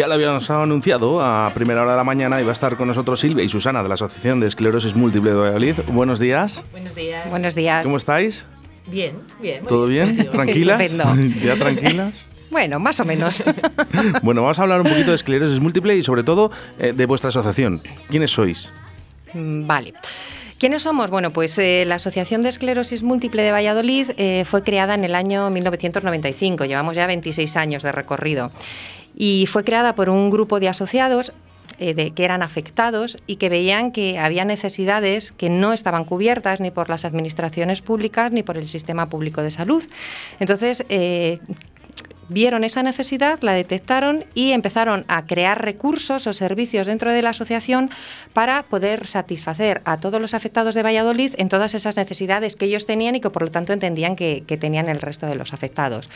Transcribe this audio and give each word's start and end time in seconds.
Ya 0.00 0.06
lo 0.06 0.14
habíamos 0.14 0.48
anunciado 0.48 1.20
a 1.20 1.52
primera 1.52 1.82
hora 1.82 1.90
de 1.90 1.98
la 1.98 2.04
mañana 2.04 2.40
y 2.40 2.44
va 2.44 2.48
a 2.48 2.52
estar 2.54 2.78
con 2.78 2.88
nosotros 2.88 3.20
Silvia 3.20 3.44
y 3.44 3.50
Susana 3.50 3.82
de 3.82 3.88
la 3.90 3.96
Asociación 3.96 4.40
de 4.40 4.46
Esclerosis 4.46 4.94
Múltiple 4.94 5.32
de 5.32 5.36
Valladolid. 5.36 5.74
Buenos 5.88 6.18
días. 6.18 6.64
Buenos 6.72 6.94
días. 6.94 7.28
Buenos 7.28 7.54
días. 7.54 7.82
¿Cómo 7.82 7.98
estáis? 7.98 8.46
Bien, 8.86 9.18
bien. 9.42 9.62
¿Todo 9.64 9.86
bien? 9.86 10.16
¿Tranquilas? 10.32 10.90
¿Ya 11.44 11.56
tranquilas? 11.56 12.14
Bueno, 12.50 12.80
más 12.80 12.98
o 12.98 13.04
menos. 13.04 13.44
bueno, 14.22 14.40
vamos 14.40 14.58
a 14.58 14.62
hablar 14.62 14.80
un 14.80 14.88
poquito 14.88 15.10
de 15.10 15.16
esclerosis 15.16 15.60
múltiple 15.60 15.94
y 15.96 16.02
sobre 16.02 16.24
todo 16.24 16.50
eh, 16.78 16.94
de 16.96 17.06
vuestra 17.06 17.28
asociación. 17.28 17.82
¿Quiénes 18.08 18.30
sois? 18.30 18.70
Mm, 19.34 19.66
vale. 19.66 19.92
¿Quiénes 20.58 20.82
somos? 20.82 21.10
Bueno, 21.10 21.30
pues 21.30 21.58
eh, 21.58 21.84
la 21.86 21.94
Asociación 21.94 22.42
de 22.42 22.48
Esclerosis 22.48 23.02
Múltiple 23.02 23.42
de 23.42 23.50
Valladolid 23.52 24.10
eh, 24.16 24.44
fue 24.46 24.62
creada 24.62 24.94
en 24.94 25.04
el 25.04 25.14
año 25.14 25.48
1995, 25.48 26.64
llevamos 26.64 26.96
ya 26.96 27.06
26 27.06 27.56
años 27.56 27.82
de 27.82 27.92
recorrido 27.92 28.50
y 29.16 29.46
fue 29.46 29.64
creada 29.64 29.94
por 29.94 30.08
un 30.08 30.30
grupo 30.30 30.60
de 30.60 30.68
asociados 30.68 31.32
eh, 31.78 32.12
que 32.14 32.24
eran 32.24 32.42
afectados 32.42 33.16
y 33.26 33.36
que 33.36 33.48
veían 33.48 33.92
que 33.92 34.18
había 34.18 34.44
necesidades 34.44 35.32
que 35.32 35.48
no 35.48 35.72
estaban 35.72 36.04
cubiertas 36.04 36.60
ni 36.60 36.70
por 36.70 36.88
las 36.88 37.04
administraciones 37.04 37.80
públicas 37.80 38.32
ni 38.32 38.42
por 38.42 38.58
el 38.58 38.68
sistema 38.68 39.08
público 39.08 39.42
de 39.42 39.50
salud. 39.50 39.82
Entonces, 40.40 40.84
eh, 40.88 41.38
vieron 42.30 42.64
esa 42.64 42.82
necesidad, 42.82 43.38
la 43.42 43.52
detectaron 43.52 44.24
y 44.34 44.52
empezaron 44.52 45.04
a 45.08 45.26
crear 45.26 45.62
recursos 45.62 46.26
o 46.26 46.32
servicios 46.32 46.86
dentro 46.86 47.12
de 47.12 47.22
la 47.22 47.30
asociación 47.30 47.90
para 48.32 48.62
poder 48.62 49.06
satisfacer 49.06 49.82
a 49.84 50.00
todos 50.00 50.20
los 50.20 50.34
afectados 50.34 50.74
de 50.74 50.82
Valladolid 50.82 51.34
en 51.38 51.48
todas 51.48 51.74
esas 51.74 51.96
necesidades 51.96 52.56
que 52.56 52.66
ellos 52.66 52.86
tenían 52.86 53.16
y 53.16 53.20
que 53.20 53.30
por 53.30 53.42
lo 53.42 53.50
tanto 53.50 53.72
entendían 53.72 54.16
que, 54.16 54.42
tenían 54.60 54.88
el 54.88 55.00
resto 55.00 55.26
de 55.26 55.34
los 55.34 55.52
afectados. 55.52 56.08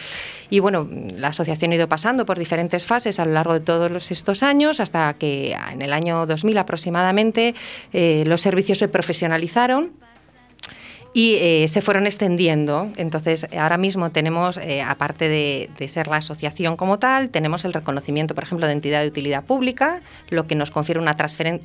Y 0.50 0.60
bueno, 0.60 0.88
la 1.16 1.28
asociación 1.28 1.72
ha 1.72 1.74
ido 1.76 1.88
pasando 1.88 2.26
por 2.26 2.38
diferentes 2.38 2.86
fases 2.86 3.18
a 3.18 3.24
lo 3.24 3.32
largo 3.32 3.54
de 3.54 3.60
todos 3.60 4.10
estos 4.10 4.42
años 4.42 4.80
hasta 4.80 5.12
que 5.14 5.56
en 5.72 5.82
el 5.82 5.92
año 5.92 6.26
2000 6.26 6.58
aproximadamente 6.58 7.54
eh, 7.92 8.24
los 8.26 8.40
servicios 8.40 8.78
se 8.78 8.88
profesionalizaron 8.88 10.03
y 11.16 11.36
eh, 11.36 11.68
se 11.68 11.80
fueron 11.80 12.06
extendiendo. 12.06 12.90
Entonces, 12.96 13.46
ahora 13.56 13.78
mismo 13.78 14.10
tenemos, 14.10 14.56
eh, 14.56 14.82
aparte 14.82 15.28
de, 15.28 15.88
ser 15.88 16.08
la 16.08 16.16
asociación 16.16 16.76
como 16.76 16.98
tal, 16.98 17.30
tenemos 17.30 17.64
el 17.64 17.72
reconocimiento, 17.72 18.34
por 18.34 18.42
ejemplo, 18.42 18.66
de 18.66 18.72
entidad 18.72 19.00
de 19.00 19.08
utilidad 19.08 19.44
pública, 19.44 20.02
lo 20.28 20.48
que 20.48 20.56
nos 20.56 20.72
confiere 20.72 21.00
una, 21.00 21.16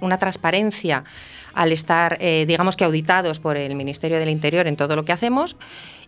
una 0.02 0.20
transparencia 0.20 1.04
al 1.56 1.72
estar, 1.72 2.18
eh, 2.22 2.46
digamos 2.48 2.78
que 2.78 2.84
auditados 2.84 3.40
por 3.40 3.58
el 3.58 3.74
Ministerio 3.76 4.20
del 4.20 4.30
Interior 4.30 4.68
en 4.68 4.76
todo 4.76 4.96
lo 4.96 5.04
que 5.04 5.14
hacemos 5.14 5.58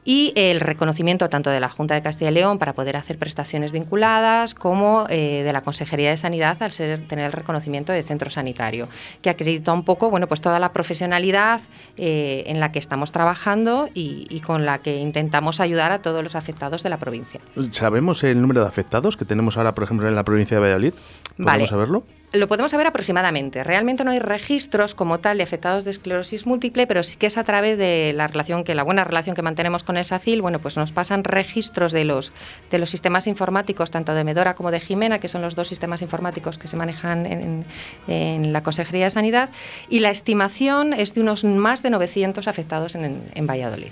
y 0.03 0.33
el 0.35 0.59
reconocimiento 0.59 1.29
tanto 1.29 1.49
de 1.49 1.59
la 1.59 1.69
Junta 1.69 1.93
de 1.93 2.01
Castilla 2.01 2.31
y 2.31 2.33
León 2.33 2.57
para 2.57 2.73
poder 2.73 2.97
hacer 2.97 3.17
prestaciones 3.17 3.71
vinculadas 3.71 4.55
como 4.55 5.05
eh, 5.09 5.43
de 5.43 5.53
la 5.53 5.61
Consejería 5.61 6.09
de 6.09 6.17
Sanidad 6.17 6.61
al 6.61 6.71
ser, 6.71 7.07
tener 7.07 7.25
el 7.25 7.31
reconocimiento 7.31 7.93
de 7.93 8.01
centro 8.03 8.29
sanitario, 8.29 8.87
que 9.21 9.29
acredita 9.29 9.73
un 9.73 9.83
poco 9.83 10.09
bueno, 10.09 10.27
pues 10.27 10.41
toda 10.41 10.59
la 10.59 10.73
profesionalidad 10.73 11.61
eh, 11.97 12.43
en 12.47 12.59
la 12.59 12.71
que 12.71 12.79
estamos 12.79 13.11
trabajando 13.11 13.89
y, 13.93 14.41
con 14.41 14.65
la 14.65 14.79
que 14.79 14.97
intentamos 14.97 15.59
ayudar 15.59 15.91
a 15.91 16.01
todos 16.01 16.23
los 16.23 16.35
afectados 16.35 16.81
de 16.81 16.89
la 16.89 16.97
provincia. 16.97 17.39
¿Sabemos 17.69 18.23
el 18.23 18.41
número 18.41 18.61
de 18.61 18.67
afectados 18.67 19.17
que 19.17 19.25
tenemos 19.25 19.57
ahora, 19.57 19.73
por 19.73 19.83
ejemplo, 19.83 20.07
en 20.07 20.15
la 20.15 20.23
provincia 20.23 20.57
de 20.57 20.61
Valladolid? 20.61 20.93
¿Podemos 21.37 21.45
vale. 21.45 21.67
saberlo? 21.67 22.03
Lo 22.33 22.47
podemos 22.47 22.71
saber 22.71 22.87
aproximadamente. 22.87 23.61
Realmente 23.61 24.05
no 24.05 24.11
hay 24.11 24.19
registros 24.19 24.95
como 24.95 25.19
tal 25.19 25.37
de 25.37 25.43
afectados 25.43 25.83
de 25.83 25.91
esclerosis 25.91 26.45
múltiple, 26.45 26.87
pero 26.87 27.03
sí 27.03 27.17
que 27.17 27.27
es 27.27 27.37
a 27.37 27.43
través 27.43 27.77
de 27.77 28.13
la 28.15 28.27
relación 28.27 28.63
que 28.63 28.73
la 28.73 28.83
buena 28.83 29.03
relación 29.03 29.35
que 29.35 29.41
mantenemos 29.41 29.83
con 29.83 29.97
el 29.97 30.05
SACIL, 30.05 30.41
bueno, 30.41 30.59
pues 30.59 30.77
nos 30.77 30.93
pasan 30.93 31.25
registros 31.25 31.91
de 31.91 32.05
los 32.05 32.31
de 32.69 32.79
los 32.79 32.89
sistemas 32.89 33.27
informáticos 33.27 33.91
tanto 33.91 34.13
de 34.13 34.23
Medora 34.23 34.55
como 34.55 34.71
de 34.71 34.79
Jimena, 34.79 35.19
que 35.19 35.27
son 35.27 35.41
los 35.41 35.55
dos 35.55 35.67
sistemas 35.67 36.01
informáticos 36.01 36.57
que 36.57 36.69
se 36.69 36.77
manejan 36.77 37.25
en, 37.25 38.53
la 38.53 38.63
Consejería 38.63 39.05
de 39.05 39.11
Sanidad, 39.11 39.49
y 39.89 39.99
la 39.99 40.09
estimación 40.09 40.93
es 40.93 41.13
de 41.13 41.21
unos 41.21 41.43
más 41.43 41.83
de 41.83 41.89
900 41.89 42.47
afectados 42.47 42.95
en, 42.95 43.29
en 43.33 43.47
Valladolid. 43.47 43.91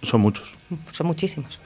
Son 0.00 0.22
muchos. 0.22 0.54
Son 0.92 1.06
muchísimos. 1.06 1.60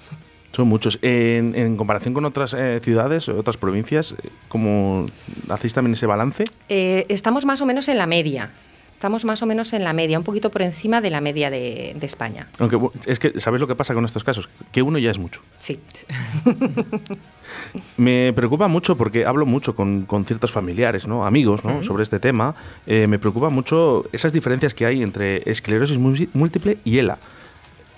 Son 0.53 0.69
muchos. 0.69 0.99
En, 1.03 1.77
comparación 1.77 2.15
con 2.15 2.25
otras 2.25 2.55
eh, 2.55 2.81
ciudades, 2.83 3.29
otras 3.29 3.57
provincias, 3.57 4.15
¿cómo 4.49 5.07
hacéis 5.49 5.75
también 5.75 5.95
ese 5.95 6.07
balance? 6.07 6.45
Eh, 6.69 7.07
estamos 7.09 7.45
más 7.45 7.61
o 7.61 7.67
menos 7.67 7.89
en 7.89 7.99
la 7.99 8.07
media. 8.07 8.51
Estamos 8.95 9.25
más 9.25 9.41
o 9.41 9.47
menos 9.47 9.73
en 9.73 9.83
la 9.83 9.95
media, 9.95 10.19
un 10.19 10.25
poquito 10.25 10.51
por 10.51 10.61
encima 10.61 11.01
de 11.01 11.09
la 11.09 11.23
media 11.23 11.49
de, 11.49 11.97
España. 12.03 12.49
Aunque 12.59 12.79
es 13.07 13.19
que, 13.19 13.41
¿sabes 13.41 13.59
lo 13.59 13.67
que 13.67 13.75
pasa 13.75 13.95
con 13.95 14.05
estos 14.05 14.25
casos? 14.25 14.51
Que 14.73 14.83
uno 14.83 14.99
ya 14.99 15.11
es 15.11 15.19
mucho. 15.19 15.41
Sí. 15.59 15.81
me 17.97 18.35
preocupa 18.35 18.69
mucho 18.69 18.99
porque 18.99 19.25
hablo 19.25 19.47
mucho 19.47 19.75
con, 19.75 20.07
ciertos 20.27 20.53
familiares, 20.53 21.07
¿no? 21.07 21.25
amigos, 21.25 21.65
¿no? 21.65 21.83
sobre 21.83 22.03
este 22.03 22.21
tema. 22.21 22.55
Eh, 22.87 23.07
me 23.07 23.19
preocupa 23.19 23.49
mucho 23.49 24.05
esas 24.13 24.35
diferencias 24.35 24.75
que 24.75 24.85
hay 24.85 25.03
entre 25.03 25.51
esclerosis 25.51 25.99
múltiple 25.99 26.77
y 26.85 26.99
ELA. 26.99 27.19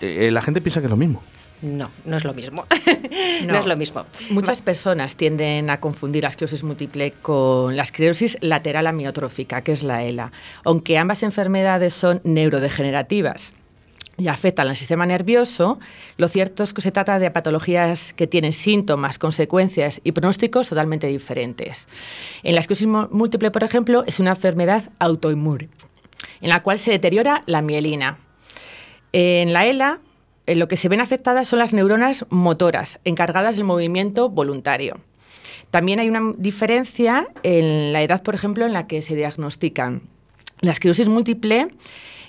la 0.01 0.43
gente 0.43 0.61
piensa 0.61 0.79
que 0.79 0.87
es 0.87 0.91
lo 0.91 0.97
mismo. 0.97 1.25
No, 1.63 1.91
no 2.05 2.17
es 2.17 2.25
lo 2.25 2.35
mismo. 2.35 2.67
no. 3.47 3.57
es 3.57 3.67
lo 3.67 3.77
mismo. 3.77 4.05
Muchas 4.31 4.61
personas 4.61 5.15
tienden 5.17 5.71
a 5.71 5.79
confundir 5.79 6.25
la 6.25 6.29
esclerosis 6.29 6.65
múltiple 6.65 7.13
con 7.23 7.77
la 7.77 7.85
esclerosis 7.85 8.37
lateral 8.41 8.89
amiotrófica, 8.89 9.63
que 9.63 9.73
es 9.73 9.85
la 9.85 10.03
ELA, 10.03 10.33
aunque 10.65 10.99
ambas 10.99 11.23
enfermedades 11.23 11.95
son 11.95 12.21
neurodegenerativas 12.25 13.55
y 14.19 14.29
afectan 14.29 14.69
al 14.69 14.77
sistema 14.77 15.07
nervioso, 15.07 15.79
lo 16.17 16.29
cierto 16.29 16.63
es 16.63 16.75
que 16.75 16.83
se 16.83 16.93
trata 16.93 17.19
de 17.19 17.31
patologías 17.31 18.13
que 18.13 18.27
tienen 18.27 18.53
síntomas, 18.53 19.19
consecuencias 19.19 20.01
y 20.05 20.13
pronósticos 20.13 20.69
totalmente 20.69 21.07
diferentes. 21.07 21.89
En 22.43 22.55
la 22.55 22.61
esclerosis 22.61 22.89
múltiple, 23.11 23.51
por 23.51 23.65
ejemplo, 23.65 24.05
es 24.07 24.21
una 24.21 24.31
enfermedad 24.31 24.91
autoinmune, 24.99 25.69
en 26.41 26.51
la 26.51 26.63
cual 26.63 26.79
se 26.79 26.91
deteriora 26.91 27.43
la 27.47 27.63
mielina. 27.63 28.19
En 29.13 29.53
la 29.53 29.67
ELA 29.67 30.01
en 30.47 30.59
lo 30.59 30.69
que 30.69 30.77
se 30.77 30.89
ven 30.89 31.01
afectadas 31.01 31.49
son 31.49 31.59
las 31.59 31.73
neuronas 31.73 32.27
motoras, 32.31 33.01
encargadas 33.05 33.57
del 33.57 33.65
movimiento 33.65 34.29
voluntario. 34.29 35.01
También 35.71 36.01
hay 36.01 36.09
una 36.09 36.35
diferencia 36.37 37.29
en 37.43 37.93
la 37.93 38.03
edad, 38.03 38.23
por 38.23 38.35
ejemplo, 38.35 38.67
en 38.67 38.73
la 38.73 38.87
que 38.87 39.03
se 39.03 39.15
diagnostican. 39.15 40.03
La 40.61 40.73
esclerosis 40.73 41.09
múltiple 41.09 41.69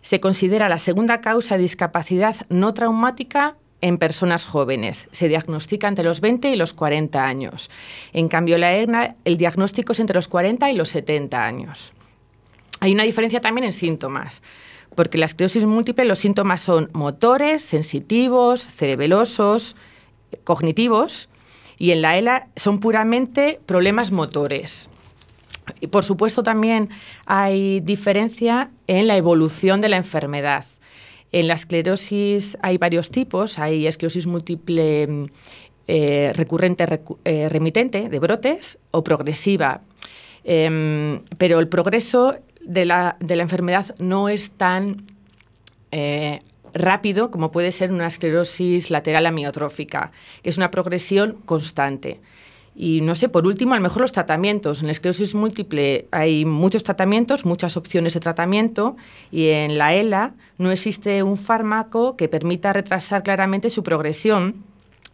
se 0.01 0.19
considera 0.19 0.69
la 0.69 0.79
segunda 0.79 1.21
causa 1.21 1.55
de 1.55 1.63
discapacidad 1.63 2.35
no 2.49 2.73
traumática 2.73 3.55
en 3.81 3.97
personas 3.97 4.45
jóvenes. 4.45 5.09
Se 5.11 5.27
diagnostica 5.27 5.87
entre 5.87 6.05
los 6.05 6.21
20 6.21 6.51
y 6.51 6.55
los 6.55 6.73
40 6.73 7.25
años. 7.25 7.69
En 8.13 8.29
cambio, 8.29 8.57
la 8.57 8.75
EGNA, 8.75 9.15
el 9.25 9.37
diagnóstico 9.37 9.91
es 9.91 9.99
entre 9.99 10.15
los 10.15 10.29
40 10.29 10.71
y 10.71 10.75
los 10.75 10.89
70 10.89 11.43
años. 11.43 11.93
Hay 12.79 12.93
una 12.93 13.03
diferencia 13.03 13.41
también 13.41 13.65
en 13.65 13.73
síntomas 13.73 14.41
porque 14.95 15.17
la 15.17 15.25
esclerosis 15.25 15.65
múltiple 15.65 16.05
los 16.05 16.19
síntomas 16.19 16.61
son 16.61 16.89
motores, 16.93 17.61
sensitivos, 17.61 18.61
cerebelosos, 18.61 19.75
cognitivos, 20.43 21.29
y 21.77 21.91
en 21.91 22.01
la 22.01 22.17
ELA 22.17 22.47
son 22.55 22.79
puramente 22.79 23.59
problemas 23.65 24.11
motores. 24.11 24.89
Y 25.79 25.87
por 25.87 26.03
supuesto 26.03 26.43
también 26.43 26.89
hay 27.25 27.79
diferencia 27.79 28.69
en 28.87 29.07
la 29.07 29.17
evolución 29.17 29.81
de 29.81 29.89
la 29.89 29.97
enfermedad. 29.97 30.65
En 31.31 31.47
la 31.47 31.55
esclerosis 31.55 32.57
hay 32.61 32.77
varios 32.77 33.09
tipos, 33.09 33.57
hay 33.57 33.87
esclerosis 33.87 34.27
múltiple 34.27 35.27
eh, 35.87 36.31
recurrente 36.35 36.85
eh, 37.25 37.49
remitente 37.49 38.09
de 38.09 38.19
brotes 38.19 38.77
o 38.91 39.03
progresiva. 39.03 39.81
Em, 40.43 41.21
pero 41.37 41.59
el 41.59 41.69
progreso 41.69 42.35
de 42.65 42.85
la, 42.85 43.17
enfermedad 43.19 43.95
no 43.99 44.29
es 44.29 44.51
tan 44.51 45.03
eh, 45.91 46.41
rápido 46.73 47.31
como 47.31 47.51
puede 47.51 47.71
ser 47.71 47.91
una 47.91 48.07
esclerosis 48.07 48.89
lateral 48.89 49.25
amiotrófica, 49.25 50.11
que 50.41 50.49
es 50.49 50.57
una 50.57 50.71
progresión 50.71 51.37
constante. 51.45 52.19
Y 52.75 53.01
no 53.01 53.13
sé, 53.13 53.29
por 53.29 53.45
último, 53.45 53.73
a 53.73 53.77
lo 53.77 53.83
mejor 53.83 54.01
los 54.01 54.13
tratamientos. 54.13 54.79
En 54.79 54.87
la 54.87 54.93
esclerosis 54.93 55.35
múltiple 55.35 56.07
hay 56.11 56.43
muchos 56.43 56.83
tratamientos, 56.83 57.45
muchas 57.45 57.77
opciones 57.77 58.15
de 58.15 58.19
tratamiento, 58.19 58.97
y 59.31 59.49
en 59.49 59.77
la 59.77 59.93
ELA 59.93 60.33
no 60.57 60.71
existe 60.71 61.21
un 61.21 61.37
fármaco 61.37 62.17
que 62.17 62.27
permita 62.27 62.73
retrasar 62.73 63.21
claramente 63.21 63.69
su 63.69 63.83
progresión. 63.83 64.63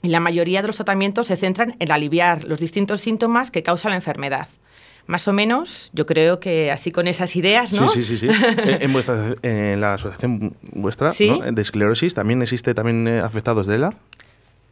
Y 0.02 0.08
la 0.08 0.22
mayoría 0.22 0.62
de 0.62 0.68
los 0.68 0.78
tratamientos 0.78 1.28
se 1.28 1.36
centran 1.36 1.76
en 1.80 1.92
aliviar 1.92 2.46
los 2.46 2.60
distintos 2.60 3.02
síntomas 3.02 3.52
que 3.52 3.64
causa 3.64 3.90
la 3.90 3.96
enfermedad 3.96 4.48
más 5.10 5.28
o 5.28 5.34
menos, 5.34 5.90
yo 5.94 6.06
creo 6.06 6.40
que 6.40 6.72
así 6.72 6.92
con 6.92 7.08
esas 7.08 7.36
ideas, 7.36 7.74
¿no? 7.74 7.88
Sí, 7.88 8.04
sí, 8.04 8.16
sí. 8.16 8.28
sí. 8.28 8.34
en, 8.68 8.94
vuestra, 8.94 9.34
en 9.42 9.82
la 9.82 9.96
asociación 9.96 10.56
vuestra 10.62 11.12
de 11.12 11.62
esclerosis, 11.64 12.14
¿también 12.14 12.44
existe 12.44 12.76
también 12.76 13.08
eh, 13.08 13.20
afectados 13.20 13.66
de 13.66 13.76
ELA? 13.76 13.96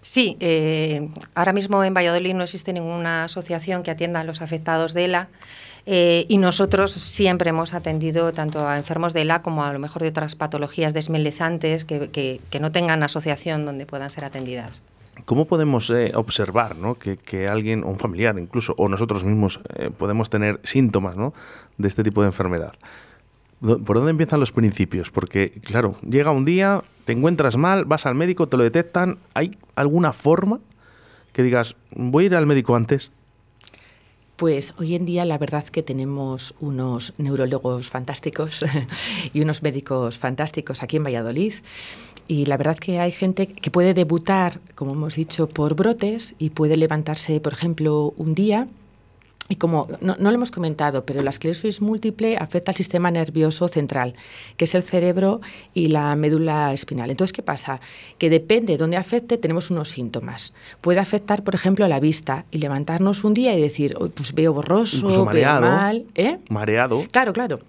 Sí, 0.02 0.38
eh, 0.40 1.10
ahora 1.34 1.54
mismo 1.54 1.84
en 1.84 1.92
Valladolid 1.96 2.36
no 2.36 2.44
existe 2.44 2.72
ninguna 2.72 3.24
asociación 3.24 3.82
que 3.82 3.90
atienda 3.90 4.20
a 4.20 4.24
los 4.24 4.44
afectados 4.44 4.94
de 4.94 5.06
ELA. 5.06 5.28
Eh, 5.88 6.28
y 6.30 6.38
nosotros 6.38 6.92
siempre 6.92 7.50
hemos 7.50 7.74
atendido 7.74 8.32
tanto 8.32 8.68
a 8.68 8.78
enfermos 8.78 9.14
de 9.14 9.22
ELA 9.22 9.42
como 9.42 9.64
a 9.64 9.74
lo 9.74 9.80
mejor 9.80 10.04
de 10.04 10.10
otras 10.10 10.36
patologías 10.36 10.94
desmelezantes 10.94 11.84
que, 11.84 12.10
que 12.12 12.60
no 12.60 12.72
tengan 12.72 13.02
asociación 13.02 13.66
donde 13.66 13.88
puedan 13.88 14.12
ser 14.12 14.24
atendidas. 14.24 14.84
¿Cómo 15.26 15.46
podemos 15.46 15.90
eh, 15.90 16.12
observar 16.16 16.78
¿no? 16.78 16.96
que, 16.96 17.18
que, 17.18 17.48
alguien, 17.48 17.84
un 17.84 17.98
familiar 17.98 18.38
incluso, 18.38 18.74
o 18.78 18.88
nosotros 18.90 19.24
mismos, 19.24 19.60
eh, 19.76 19.90
podemos 19.96 20.30
tener 20.30 20.60
síntomas 20.64 21.16
¿no? 21.16 21.34
de 21.78 21.88
este 21.88 22.04
tipo 22.04 22.22
de 22.22 22.28
enfermedad? 22.28 22.74
¿Por 23.60 23.98
dónde 23.98 24.12
empiezan 24.12 24.40
los 24.40 24.52
principios? 24.52 25.10
Porque, 25.10 25.52
claro, 25.52 25.96
llega 26.08 26.30
un 26.30 26.46
día, 26.46 26.84
te 27.06 27.14
encuentras 27.14 27.58
mal, 27.58 27.86
vas 27.86 28.06
al 28.06 28.14
médico, 28.14 28.48
te 28.48 28.56
lo 28.56 28.64
detectan. 28.64 29.18
¿Hay 29.34 29.58
alguna 29.76 30.14
forma 30.14 30.60
que 31.34 31.42
digas, 31.42 31.76
voy 31.96 32.26
a 32.26 32.28
ir 32.28 32.36
al 32.36 32.46
médico 32.46 32.76
antes? 32.76 33.12
Pues 34.38 34.76
hoy 34.78 34.94
en 34.94 35.06
día 35.06 35.26
la 35.26 35.40
verdad 35.40 35.66
que 35.66 35.82
tenemos 35.82 36.54
unos 36.60 37.16
neurólogos 37.18 37.90
fantásticos 37.90 38.64
y 39.34 39.42
unos 39.42 39.64
médicos 39.64 40.20
fantásticos 40.20 40.84
aquí 40.84 40.98
en 40.98 41.06
Valladolid. 41.06 41.54
Y 42.28 42.46
la 42.46 42.56
verdad 42.56 42.78
que 42.78 43.00
hay 43.00 43.12
gente 43.12 43.48
que 43.48 43.72
puede 43.72 43.96
debutar, 43.96 44.60
como 44.76 44.94
hemos 44.94 45.16
dicho, 45.16 45.50
por 45.50 45.74
brotes 45.76 46.36
y 46.38 46.52
puede 46.52 46.78
levantarse, 46.78 47.40
por 47.40 47.54
ejemplo, 47.54 48.14
un 48.16 48.36
día 48.36 48.68
y 49.50 49.56
como 49.56 49.88
no, 50.02 50.16
lo 50.18 50.30
hemos 50.30 50.52
comentado, 50.52 51.06
pero 51.06 51.22
la 51.22 51.30
esclerosis 51.30 51.82
múltiple 51.82 52.38
afecta 52.38 52.72
al 52.72 52.76
sistema 52.76 53.12
nervioso 53.12 53.68
central, 53.68 54.14
que 54.58 54.66
es 54.66 54.76
el 54.76 54.84
cerebro 54.84 55.42
y 55.74 55.88
la 55.88 56.16
médula 56.16 56.74
espinal. 56.74 57.10
Entonces, 57.10 57.34
¿qué 57.34 57.44
pasa? 57.44 57.80
Que 58.18 58.30
depende 58.30 58.74
de 58.74 58.78
dónde 58.78 58.98
afecte, 58.98 59.38
tenemos 59.38 59.72
unos 59.72 59.90
síntomas. 59.90 60.54
Puede 60.82 61.00
afectar, 61.00 61.44
por 61.44 61.56
ejemplo, 61.56 61.86
a 61.86 61.88
la 61.88 62.00
vista 62.00 62.46
y 62.52 62.60
levantarnos 62.60 63.24
un 63.24 63.34
día 63.34 63.56
y 63.56 63.62
decir, 63.62 63.98
pues 64.16 64.34
veo 64.34 64.54
borroso, 64.54 65.26
mareado, 65.26 65.62
veo 65.62 65.72
mal. 65.72 66.06
¿eh? 66.16 66.40
Mareado. 66.50 67.04
Claro, 67.12 67.34
claro 67.34 67.60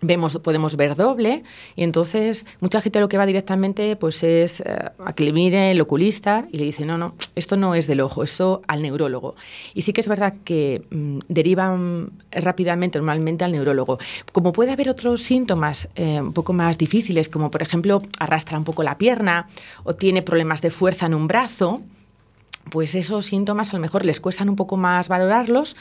vemos, 0.00 0.38
podemos 0.38 0.76
ver 0.76 0.94
doble 0.94 1.42
y 1.76 1.82
entonces 1.82 2.46
mucha 2.60 2.80
gente 2.80 3.00
lo 3.00 3.08
que 3.08 3.18
va 3.18 3.26
directamente 3.26 3.96
pues 3.96 4.22
es 4.22 4.60
eh, 4.60 4.64
a 5.04 5.12
que 5.12 5.24
le 5.24 5.32
mire 5.32 5.70
el 5.70 5.80
oculista 5.80 6.46
y 6.52 6.58
le 6.58 6.64
dice, 6.64 6.84
no, 6.84 6.98
no, 6.98 7.14
esto 7.34 7.56
no 7.56 7.74
es 7.74 7.86
del 7.86 8.00
ojo, 8.00 8.22
eso 8.22 8.62
al 8.66 8.82
neurólogo. 8.82 9.34
Y 9.74 9.82
sí 9.82 9.92
que 9.92 10.00
es 10.00 10.08
verdad 10.08 10.34
que 10.44 10.82
mm, 10.90 11.18
derivan 11.28 12.10
rápidamente, 12.30 12.98
normalmente 12.98 13.44
al 13.44 13.52
neurólogo. 13.52 13.98
Como 14.32 14.52
puede 14.52 14.72
haber 14.72 14.88
otros 14.88 15.22
síntomas 15.22 15.88
eh, 15.94 16.20
un 16.20 16.32
poco 16.32 16.52
más 16.52 16.78
difíciles, 16.78 17.28
como 17.28 17.50
por 17.50 17.62
ejemplo 17.62 18.02
arrastra 18.18 18.58
un 18.58 18.64
poco 18.64 18.82
la 18.82 18.98
pierna 18.98 19.48
o 19.84 19.94
tiene 19.94 20.22
problemas 20.22 20.62
de 20.62 20.70
fuerza 20.70 21.06
en 21.06 21.14
un 21.14 21.26
brazo, 21.26 21.82
pues 22.70 22.94
esos 22.94 23.26
síntomas 23.26 23.70
a 23.70 23.72
lo 23.74 23.80
mejor 23.80 24.04
les 24.04 24.20
cuestan 24.20 24.48
un 24.48 24.56
poco 24.56 24.76
más 24.76 25.08
valorarlos, 25.08 25.76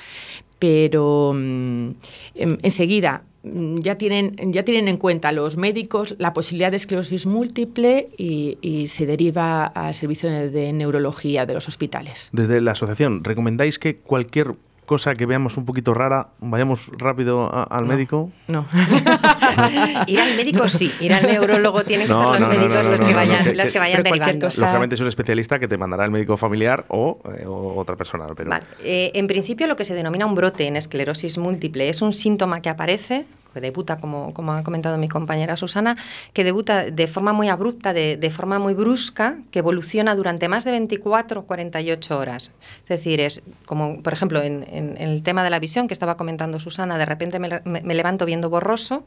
pero 0.60 1.34
mm, 1.36 1.92
enseguida 2.36 3.24
ya 3.44 3.98
tienen, 3.98 4.36
ya 4.52 4.64
tienen 4.64 4.88
en 4.88 4.98
cuenta 4.98 5.32
los 5.32 5.58
médicos 5.58 6.16
la 6.18 6.34
posibilidad 6.34 6.72
de 6.72 6.78
esclerosis 6.78 7.26
múltiple 7.26 8.10
y, 8.18 8.88
se 8.88 9.06
deriva 9.06 9.66
al 9.66 9.94
servicio 9.94 10.30
de, 10.30 10.74
neurología 10.74 11.46
de 11.46 11.54
los 11.54 11.68
hospitales. 11.68 12.30
Desde 12.32 12.62
la 12.62 12.72
asociación, 12.72 13.24
¿recomendáis 13.24 13.80
que 13.80 13.98
cualquier 13.98 14.56
cosa 14.88 15.16
que 15.16 15.26
veamos 15.26 15.58
un 15.58 15.66
poquito 15.66 15.94
rara, 15.94 16.30
vayamos 16.40 16.90
rápido 16.98 17.52
al 17.54 17.86
médico? 17.86 18.32
No. 18.48 18.66
ir 20.08 20.20
al 20.20 20.36
médico 20.38 20.68
sí, 20.70 20.92
ir 21.02 21.14
al 21.14 21.28
neurólogo 21.28 21.84
tienen 21.84 22.08
que 22.08 22.14
ser 22.14 22.40
los 22.40 22.48
médicos 22.48 22.86
los 22.86 23.02
que 23.02 23.14
vayan, 23.14 23.58
los 23.58 23.70
que 23.70 23.80
vayan 23.80 24.04
derivando. 24.04 24.48
Lógicamente 24.48 24.96
es 24.96 25.02
un 25.02 25.08
especialista 25.08 25.60
que 25.60 25.68
te 25.68 25.78
mandará 25.78 26.06
el 26.06 26.12
médico 26.12 26.38
familiar 26.38 26.86
o, 26.88 27.20
eh, 27.38 27.46
otra 27.46 27.98
persona. 27.98 28.26
Pero... 28.36 28.50
Eh, 28.84 29.12
en 29.14 29.28
principio 29.28 29.68
lo 29.68 29.76
que 29.76 29.84
se 29.84 29.94
denomina 29.94 30.26
un 30.26 30.36
brote 30.36 30.66
en 30.68 30.78
esclerosis 30.78 31.38
múltiple 31.38 31.90
es 31.90 32.02
un 32.02 32.14
síntoma 32.14 32.62
que 32.62 32.70
aparece 32.70 33.26
que 33.58 33.62
debuta, 33.62 33.98
como, 33.98 34.36
como 34.36 34.54
ha 34.54 34.62
comentado 34.62 35.00
mi 35.00 35.10
compañera 35.10 35.58
Susana, 35.58 35.98
que 36.34 36.44
debuta 36.44 36.84
de 36.84 37.08
forma 37.08 37.34
muy 37.34 37.50
abrupta, 37.50 37.92
de, 37.92 38.30
forma 38.30 38.60
muy 38.60 38.76
brusca, 38.76 39.40
que 39.50 39.60
evoluciona 39.60 40.16
durante 40.16 40.48
más 40.48 40.64
de 40.64 40.72
24 40.72 41.42
o 41.42 41.44
48 41.46 42.20
horas. 42.20 42.52
Es 42.84 42.90
decir, 42.90 43.20
es 43.20 43.42
como, 43.66 44.04
por 44.04 44.14
ejemplo, 44.14 44.44
en, 44.44 44.64
el 45.00 45.24
tema 45.24 45.44
de 45.44 45.50
la 45.50 45.60
visión 45.60 45.88
que 45.88 45.96
estaba 45.96 46.18
comentando 46.18 46.60
Susana, 46.60 47.00
de 47.00 47.06
repente 47.06 47.40
me 47.40 47.96
levanto 47.96 48.28
viendo 48.28 48.50
borroso, 48.52 49.04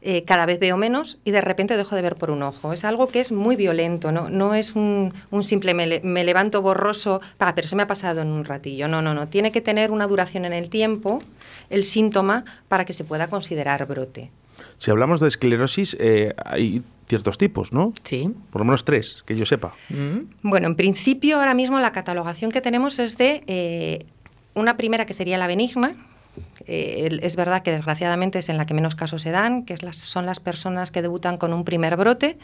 eh, 0.00 0.24
cada 0.24 0.46
vez 0.46 0.58
veo 0.58 0.76
menos 0.76 1.18
y 1.24 1.30
de 1.30 1.40
repente 1.40 1.76
dejo 1.76 1.96
de 1.96 2.02
ver 2.02 2.16
por 2.16 2.30
un 2.30 2.42
ojo. 2.42 2.72
Es 2.72 2.84
algo 2.84 3.08
que 3.08 3.20
es 3.20 3.32
muy 3.32 3.56
violento, 3.56 4.12
no, 4.12 4.30
no 4.30 4.54
es 4.54 4.74
un, 4.74 5.12
simple 5.42 5.74
me, 5.74 6.24
levanto 6.24 6.62
borroso, 6.62 7.20
pero 7.54 7.68
se 7.68 7.76
me 7.76 7.82
ha 7.82 7.86
pasado 7.86 8.22
en 8.22 8.28
un 8.28 8.44
ratillo. 8.44 8.88
No, 8.88 9.02
no, 9.02 9.14
no. 9.14 9.28
Tiene 9.28 9.52
que 9.52 9.60
tener 9.60 9.90
una 9.90 10.06
duración 10.06 10.44
en 10.44 10.52
el 10.52 10.70
tiempo 10.70 11.20
el 11.70 11.84
síntoma 11.84 12.44
para 12.68 12.84
que 12.84 12.92
se 12.92 13.04
pueda 13.04 13.28
considerar 13.28 13.86
brote. 13.86 14.30
Si 14.78 14.90
hablamos 14.90 15.20
de 15.20 15.28
esclerosis, 15.28 15.96
eh, 15.98 16.34
hay 16.44 16.82
ciertos 17.08 17.38
tipos, 17.38 17.72
¿no? 17.72 17.92
Sí. 18.04 18.30
Por 18.50 18.60
lo 18.60 18.64
menos 18.64 18.84
tres, 18.84 19.22
que 19.26 19.36
yo 19.36 19.44
sepa. 19.44 19.74
Mm. 19.88 20.18
Bueno, 20.42 20.68
en 20.68 20.76
principio 20.76 21.38
ahora 21.38 21.54
mismo 21.54 21.80
la 21.80 21.92
catalogación 21.92 22.50
que 22.52 22.60
tenemos 22.60 22.98
es 22.98 23.18
de 23.18 23.42
eh, 23.46 24.06
una 24.54 24.76
primera 24.76 25.06
que 25.06 25.14
sería 25.14 25.38
la 25.38 25.46
benigna, 25.46 25.96
eh, 26.66 27.18
es 27.22 27.36
verdad 27.36 27.62
que 27.62 27.70
desgraciadamente 27.70 28.38
es 28.38 28.48
en 28.48 28.56
la 28.56 28.66
que 28.66 28.74
menos 28.74 28.94
casos 28.94 29.22
se 29.22 29.30
dan, 29.30 29.64
que 29.64 29.76
son 29.92 30.26
las 30.26 30.40
personas 30.40 30.90
que 30.90 31.02
debutan 31.02 31.38
con 31.38 31.52
un 31.52 31.64
primer 31.64 31.96
brote, 31.96 32.38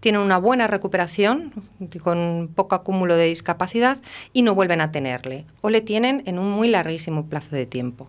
tienen 0.00 0.20
una 0.20 0.38
buena 0.38 0.66
recuperación, 0.66 1.52
con 2.02 2.50
poco 2.54 2.74
acúmulo 2.74 3.16
de 3.16 3.26
discapacidad, 3.26 3.98
y 4.32 4.42
no 4.42 4.54
vuelven 4.54 4.80
a 4.80 4.92
tenerle, 4.92 5.44
o 5.60 5.70
le 5.70 5.80
tienen 5.80 6.22
en 6.26 6.38
un 6.38 6.50
muy 6.50 6.68
larguísimo 6.68 7.26
plazo 7.26 7.56
de 7.56 7.66
tiempo. 7.66 8.08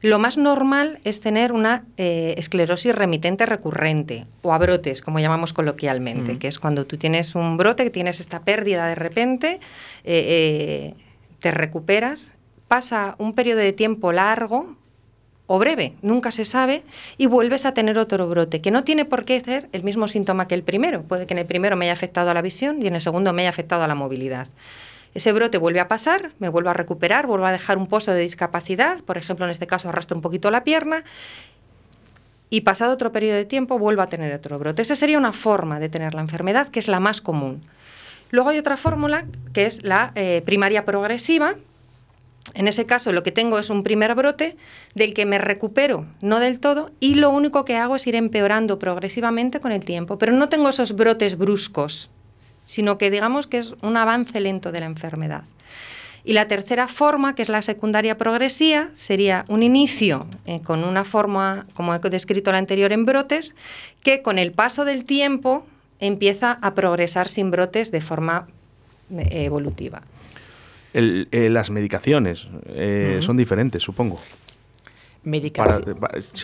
Lo 0.00 0.20
más 0.20 0.36
normal 0.36 1.00
es 1.02 1.20
tener 1.20 1.50
una 1.50 1.84
eh, 1.96 2.34
esclerosis 2.38 2.94
remitente 2.94 3.46
recurrente 3.46 4.26
o 4.42 4.52
a 4.52 4.58
brotes, 4.58 5.02
como 5.02 5.18
llamamos 5.18 5.52
coloquialmente, 5.52 6.34
mm. 6.34 6.38
que 6.38 6.46
es 6.46 6.60
cuando 6.60 6.86
tú 6.86 6.98
tienes 6.98 7.34
un 7.34 7.56
brote, 7.56 7.82
que 7.82 7.90
tienes 7.90 8.20
esta 8.20 8.42
pérdida 8.42 8.86
de 8.86 8.94
repente, 8.94 9.58
eh, 10.04 10.94
te 11.40 11.50
recuperas 11.50 12.34
pasa 12.68 13.16
un 13.18 13.34
periodo 13.34 13.60
de 13.60 13.72
tiempo 13.72 14.12
largo 14.12 14.76
o 15.46 15.58
breve, 15.58 15.94
nunca 16.02 16.30
se 16.30 16.44
sabe, 16.44 16.84
y 17.16 17.24
vuelves 17.24 17.64
a 17.64 17.72
tener 17.72 17.96
otro 17.96 18.28
brote, 18.28 18.60
que 18.60 18.70
no 18.70 18.84
tiene 18.84 19.06
por 19.06 19.24
qué 19.24 19.40
ser 19.40 19.70
el 19.72 19.82
mismo 19.82 20.06
síntoma 20.06 20.46
que 20.46 20.54
el 20.54 20.62
primero. 20.62 21.02
Puede 21.02 21.26
que 21.26 21.32
en 21.32 21.38
el 21.38 21.46
primero 21.46 21.74
me 21.74 21.86
haya 21.86 21.94
afectado 21.94 22.30
a 22.30 22.34
la 22.34 22.42
visión 22.42 22.82
y 22.82 22.86
en 22.86 22.94
el 22.94 23.00
segundo 23.00 23.32
me 23.32 23.42
haya 23.42 23.48
afectado 23.48 23.82
a 23.82 23.86
la 23.86 23.94
movilidad. 23.94 24.48
Ese 25.14 25.32
brote 25.32 25.56
vuelve 25.56 25.80
a 25.80 25.88
pasar, 25.88 26.32
me 26.38 26.50
vuelvo 26.50 26.68
a 26.68 26.74
recuperar, 26.74 27.26
vuelvo 27.26 27.46
a 27.46 27.52
dejar 27.52 27.78
un 27.78 27.86
pozo 27.86 28.12
de 28.12 28.20
discapacidad, 28.20 29.00
por 29.00 29.16
ejemplo, 29.16 29.46
en 29.46 29.50
este 29.50 29.66
caso 29.66 29.88
arrastro 29.88 30.16
un 30.16 30.22
poquito 30.22 30.50
la 30.50 30.64
pierna, 30.64 31.02
y 32.50 32.60
pasado 32.60 32.92
otro 32.92 33.10
periodo 33.10 33.36
de 33.36 33.44
tiempo 33.46 33.78
vuelvo 33.78 34.02
a 34.02 34.08
tener 34.08 34.32
otro 34.34 34.58
brote. 34.58 34.82
Esa 34.82 34.96
sería 34.96 35.18
una 35.18 35.32
forma 35.32 35.80
de 35.80 35.88
tener 35.88 36.14
la 36.14 36.20
enfermedad, 36.20 36.68
que 36.68 36.78
es 36.78 36.88
la 36.88 37.00
más 37.00 37.22
común. 37.22 37.62
Luego 38.30 38.50
hay 38.50 38.58
otra 38.58 38.76
fórmula, 38.76 39.24
que 39.54 39.64
es 39.64 39.82
la 39.82 40.12
eh, 40.14 40.42
primaria 40.44 40.84
progresiva, 40.84 41.56
en 42.54 42.68
ese 42.68 42.86
caso 42.86 43.12
lo 43.12 43.22
que 43.22 43.32
tengo 43.32 43.58
es 43.58 43.70
un 43.70 43.82
primer 43.82 44.14
brote 44.14 44.56
del 44.94 45.14
que 45.14 45.26
me 45.26 45.38
recupero, 45.38 46.06
no 46.20 46.40
del 46.40 46.60
todo, 46.60 46.90
y 47.00 47.14
lo 47.14 47.30
único 47.30 47.64
que 47.64 47.76
hago 47.76 47.96
es 47.96 48.06
ir 48.06 48.14
empeorando 48.14 48.78
progresivamente 48.78 49.60
con 49.60 49.72
el 49.72 49.84
tiempo. 49.84 50.18
Pero 50.18 50.32
no 50.32 50.48
tengo 50.48 50.68
esos 50.68 50.94
brotes 50.94 51.36
bruscos, 51.38 52.10
sino 52.64 52.98
que 52.98 53.10
digamos 53.10 53.46
que 53.46 53.58
es 53.58 53.74
un 53.82 53.96
avance 53.96 54.40
lento 54.40 54.72
de 54.72 54.80
la 54.80 54.86
enfermedad. 54.86 55.44
Y 56.24 56.34
la 56.34 56.48
tercera 56.48 56.88
forma, 56.88 57.34
que 57.34 57.42
es 57.42 57.48
la 57.48 57.62
secundaria 57.62 58.18
progresiva, 58.18 58.90
sería 58.92 59.46
un 59.48 59.62
inicio 59.62 60.26
eh, 60.44 60.60
con 60.60 60.84
una 60.84 61.04
forma, 61.04 61.66
como 61.74 61.94
he 61.94 61.98
descrito 61.98 62.52
la 62.52 62.58
anterior, 62.58 62.92
en 62.92 63.06
brotes, 63.06 63.54
que 64.02 64.20
con 64.20 64.38
el 64.38 64.52
paso 64.52 64.84
del 64.84 65.04
tiempo 65.04 65.66
empieza 66.00 66.58
a 66.60 66.74
progresar 66.74 67.28
sin 67.28 67.50
brotes 67.50 67.90
de 67.90 68.00
forma 68.00 68.46
eh, 69.10 69.48
Eh, 70.98 71.48
las 71.48 71.70
medicaciones 71.70 72.48
eh, 72.66 73.18
son 73.20 73.36
diferentes, 73.36 73.82
supongo. 73.82 74.20
Medicación. 75.22 75.84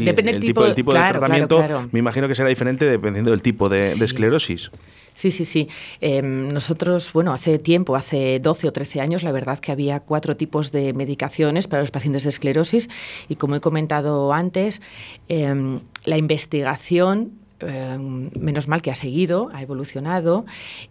Depende 0.01 0.31
el 0.31 0.41
tipo, 0.41 0.63
del 0.63 0.75
tipo 0.75 0.93
de 0.93 1.01
tratamiento, 1.01 1.89
me 1.91 1.99
imagino 1.99 2.29
que 2.29 2.35
será 2.37 2.49
diferente 2.49 2.85
dependiendo 2.85 3.33
del 3.33 3.43
tipo 3.43 3.69
de, 3.69 3.93
esclerosis. 3.93 4.71
Sí, 5.15 5.31
sí, 5.31 5.45
sí. 5.45 5.69
Em, 6.01 6.49
nosotros, 6.49 7.13
bueno, 7.13 7.33
hace 7.33 7.59
tiempo, 7.59 7.97
hace 7.97 8.41
12 8.41 8.69
o 8.69 8.73
13 8.73 9.01
años, 9.01 9.23
la 9.23 9.33
verdad 9.33 9.59
que 9.59 9.73
había 9.73 10.01
cuatro 10.01 10.37
tipos 10.37 10.71
de 10.71 10.93
medicaciones 10.93 11.67
para 11.67 11.83
los 11.83 11.91
pacientes 11.91 12.25
de 12.25 12.31
esclerosis 12.31 12.91
y 13.29 13.37
como 13.37 13.57
he 13.57 13.61
comentado 13.61 14.33
antes, 14.33 14.83
em, 15.29 15.81
la 16.05 16.17
investigación 16.17 17.44
eh, 17.67 17.99
menos 17.99 18.69
mal 18.69 18.83
que 18.83 18.91
ha 18.91 18.95
seguido, 18.95 19.51
ha 19.53 19.63
evolucionado 19.63 20.45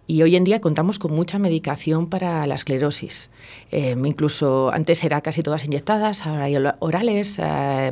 y 0.07 0.21
hoy 0.21 0.35
en 0.35 0.43
día 0.43 0.61
contamos 0.61 0.99
con 0.99 1.11
mucha 1.13 1.39
medicación 1.39 2.07
para 2.07 2.45
la 2.47 2.55
esclerosis. 2.55 3.31
Eh, 3.71 3.95
incluso 4.03 4.71
antes 4.71 5.03
era 5.03 5.21
casi 5.21 5.43
todas 5.43 5.65
inyectadas, 5.65 6.25
ahora 6.25 6.45
hay 6.45 6.55
orales, 6.79 7.39
eh, 7.39 7.91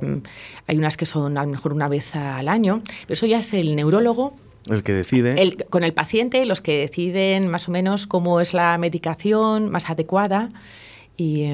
hay 0.67 0.77
unas 0.77 0.97
que 0.97 1.05
son 1.05 1.38
a 1.38 1.43
lo 1.43 1.50
mejor 1.50 1.73
una 1.73 1.88
vez 1.88 2.15
al 2.15 2.47
año, 2.47 2.81
pero 3.01 3.13
eso 3.13 3.25
ya 3.25 3.39
es 3.39 3.53
el 3.53 3.75
neurólogo 3.75 4.33
el 4.69 4.83
que 4.83 4.93
decide. 4.93 5.57
con 5.69 5.83
el 5.83 5.93
paciente, 5.93 6.45
los 6.45 6.61
que 6.61 6.79
deciden 6.79 7.47
más 7.47 7.67
o 7.67 7.71
menos 7.71 8.05
cómo 8.05 8.39
es 8.41 8.53
la 8.53 8.77
medicación 8.77 9.71
más 9.71 9.89
adecuada. 9.89 10.51
Y, 11.17 11.45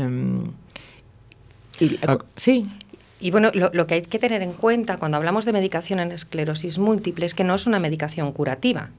ah. 2.06 2.18
sí. 2.36 2.68
Y 3.20 3.32
bueno, 3.32 3.52
lo, 3.54 3.88
que 3.88 3.96
hay 3.96 4.02
que 4.04 4.20
tener 4.20 4.44
en 4.44 4.54
cuenta 4.54 4.98
cuando 4.98 5.18
hablamos 5.18 5.46
de 5.46 5.54
medicación 5.54 6.00
en 6.00 6.12
esclerosis 6.12 6.78
múltiple 6.78 7.26
es 7.26 7.34
que 7.34 7.44
no 7.44 7.56
es 7.56 7.66
una 7.66 7.80
medicación 7.80 8.32
curativa. 8.32 8.90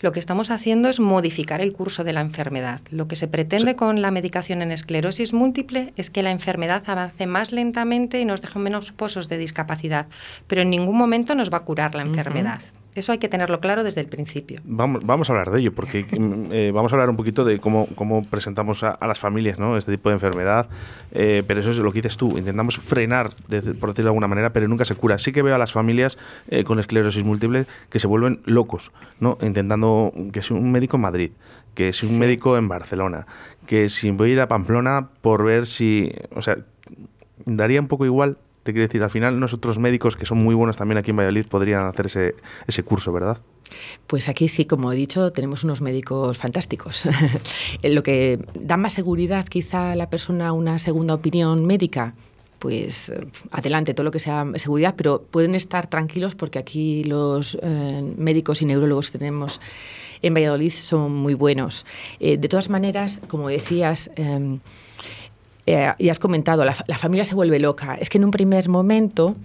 lo 0.00 0.10
que 0.10 0.18
estamos 0.18 0.50
haciendo 0.50 0.88
es 0.88 0.98
modificar 0.98 1.60
el 1.60 1.72
curso 1.72 2.02
de 2.02 2.12
la 2.12 2.22
enfermedad. 2.22 2.80
Lo 2.90 3.06
que 3.06 3.14
se 3.14 3.28
pretende 3.28 3.76
con 3.76 4.02
la 4.02 4.10
medicación 4.10 4.60
en 4.60 4.72
esclerosis 4.72 5.32
múltiple 5.32 5.92
es 5.96 6.10
que 6.10 6.24
la 6.24 6.32
enfermedad 6.32 6.82
avance 6.86 7.26
más 7.26 7.52
lentamente 7.52 8.20
y 8.20 8.24
nos 8.24 8.42
deje 8.42 8.58
menos 8.58 8.90
pozos 8.90 9.28
de 9.28 9.38
discapacidad, 9.38 10.06
pero 10.48 10.62
en 10.62 10.70
ningún 10.70 10.96
momento 10.96 11.36
nos 11.36 11.52
va 11.52 11.58
a 11.58 11.64
curar 11.64 11.94
la 11.94 12.02
enfermedad. 12.02 12.60
Eso 12.94 13.12
hay 13.12 13.18
que 13.18 13.28
tenerlo 13.28 13.60
claro 13.60 13.84
desde 13.84 14.02
el 14.02 14.06
principio. 14.06 14.60
Vamos, 14.64 15.02
vamos 15.04 15.30
a 15.30 15.32
hablar 15.32 15.50
de 15.50 15.60
ello, 15.60 15.74
porque 15.74 16.04
mm, 16.18 16.52
eh, 16.52 16.70
vamos 16.72 16.92
a 16.92 16.96
hablar 16.96 17.08
un 17.08 17.16
poquito 17.16 17.44
de 17.44 17.58
cómo, 17.58 17.88
cómo 17.94 18.24
presentamos 18.24 18.82
a, 18.82 18.98
las 19.00 19.18
familias 19.18 19.58
¿no? 19.58 19.76
este 19.76 19.92
tipo 19.92 20.10
de 20.10 20.14
enfermedad, 20.14 20.68
eh, 21.12 21.42
pero 21.46 21.60
eso 21.60 21.70
es 21.70 21.78
lo 21.78 21.90
que 21.92 22.02
dices 22.02 22.16
tú, 22.16 22.36
intentamos 22.36 22.76
frenar, 22.76 23.30
por 23.80 23.90
decirlo 23.90 24.08
de 24.08 24.08
alguna 24.08 24.28
manera, 24.28 24.52
pero 24.52 24.68
nunca 24.68 24.84
se 24.84 24.94
cura. 24.94 25.18
Sí 25.18 25.32
que 25.32 25.42
veo 25.42 25.54
a 25.54 25.58
las 25.58 25.72
familias 25.72 26.18
eh, 26.48 26.64
con 26.64 26.78
esclerosis 26.78 27.24
múltiple 27.24 27.66
que 27.88 27.98
se 27.98 28.06
vuelven 28.06 28.40
locos, 28.44 28.92
¿no? 29.20 29.38
intentando 29.40 30.12
que 30.32 30.42
sea 30.42 30.56
un 30.56 30.70
médico 30.70 30.96
en 30.96 31.02
Madrid, 31.02 31.30
que 31.74 31.92
sea 31.92 32.08
un 32.08 32.18
médico 32.18 32.58
en 32.58 32.68
Barcelona, 32.68 33.26
que 33.66 33.88
si 33.88 34.10
voy 34.10 34.30
a 34.30 34.32
ir 34.34 34.40
a 34.40 34.48
Pamplona 34.48 35.08
por 35.22 35.44
ver 35.44 35.66
si, 35.66 36.12
o 36.34 36.42
sea, 36.42 36.58
daría 37.46 37.80
un 37.80 37.88
poco 37.88 38.04
igual 38.04 38.36
te 38.62 38.72
quiero 38.72 38.86
decir, 38.86 39.02
al 39.02 39.10
final 39.10 39.40
nosotros 39.40 39.78
médicos, 39.78 40.16
que 40.16 40.26
son 40.26 40.38
muy 40.38 40.54
buenos 40.54 40.76
también 40.76 40.98
aquí 40.98 41.10
en 41.10 41.16
Valladolid, 41.16 41.46
podrían 41.46 41.86
hacer 41.86 42.06
ese, 42.06 42.34
ese 42.66 42.82
curso, 42.82 43.12
¿verdad? 43.12 43.38
Pues 44.06 44.28
aquí 44.28 44.48
sí, 44.48 44.64
como 44.66 44.92
he 44.92 44.96
dicho, 44.96 45.32
tenemos 45.32 45.64
unos 45.64 45.80
médicos 45.80 46.38
fantásticos. 46.38 47.04
Lo 47.82 48.02
que 48.02 48.38
da 48.54 48.76
más 48.76 48.92
seguridad 48.92 49.46
quizá 49.46 49.92
a 49.92 49.96
la 49.96 50.10
persona 50.10 50.52
una 50.52 50.78
segunda 50.78 51.14
opinión 51.14 51.66
médica, 51.66 52.14
pues 52.58 53.08
eh, 53.08 53.26
adelante, 53.50 53.92
todo 53.92 54.04
lo 54.04 54.12
que 54.12 54.20
sea 54.20 54.46
seguridad, 54.54 54.94
pero 54.96 55.20
pueden 55.20 55.56
estar 55.56 55.88
tranquilos 55.88 56.36
porque 56.36 56.60
aquí 56.60 57.02
los 57.02 57.58
eh, 57.60 58.14
médicos 58.16 58.62
y 58.62 58.66
neurólogos 58.66 59.10
que 59.10 59.18
tenemos 59.18 59.60
en 60.22 60.32
Valladolid 60.32 60.72
son 60.72 61.12
muy 61.12 61.34
buenos. 61.34 61.84
Eh, 62.20 62.36
de 62.36 62.48
todas 62.48 62.70
maneras, 62.70 63.18
como 63.26 63.48
decías, 63.48 64.12
em, 64.14 64.60
eh, 65.66 65.92
y 65.98 66.08
has 66.08 66.18
comentado, 66.18 66.64
la, 66.64 66.74
familia 66.74 67.24
se 67.24 67.34
vuelve 67.34 67.60
loca. 67.60 67.96
Es 68.00 68.08
que 68.08 68.18
en 68.18 68.24
un 68.24 68.30
primer 68.30 68.68
momento 68.68 69.36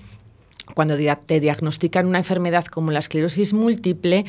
cuando 0.73 0.97
te 1.25 1.39
diagnostican 1.39 2.05
una 2.05 2.17
enfermedad 2.17 2.65
como 2.65 2.91
la 2.91 2.99
esclerosis 2.99 3.53
múltiple, 3.53 4.25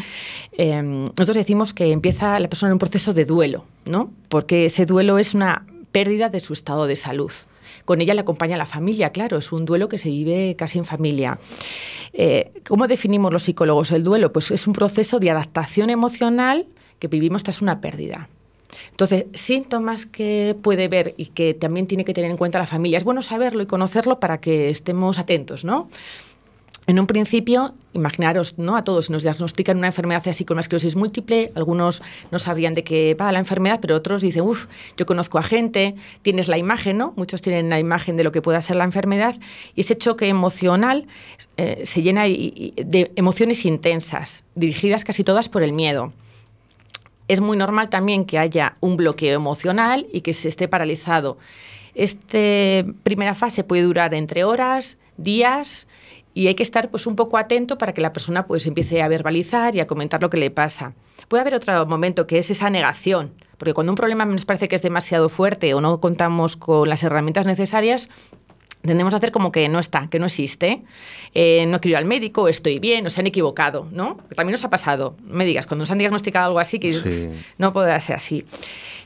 em, 0.53 1.07
nosotros 1.07 1.37
decimos 1.37 1.75
que 1.75 1.91
empieza 1.91 2.39
la 2.39 2.49
persona 2.49 2.71
en 2.71 2.75
un 2.75 2.79
proceso 2.79 3.13
de 3.13 3.25
duelo, 3.25 3.65
¿no? 3.85 4.13
Porque 4.29 4.67
ese 4.67 4.87
duelo 4.87 5.19
es 5.19 5.35
una 5.35 5.67
pérdida 5.91 6.29
de 6.29 6.39
su 6.39 6.53
estado 6.53 6.87
de 6.87 6.95
salud. 6.95 7.33
Con 7.85 8.01
ella 8.01 8.15
le 8.15 8.21
acompaña 8.21 8.57
la 8.57 8.67
familia, 8.67 9.11
claro, 9.11 9.39
es 9.39 9.51
un 9.51 9.65
duelo 9.65 9.89
que 9.89 9.99
se 9.99 10.11
vive 10.11 10.55
casi 10.57 10.79
en 10.79 10.85
familia. 10.85 11.39
Eh, 12.13 12.53
¿Cómo 12.67 12.87
definimos 12.87 13.33
los 13.33 13.43
psicólogos 13.43 13.91
el 13.93 14.05
duelo? 14.05 14.33
Pues 14.33 14.51
es 14.51 14.67
un 14.67 14.75
proceso 14.75 15.19
de 15.19 15.31
adaptación 15.31 15.91
emocional 15.91 16.67
que 16.99 17.09
vivimos 17.09 17.43
tras 17.43 17.63
una 17.63 17.81
pérdida. 17.81 18.29
Entonces, 18.91 19.27
síntomas 19.35 20.07
que 20.07 20.57
puede 20.61 20.89
ver 20.89 21.15
y 21.17 21.27
que 21.27 21.55
también 21.55 21.87
tiene 21.87 22.05
que 22.05 22.15
tener 22.15 22.31
en 22.31 22.37
cuenta 22.37 22.59
la 22.59 22.67
familia. 22.67 22.99
Es 22.99 23.05
bueno 23.05 23.23
saberlo 23.23 23.63
y 23.63 23.67
conocerlo 23.67 24.21
para 24.21 24.41
que 24.41 24.71
estemos 24.71 25.19
atentos, 25.19 25.65
¿no? 25.65 25.89
En 26.89 26.99
un 26.99 27.07
principio, 27.07 27.75
imaginaros, 27.93 28.57
¿no? 28.57 28.75
A 28.75 28.83
todos, 28.83 29.07
si 29.07 29.13
nos 29.13 29.23
diagnostican 29.23 29.77
una 29.77 29.89
enfermedad 29.89 30.27
así 30.27 30.47
con 30.47 30.55
una 30.55 30.63
esclerosis 30.63 30.97
múltiple, 30.97 31.53
algunos 31.55 32.03
no 32.31 32.39
sabrían 32.39 32.73
de 32.73 32.83
qué 32.83 33.15
va 33.15 33.31
la 33.31 33.39
enfermedad, 33.39 33.79
pero 33.83 33.95
otros 33.95 34.23
dicen, 34.23 34.41
uff, 34.41 34.69
yo 34.97 35.05
conozco 35.05 35.37
a 35.37 35.43
gente, 35.43 35.97
tienes 36.23 36.49
la 36.49 36.57
imagen, 36.57 36.97
¿no? 36.97 37.13
Muchos 37.15 37.43
tienen 37.43 37.69
la 37.69 37.79
imagen 37.79 38.17
de 38.17 38.25
lo 38.25 38.33
que 38.33 38.41
pueda 38.41 38.63
ser 38.63 38.77
la 38.77 38.85
enfermedad 38.85 39.37
y 39.75 39.83
ese 39.83 39.99
choque 39.99 40.29
emocional 40.29 41.07
eh, 41.59 41.83
se 41.85 42.01
llena 42.01 42.23
de 42.23 43.13
emociones 43.17 43.67
intensas, 43.67 44.45
dirigidas 44.55 45.05
casi 45.05 45.25
todas 45.25 45.51
por 45.51 45.63
el 45.63 45.75
miedo 45.75 46.15
es 47.29 47.41
muy 47.41 47.57
normal 47.57 47.91
también 47.91 48.25
que 48.25 48.39
haya 48.39 48.77
un 48.81 48.97
bloqueo 48.97 49.37
emocional 49.37 50.07
y 50.13 50.23
que 50.23 50.33
se 50.33 50.49
esté 50.49 50.67
paralizado. 50.67 51.39
Esta 51.95 52.91
primera 53.03 53.35
fase 53.35 53.65
puede 53.65 53.83
durar 53.83 54.15
entre 54.15 54.45
horas, 54.45 54.99
días 55.17 55.87
y 56.35 56.47
hay 56.47 56.55
que 56.55 56.63
estar 56.63 56.91
pues 56.91 57.07
un 57.07 57.17
poco 57.17 57.37
atento 57.37 57.79
para 57.79 57.93
que 57.93 58.01
la 58.01 58.13
persona 58.13 58.47
pues 58.47 58.67
empiece 58.67 59.03
a 59.03 59.09
verbalizar 59.09 59.75
y 59.75 59.81
a 59.81 59.87
comentar 59.87 60.23
lo 60.23 60.31
que 60.31 60.37
le 60.37 60.51
pasa. 60.51 60.95
Puede 61.29 61.41
haber 61.41 61.55
otro 61.55 61.85
momento 61.87 62.27
que 62.27 62.39
es 62.39 62.51
esa 62.51 62.71
negación, 62.71 63.33
porque 63.59 63.75
cuando 63.75 63.93
un 63.93 63.97
problema 63.97 64.25
nos 64.25 64.45
parece 64.45 64.69
que 64.69 64.77
es 64.77 64.83
demasiado 64.83 65.29
fuerte 65.29 65.75
o 65.75 65.81
no 65.81 66.01
contamos 66.01 66.57
con 66.57 66.89
las 66.89 67.03
herramientas 67.03 67.47
necesarias, 67.47 68.09
tendemos 68.83 69.13
a 69.15 69.19
hacer 69.19 69.33
como 69.33 69.53
que 69.53 69.69
no 69.69 69.79
está, 69.79 70.09
que 70.09 70.19
no 70.19 70.27
existe. 70.27 70.83
Eh, 71.35 71.67
no 71.67 71.81
quiero 71.81 71.95
ir 71.95 71.97
al 71.99 72.05
médico, 72.05 72.49
estoy 72.49 72.79
bien, 72.79 73.07
o 73.07 73.11
se 73.11 73.21
han 73.21 73.27
equivocado, 73.27 73.87
¿no? 73.93 74.19
También 74.35 74.53
nos 74.53 74.65
ha 74.65 74.71
pasado. 74.71 75.17
Me 75.27 75.45
digas, 75.45 75.67
cuando 75.67 75.83
nos 75.83 75.91
han 75.91 75.99
diagnosticado 75.99 76.47
algo 76.47 76.61
así, 76.61 76.79
que 76.79 77.33
no 77.59 77.73
puede 77.73 77.99
ser 78.01 78.17
así. 78.17 78.45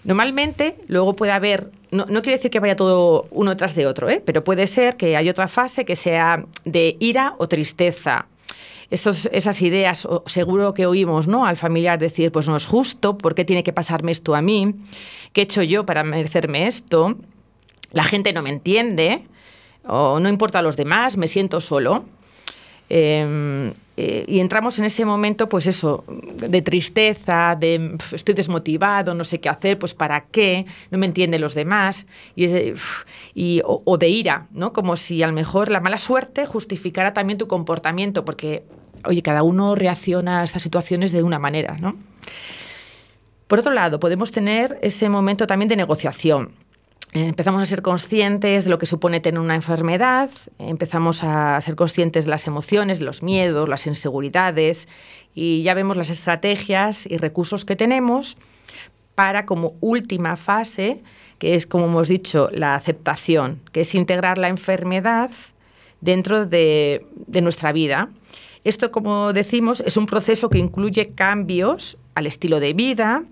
Normalmente, 0.04 0.76
luego 0.88 1.14
puede 1.14 1.32
haber, 1.32 1.70
no, 1.90 2.06
quiere 2.06 2.36
decir 2.36 2.50
que 2.50 2.60
vaya 2.60 2.76
todo 2.76 3.28
uno 3.30 3.56
tras 3.56 3.74
de 3.74 3.86
otro, 3.86 4.10
¿eh? 4.10 4.22
pero 4.24 4.42
puede 4.42 4.66
ser 4.66 4.96
que 4.96 5.16
haya 5.16 5.30
otra 5.30 5.48
fase 5.48 5.84
que 5.84 5.96
sea 5.96 6.44
de 6.64 6.96
ira 6.98 7.34
o 7.38 7.48
tristeza. 7.48 8.26
Esos, 8.90 9.26
esas 9.32 9.62
ideas, 9.62 10.06
seguro 10.26 10.74
que 10.74 10.84
oímos 10.84 11.26
¿no? 11.26 11.46
al 11.46 11.56
familiar 11.56 11.98
decir, 11.98 12.30
pues 12.30 12.46
no 12.46 12.56
es 12.56 12.66
justo, 12.66 13.16
¿por 13.16 13.34
qué 13.34 13.44
tiene 13.44 13.62
que 13.62 13.72
pasarme 13.72 14.12
esto 14.12 14.34
a 14.34 14.42
mí? 14.42 14.74
¿Qué 15.32 15.40
he 15.40 15.44
hecho 15.44 15.62
yo 15.62 15.86
para 15.86 16.04
merecerme 16.04 16.66
esto? 16.66 17.16
La 17.92 18.04
gente 18.04 18.34
no 18.34 18.42
me 18.42 18.50
entiende, 18.50 19.22
o 19.86 20.20
no 20.20 20.28
importa 20.28 20.60
a 20.60 20.62
los 20.62 20.76
demás, 20.76 21.16
me 21.16 21.28
siento 21.28 21.60
solo. 21.60 22.04
Em, 22.94 23.72
eh, 23.96 24.24
y 24.28 24.40
entramos 24.40 24.78
en 24.78 24.84
ese 24.84 25.06
momento, 25.06 25.48
pues 25.48 25.66
eso, 25.66 26.04
de 26.06 26.60
tristeza, 26.60 27.56
de 27.58 27.96
estoy 28.12 28.34
desmotivado, 28.34 29.14
no 29.14 29.24
sé 29.24 29.40
qué 29.40 29.48
hacer, 29.48 29.78
pues 29.78 29.94
para 29.94 30.26
qué, 30.26 30.66
no 30.90 30.98
me 30.98 31.06
entienden 31.06 31.40
los 31.40 31.54
demás, 31.54 32.06
y, 32.36 33.62
o, 33.64 33.96
de 33.98 34.08
ira, 34.08 34.46
¿no? 34.50 34.74
Como 34.74 34.96
si 34.96 35.22
a 35.22 35.26
lo 35.26 35.32
mejor 35.32 35.70
la 35.70 35.80
mala 35.80 35.96
suerte 35.96 36.44
justificara 36.44 37.14
también 37.14 37.38
tu 37.38 37.48
comportamiento, 37.48 38.26
porque, 38.26 38.64
oye, 39.06 39.22
cada 39.22 39.42
uno 39.42 39.74
reacciona 39.74 40.40
a 40.40 40.44
estas 40.44 40.62
situaciones 40.62 41.12
de 41.12 41.22
una 41.22 41.38
manera, 41.38 41.78
¿no? 41.78 41.96
Por 43.46 43.58
otro 43.58 43.72
lado, 43.72 44.00
podemos 44.00 44.32
tener 44.32 44.78
ese 44.82 45.08
momento 45.08 45.46
también 45.46 45.68
de 45.68 45.76
negociación 45.76 46.52
empezamos 47.12 47.60
a 47.60 47.66
ser 47.66 47.82
conscientes 47.82 48.64
de 48.64 48.70
lo 48.70 48.78
que 48.78 48.86
supone 48.86 49.20
tener 49.20 49.40
una 49.40 49.54
enfermedad, 49.54 50.30
empezamos 50.58 51.22
a 51.22 51.60
ser 51.60 51.76
conscientes 51.76 52.24
de 52.24 52.30
las 52.30 52.46
emociones, 52.46 53.00
los 53.00 53.22
miedos, 53.22 53.68
las 53.68 53.86
inseguridades 53.86 54.88
y 55.34 55.62
ya 55.62 55.74
vemos 55.74 55.96
las 55.96 56.08
estrategias 56.08 57.06
y 57.06 57.18
recursos 57.18 57.64
que 57.64 57.76
tenemos 57.76 58.38
para 59.14 59.44
como 59.44 59.74
última 59.80 60.36
fase, 60.36 61.02
que 61.38 61.54
es 61.54 61.66
como 61.66 61.84
hemos 61.84 62.08
dicho, 62.08 62.48
la 62.50 62.74
aceptación, 62.74 63.60
que 63.72 63.82
es 63.82 63.94
integrar 63.94 64.38
la 64.38 64.48
enfermedad 64.48 65.30
dentro 66.00 66.46
de, 66.46 67.06
nuestra 67.42 67.72
vida. 67.72 68.08
Esto, 68.64 68.90
como 68.90 69.34
decimos, 69.34 69.80
es 69.80 69.98
un 69.98 70.06
proceso 70.06 70.48
que 70.48 70.58
incluye 70.58 71.10
cambios 71.10 71.98
al 72.14 72.26
estilo 72.26 72.58
de 72.58 72.72
vida, 72.72 73.24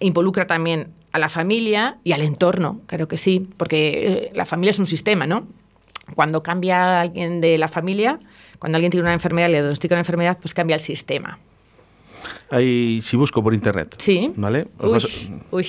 involucra 0.00 0.46
también 0.46 0.92
a 1.14 1.18
la 1.20 1.28
familia 1.28 1.98
y 2.02 2.10
al 2.10 2.22
entorno, 2.22 2.80
creo 2.86 3.06
que 3.06 3.16
sí, 3.16 3.48
porque 3.56 4.06
eh, 4.06 4.30
la 4.34 4.44
familia 4.44 4.72
es 4.72 4.80
un 4.80 4.86
sistema, 4.86 5.28
¿no? 5.28 5.46
Cuando 6.16 6.42
cambia 6.42 7.02
alguien 7.02 7.40
de 7.40 7.56
la 7.56 7.68
familia, 7.68 8.18
cuando 8.58 8.76
alguien 8.76 8.90
tiene 8.90 9.04
una 9.04 9.14
enfermedad, 9.14 9.46
le 9.46 9.58
diagnostica 9.58 9.94
una 9.94 10.00
enfermedad, 10.00 10.38
pues 10.42 10.54
cambia 10.54 10.74
el 10.74 10.80
sistema. 10.80 11.38
Ahí, 12.50 13.00
si 13.00 13.16
busco 13.16 13.44
por 13.44 13.54
internet. 13.54 13.94
Sí. 13.98 14.32
¿Vale? 14.34 14.66
Uy, 14.80 14.98
uy. 15.52 15.66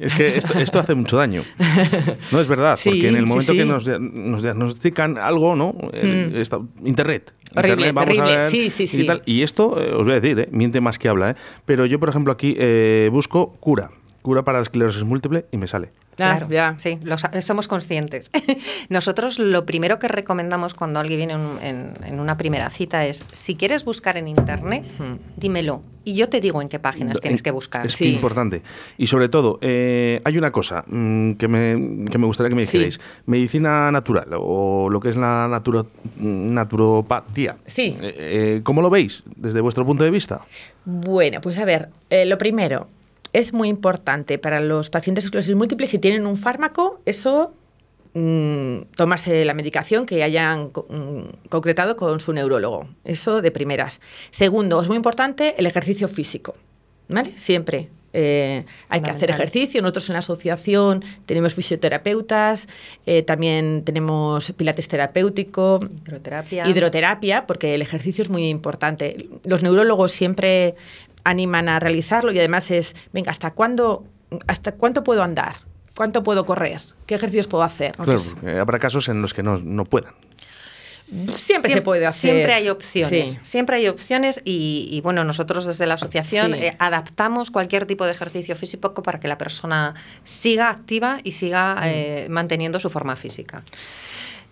Es 0.00 0.14
que 0.14 0.36
esto, 0.36 0.80
hace 0.80 0.96
mucho 0.96 1.16
daño. 1.16 1.44
No 2.32 2.40
es 2.40 2.48
verdad, 2.48 2.76
porque 2.84 3.06
en 3.06 3.14
el 3.14 3.26
momento 3.26 3.52
que 3.52 3.64
nos, 3.64 3.84
diagnostican 3.84 5.16
algo, 5.16 5.54
¿no? 5.54 5.74
Hmm. 5.74 6.34
internet. 6.84 7.34
Horrible, 7.54 7.88
internet, 7.88 7.94
vamos 7.94 8.18
A 8.18 8.24
ver, 8.24 8.50
sí, 8.50 8.68
sí, 8.70 9.02
y, 9.02 9.06
tal. 9.06 9.22
y 9.26 9.42
esto, 9.42 9.80
eh, 9.80 9.92
os 9.92 10.06
voy 10.06 10.16
a 10.16 10.20
decir, 10.20 10.40
eh, 10.40 10.48
miente 10.50 10.80
más 10.80 10.98
que 10.98 11.08
habla. 11.08 11.30
¿eh? 11.30 11.34
Pero 11.66 11.86
yo, 11.86 12.00
por 12.00 12.08
ejemplo, 12.08 12.32
aquí 12.32 12.56
busco 13.10 13.52
cura 13.60 13.90
cura 14.22 14.42
para 14.44 14.58
la 14.58 14.62
esclerosis 14.62 15.04
múltiple 15.04 15.46
y 15.50 15.56
me 15.56 15.68
sale. 15.68 15.90
Claro, 16.16 16.48
ya. 16.50 16.74
sí, 16.78 16.98
somos 17.40 17.68
conscientes. 17.68 18.30
Nosotros 18.88 19.38
lo 19.38 19.64
primero 19.64 19.98
que 19.98 20.08
recomendamos 20.08 20.74
cuando 20.74 21.00
alguien 21.00 21.18
viene 21.18 21.34
en, 21.62 22.20
una 22.20 22.36
primera 22.36 22.68
cita 22.70 23.06
es, 23.06 23.24
si 23.32 23.54
quieres 23.54 23.84
buscar 23.84 24.18
en 24.18 24.28
Internet, 24.28 24.84
dímelo. 25.36 25.82
Y 26.04 26.14
yo 26.14 26.28
te 26.28 26.40
digo 26.40 26.60
en 26.60 26.68
qué 26.68 26.80
páginas 26.80 27.20
tienes 27.20 27.42
que 27.42 27.52
buscar. 27.52 27.86
Es 27.86 28.00
importante. 28.00 28.62
Y 28.98 29.06
sobre 29.06 29.28
todo, 29.28 29.58
eh, 29.62 30.20
hay 30.24 30.36
una 30.36 30.50
cosa 30.50 30.84
mm, 30.86 31.34
que, 31.34 31.46
me, 31.48 32.08
que, 32.10 32.18
me, 32.18 32.26
gustaría 32.26 32.50
que 32.50 32.56
me 32.56 32.62
dijerais. 32.62 33.00
Medicina 33.26 33.90
natural 33.92 34.28
o 34.36 34.90
lo 34.90 35.00
que 35.00 35.10
es 35.10 35.16
la 35.16 35.48
naturopatía. 36.18 37.56
Sí. 37.66 37.94
Eh, 38.00 38.14
eh, 38.18 38.60
¿Cómo 38.64 38.82
lo 38.82 38.90
veis 38.90 39.22
desde 39.36 39.60
vuestro 39.60 39.86
punto 39.86 40.02
de 40.02 40.10
vista? 40.10 40.42
Bueno, 40.84 41.40
pues 41.40 41.56
a 41.58 41.64
ver, 41.64 41.88
lo 42.10 42.36
primero, 42.36 42.88
es 43.32 43.52
muy 43.52 43.68
importante 43.68 44.38
para 44.38 44.60
los 44.60 44.90
pacientes 44.90 45.24
de 45.24 45.26
esclerosis 45.26 45.54
múltiple. 45.54 45.86
Si 45.86 45.98
tienen 45.98 46.26
un 46.26 46.36
fármaco, 46.36 47.00
eso 47.06 47.54
mm, 48.14 48.92
tomarse 48.96 49.44
la 49.44 49.54
medicación 49.54 50.06
que 50.06 50.22
hayan 50.22 50.66
mm, 50.66 51.48
concretado 51.48 51.96
con 51.96 52.20
su 52.20 52.32
neurólogo. 52.32 52.88
Eso 53.04 53.40
de 53.40 53.50
primeras. 53.50 54.00
Segundo, 54.30 54.80
es 54.80 54.88
muy 54.88 54.96
importante 54.96 55.54
el 55.58 55.66
ejercicio 55.66 56.08
físico. 56.08 56.54
¿Vale? 57.08 57.32
Siempre. 57.36 57.88
Eh, 58.14 58.64
hay 58.88 59.00
que 59.00 59.10
hacer 59.10 59.30
ejercicio. 59.30 59.80
Nosotros 59.80 60.08
en 60.10 60.14
la 60.14 60.18
asociación 60.18 61.04
tenemos 61.26 61.54
fisioterapeutas, 61.54 62.68
eh, 63.06 63.22
también 63.22 63.82
tenemos 63.84 64.52
pilates 64.52 64.88
terapéutico, 64.88 65.80
hidroterapia. 66.06 66.68
hidroterapia, 66.68 67.46
porque 67.46 67.74
el 67.74 67.82
ejercicio 67.82 68.22
es 68.22 68.30
muy 68.30 68.48
importante. 68.48 69.28
Los 69.44 69.62
neurólogos 69.62 70.12
siempre 70.12 70.74
animan 71.24 71.68
a 71.68 71.78
realizarlo 71.80 72.32
y 72.32 72.38
además 72.38 72.70
es, 72.70 72.94
venga, 73.12 73.30
¿hasta 73.30 73.52
cuándo, 73.52 74.04
hasta 74.46 74.72
cuánto 74.72 75.04
puedo 75.04 75.22
andar? 75.22 75.56
¿Cuánto 75.94 76.22
puedo 76.22 76.46
correr? 76.46 76.80
¿Qué 77.06 77.14
ejercicios 77.14 77.46
puedo 77.46 77.64
hacer? 77.64 77.96
Claro, 77.96 78.22
habrá 78.60 78.78
casos 78.78 79.08
en 79.08 79.20
los 79.20 79.34
que 79.34 79.42
no, 79.42 79.58
no 79.58 79.84
puedan. 79.84 80.14
Siempre, 81.02 81.72
se 81.72 81.82
puede 81.82 82.06
hacer. 82.06 82.30
Siempre 82.30 82.54
hay 82.54 82.68
opciones. 82.68 83.38
Siempre 83.42 83.76
hay 83.76 83.88
opciones 83.88 84.40
y, 84.44 85.00
bueno, 85.02 85.24
nosotros 85.24 85.66
desde 85.66 85.84
la 85.86 85.94
asociación 85.94 86.54
eh, 86.54 86.76
adaptamos 86.78 87.50
cualquier 87.50 87.86
tipo 87.86 88.06
de 88.06 88.12
ejercicio 88.12 88.54
físico 88.54 88.94
para 89.02 89.18
que 89.18 89.26
la 89.26 89.36
persona 89.36 89.94
siga 90.22 90.70
activa 90.70 91.18
y 91.24 91.32
siga 91.32 91.74
mm. 91.74 91.84
eh, 91.84 92.26
manteniendo 92.30 92.78
su 92.78 92.88
forma 92.88 93.16
física. 93.16 93.64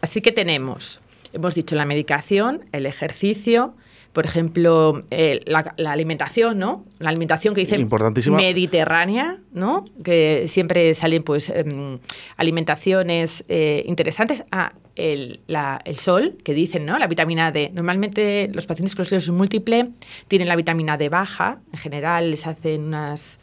Así 0.01 0.21
que 0.21 0.33
tenemos, 0.33 1.01
hemos 1.33 1.55
dicho, 1.55 1.77
la 1.77 1.85
medicación, 1.85 2.65
el 2.73 2.87
ejercicio, 2.87 3.75
por 4.13 4.27
ejemplo, 4.27 5.03
eh, 5.11 5.41
la, 5.47 5.93
alimentación, 5.93 6.59
¿no? 6.59 6.85
La 6.99 7.11
alimentación 7.11 7.55
que 7.55 7.61
dicen 7.61 7.89
mediterránea, 8.33 9.39
¿no? 9.53 9.85
Que 10.03 10.47
siempre 10.49 10.95
salen, 10.95 11.23
pues, 11.23 11.49
em, 11.49 11.99
alimentaciones 12.37 13.45
eh, 13.49 13.85
interesantes. 13.87 14.45
Ah, 14.51 14.73
el, 14.97 15.41
el, 15.85 15.97
sol, 15.97 16.37
que 16.45 16.55
dicen, 16.55 16.85
¿no? 16.85 16.99
La 16.99 17.07
vitamina 17.07 17.53
D. 17.53 17.71
Normalmente 17.73 18.51
los 18.53 18.67
pacientes 18.67 18.95
con 18.95 19.05
esclerosis 19.05 19.31
múltiple 19.31 19.91
tienen 20.29 20.49
la 20.49 20.57
vitamina 20.57 20.97
D 20.97 21.09
baja. 21.09 21.61
En 21.73 21.79
general 21.79 22.33
les 22.33 22.47
hacen 22.47 22.83
unas 22.89 23.39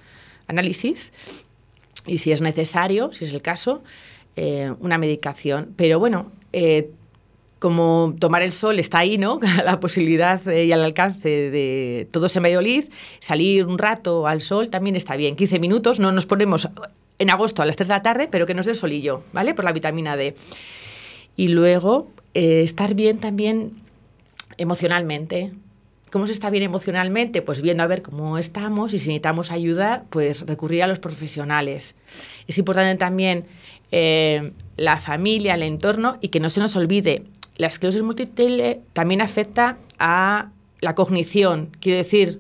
análisis 0.47 1.13
y 2.05 2.19
si 2.19 2.31
es 2.31 2.41
necesario, 2.41 3.11
si 3.13 3.25
es 3.25 3.33
el 3.33 3.41
caso, 3.41 3.83
eh, 4.35 4.73
una 4.79 4.97
medicación. 4.97 5.73
Pero 5.75 5.97
bueno, 5.99 6.31
como 7.59 8.15
tomar 8.19 8.43
el 8.43 8.51
sol 8.51 8.79
está 8.79 8.99
ahí, 8.99 9.17
¿no? 9.17 9.39
la 9.65 9.79
posibilidad 9.79 10.45
eh, 10.47 10.65
y 10.65 10.71
al 10.71 10.83
alcance 10.83 11.29
de 11.29 12.07
todos 12.11 12.35
en 12.35 12.43
Valladolid, 12.43 12.85
salir 13.19 13.65
un 13.65 13.77
rato 13.77 14.27
al 14.27 14.41
sol 14.41 14.69
también 14.69 14.95
está 14.95 15.15
bien. 15.15 15.35
15 15.35 15.59
minutos, 15.59 15.99
no 15.99 16.11
nos 16.11 16.25
ponemos 16.25 16.69
en 17.19 17.29
agosto 17.29 17.61
a 17.61 17.65
las 17.65 17.75
3 17.75 17.87
de 17.87 17.93
la 17.93 18.01
tarde, 18.01 18.27
pero 18.29 18.45
que 18.45 18.53
nos 18.53 18.65
dé 18.65 18.75
solillo, 18.75 19.23
¿vale? 19.33 19.53
Por 19.53 19.65
la 19.65 19.71
vitamina 19.71 20.15
D. 20.15 20.35
Y 21.35 21.49
luego 21.49 22.09
eh, 22.33 22.61
estar 22.63 22.93
bien 22.93 23.19
también 23.19 23.73
emocionalmente. 24.57 25.51
¿Cómo 26.11 26.25
se 26.25 26.33
está 26.33 26.49
bien 26.49 26.63
emocionalmente? 26.63 27.41
Pues 27.41 27.61
viendo 27.61 27.83
a 27.83 27.87
ver 27.87 28.01
cómo 28.01 28.37
estamos 28.37 28.93
y 28.93 28.99
si 28.99 29.09
necesitamos 29.09 29.51
ayuda, 29.51 30.05
pues 30.09 30.45
recurrir 30.47 30.83
a 30.83 30.87
los 30.87 30.99
profesionales. 30.99 31.95
Es 32.47 32.57
importante 32.57 32.95
también 32.97 33.45
eh, 33.91 34.51
la 34.77 34.97
familia, 34.97 35.55
el 35.55 35.63
entorno 35.63 36.17
y 36.21 36.29
que 36.29 36.39
no 36.39 36.49
se 36.49 36.59
nos 36.59 36.75
olvide 36.75 37.25
la 37.57 37.67
esclerosis 37.67 38.03
múltiple 38.03 38.81
también 38.93 39.21
afecta 39.21 39.77
a 39.99 40.49
la 40.79 40.95
cognición, 40.95 41.71
quiero 41.79 41.97
decir, 41.97 42.39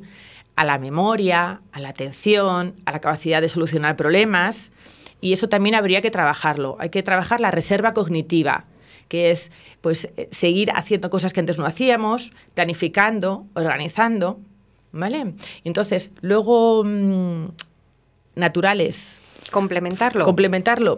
a 0.55 0.65
la 0.65 0.77
memoria, 0.77 1.61
a 1.71 1.79
la 1.79 1.89
atención, 1.89 2.75
a 2.85 2.91
la 2.91 2.99
capacidad 2.99 3.41
de 3.41 3.49
solucionar 3.49 3.95
problemas. 3.95 4.71
Y 5.19 5.33
eso 5.33 5.49
también 5.49 5.75
habría 5.75 6.01
que 6.01 6.11
trabajarlo. 6.11 6.77
Hay 6.79 6.89
que 6.89 7.03
trabajar 7.03 7.39
la 7.39 7.51
reserva 7.51 7.93
cognitiva, 7.93 8.65
que 9.07 9.31
es 9.31 9.51
pues, 9.81 10.09
eh, 10.17 10.29
seguir 10.31 10.71
haciendo 10.71 11.09
cosas 11.09 11.33
que 11.33 11.39
antes 11.39 11.57
no 11.57 11.65
hacíamos, 11.65 12.31
planificando, 12.53 13.45
organizando. 13.53 14.39
¿Vale? 14.91 15.33
Entonces, 15.63 16.11
luego, 16.21 16.83
mm, 16.83 17.47
naturales. 18.35 19.19
Complementarlo. 19.51 20.25
Complementarlo. 20.25 20.97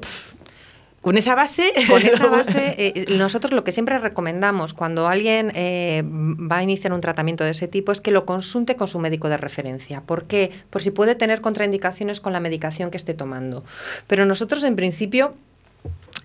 Con 1.01 1.17
esa 1.17 1.35
base. 1.35 1.73
Con 1.87 2.01
esa 2.01 2.27
base, 2.27 2.75
eh, 2.77 3.05
nosotros 3.17 3.53
lo 3.53 3.63
que 3.63 3.71
siempre 3.71 3.97
recomendamos 3.99 4.73
cuando 4.73 5.07
alguien 5.07 5.51
eh, 5.55 6.03
va 6.05 6.57
a 6.57 6.63
iniciar 6.63 6.93
un 6.93 7.01
tratamiento 7.01 7.43
de 7.43 7.51
ese 7.51 7.67
tipo 7.67 7.91
es 7.91 8.01
que 8.01 8.11
lo 8.11 8.25
consulte 8.25 8.75
con 8.75 8.87
su 8.87 8.99
médico 8.99 9.29
de 9.29 9.37
referencia. 9.37 10.01
¿Por 10.01 10.25
qué? 10.25 10.51
Por 10.69 10.81
si 10.81 10.91
puede 10.91 11.15
tener 11.15 11.41
contraindicaciones 11.41 12.19
con 12.19 12.33
la 12.33 12.39
medicación 12.39 12.91
que 12.91 12.97
esté 12.97 13.13
tomando. 13.13 13.63
Pero 14.07 14.25
nosotros, 14.25 14.63
en 14.63 14.75
principio, 14.75 15.33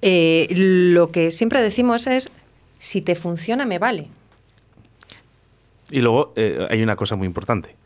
eh, 0.02 0.48
lo 0.50 1.10
que 1.10 1.30
siempre 1.30 1.62
decimos 1.62 2.06
es: 2.06 2.30
si 2.78 3.00
te 3.00 3.14
funciona, 3.14 3.64
me 3.66 3.78
vale. 3.78 4.08
Y 5.90 6.00
luego 6.00 6.32
hay 6.68 6.82
una 6.82 6.96
cosa 6.96 7.14
muy 7.14 7.26
importante: 7.26 7.76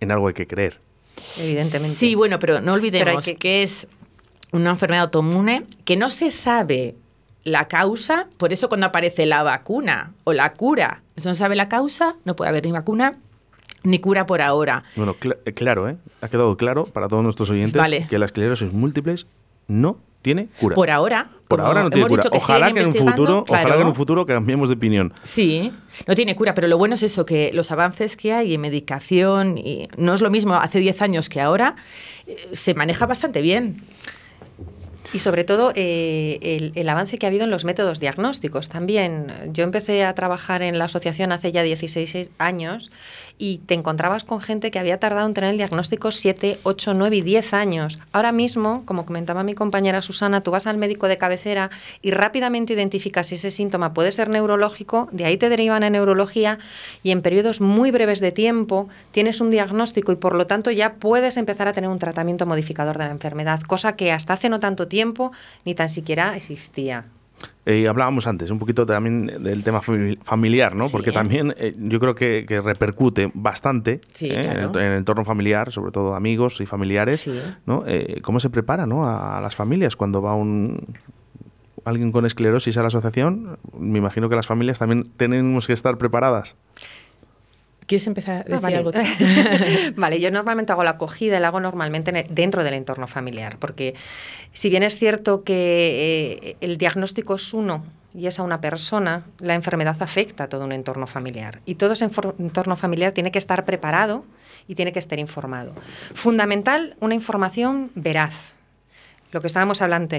en 0.00 0.10
algo 0.10 0.28
hay 0.28 0.34
que 0.34 0.46
creer. 0.46 0.80
Evidentemente. 1.38 1.96
Sí, 1.96 2.14
bueno, 2.14 2.38
pero 2.38 2.60
no 2.60 2.72
olvidemos 2.72 3.24
que 3.38 3.62
es 3.62 3.88
una 4.56 4.70
enfermedad 4.70 5.04
autoinmune 5.04 5.66
que 5.84 5.96
no 5.96 6.10
se 6.10 6.30
sabe 6.30 6.94
la 7.44 7.68
causa, 7.68 8.28
por 8.38 8.52
eso 8.52 8.68
cuando 8.68 8.86
aparece 8.86 9.24
la 9.24 9.42
vacuna 9.42 10.12
o 10.24 10.32
la 10.32 10.52
cura, 10.54 11.02
no 11.16 11.22
se 11.22 11.34
sabe 11.34 11.54
la 11.54 11.68
causa, 11.68 12.16
no 12.24 12.34
puede 12.34 12.48
haber 12.48 12.64
ni 12.64 12.72
vacuna 12.72 13.18
ni 13.84 14.00
cura 14.00 14.26
por 14.26 14.42
ahora. 14.42 14.82
Bueno, 14.96 15.16
eh, 15.44 15.52
claro, 15.52 15.88
¿eh? 15.88 15.96
ha 16.20 16.28
quedado 16.28 16.56
claro 16.56 16.86
para 16.86 17.08
todos 17.08 17.22
nuestros 17.22 17.48
oyentes 17.50 17.80
que 18.08 18.18
la 18.18 18.26
esclerosis 18.26 18.72
múltiples 18.72 19.26
no 19.68 19.98
tiene 20.22 20.48
cura. 20.60 20.74
Por 20.74 20.90
ahora. 20.90 21.30
Por 21.46 21.60
ahora 21.60 21.84
no 21.84 21.90
tiene 21.90 22.08
cura. 22.08 22.24
Ojalá 22.32 22.72
que, 22.72 22.80
en 22.80 22.88
un 22.88 22.94
futuro, 22.94 23.44
ojalá 23.48 23.76
que 23.76 23.80
en 23.80 23.86
un 23.86 23.94
futuro 23.94 24.26
cambiemos 24.26 24.68
de 24.68 24.74
opinión. 24.74 25.12
Sí, 25.22 25.72
no 26.08 26.16
tiene 26.16 26.34
cura, 26.34 26.52
pero 26.52 26.66
lo 26.66 26.78
bueno 26.78 26.96
es 26.96 27.04
eso, 27.04 27.24
que 27.24 27.52
los 27.52 27.70
avances 27.70 28.16
que 28.16 28.32
hay 28.32 28.54
en 28.54 28.60
medicación, 28.60 29.56
y 29.56 29.88
no 29.96 30.14
es 30.14 30.20
lo 30.20 30.30
mismo 30.30 30.54
hace 30.54 30.80
10 30.80 31.02
años 31.02 31.28
que 31.28 31.40
ahora, 31.40 31.76
eh, 32.26 32.48
se 32.52 32.74
maneja 32.74 33.06
bastante 33.06 33.40
bien. 33.40 33.84
Y 35.12 35.20
sobre 35.20 35.44
todo 35.44 35.72
eh, 35.74 36.72
el, 36.74 36.88
avance 36.88 37.18
que 37.18 37.26
ha 37.26 37.28
habido 37.28 37.44
en 37.44 37.50
los 37.50 37.64
métodos 37.64 38.00
diagnósticos 38.00 38.68
también. 38.68 39.32
Yo 39.52 39.64
empecé 39.64 40.04
a 40.04 40.14
trabajar 40.14 40.62
en 40.62 40.78
la 40.78 40.86
asociación 40.86 41.32
hace 41.32 41.52
ya 41.52 41.62
16 41.62 42.30
años 42.38 42.90
y 43.38 43.58
te 43.58 43.74
encontrabas 43.74 44.24
con 44.24 44.40
gente 44.40 44.70
que 44.70 44.78
había 44.78 44.98
tardado 44.98 45.26
en 45.26 45.34
tener 45.34 45.50
el 45.50 45.56
diagnóstico 45.56 46.10
7, 46.10 46.58
8, 46.62 46.94
9 46.94 47.16
y 47.16 47.20
10 47.22 47.54
años. 47.54 47.98
Ahora 48.12 48.32
mismo, 48.32 48.82
como 48.84 49.04
comentaba 49.04 49.42
mi 49.42 49.54
compañera 49.54 50.02
Susana, 50.02 50.40
tú 50.42 50.50
vas 50.50 50.66
al 50.66 50.78
médico 50.78 51.08
de 51.08 51.18
cabecera 51.18 51.70
y 52.02 52.10
rápidamente 52.10 52.72
identificas 52.72 53.28
si 53.28 53.34
ese 53.34 53.50
síntoma 53.50 53.92
puede 53.94 54.12
ser 54.12 54.28
neurológico, 54.28 55.08
de 55.12 55.24
ahí 55.24 55.36
te 55.36 55.48
derivan 55.48 55.82
a 55.82 55.90
neurología 55.90 56.58
y 57.02 57.10
en 57.10 57.22
periodos 57.22 57.60
muy 57.60 57.90
breves 57.90 58.20
de 58.20 58.32
tiempo 58.32 58.88
tienes 59.10 59.40
un 59.40 59.50
diagnóstico 59.50 60.12
y 60.12 60.16
por 60.16 60.34
lo 60.34 60.46
tanto 60.46 60.70
ya 60.70 60.94
puedes 60.94 61.36
empezar 61.36 61.68
a 61.68 61.72
tener 61.72 61.90
un 61.90 61.98
tratamiento 61.98 62.46
modificador 62.46 62.98
de 62.98 63.04
la 63.04 63.10
enfermedad, 63.10 63.60
cosa 63.60 63.96
que 63.96 64.12
hasta 64.12 64.34
hace 64.34 64.48
no 64.48 64.60
tanto 64.60 64.88
tiempo 64.88 65.32
ni 65.64 65.74
tan 65.74 65.88
siquiera 65.88 66.36
existía. 66.36 67.06
Eh, 67.68 67.88
hablábamos 67.88 68.28
antes 68.28 68.50
un 68.50 68.60
poquito 68.60 68.86
también 68.86 69.26
del 69.42 69.64
tema 69.64 69.80
familiar, 69.82 70.76
¿no? 70.76 70.88
Porque 70.88 71.10
también 71.10 71.52
eh, 71.58 71.74
yo 71.76 71.98
creo 71.98 72.14
que, 72.14 72.46
repercute 72.64 73.30
bastante 73.34 74.00
¿eh? 74.20 74.68
en, 74.72 74.76
el, 74.76 74.92
entorno 74.92 75.24
familiar, 75.24 75.72
sobre 75.72 75.90
todo 75.90 76.14
amigos 76.14 76.60
y 76.60 76.66
familiares, 76.66 77.28
¿no? 77.66 77.84
¿Cómo 78.22 78.38
se 78.38 78.50
prepara 78.50 78.86
¿no? 78.86 79.08
a, 79.08 79.40
las 79.40 79.56
familias 79.56 79.96
cuando 79.96 80.22
va 80.22 80.34
un 80.36 80.94
alguien 81.84 82.12
con 82.12 82.24
esclerosis 82.24 82.76
a 82.76 82.82
la 82.82 82.88
asociación? 82.88 83.58
Me 83.76 83.98
imagino 83.98 84.28
que 84.28 84.36
las 84.36 84.46
familias 84.46 84.78
también 84.78 85.10
tenemos 85.16 85.66
que 85.66 85.72
estar 85.72 85.98
preparadas. 85.98 86.56
¿Quieres 87.86 88.06
empezar 88.06 88.44
a 88.50 88.60
decir 88.60 88.76
algo? 88.76 88.90
vale, 89.96 90.20
yo 90.20 90.30
normalmente 90.30 90.72
hago 90.72 90.82
la 90.82 90.90
acogida 90.90 91.36
y 91.36 91.40
la 91.40 91.48
hago 91.48 91.60
normalmente 91.60 92.26
dentro 92.30 92.64
del 92.64 92.74
entorno 92.74 93.06
familiar, 93.06 93.58
porque 93.58 93.94
si 94.52 94.70
bien 94.70 94.82
es 94.82 94.98
cierto 94.98 95.44
que 95.44 96.40
eh, 96.42 96.56
el 96.60 96.78
diagnóstico 96.78 97.36
es 97.36 97.54
uno 97.54 97.84
y 98.12 98.26
es 98.26 98.40
a 98.40 98.42
una 98.42 98.60
persona, 98.60 99.24
la 99.38 99.54
enfermedad 99.54 99.96
afecta 100.00 100.44
a 100.44 100.48
todo 100.48 100.64
un 100.64 100.72
entorno 100.72 101.06
familiar. 101.06 101.60
Y 101.66 101.74
todo 101.74 101.92
ese 101.92 102.08
entorno 102.38 102.76
familiar 102.76 103.12
tiene 103.12 103.30
que 103.30 103.38
estar 103.38 103.64
preparado 103.64 104.24
y 104.66 104.74
tiene 104.74 104.92
que 104.92 104.98
estar 104.98 105.18
informado. 105.18 105.74
Fundamental, 106.14 106.96
una 107.00 107.14
información 107.14 107.90
veraz. 107.94 108.32
Lo 109.32 109.40
que 109.42 109.48
estábamos 109.48 109.82
hablando 109.82 110.16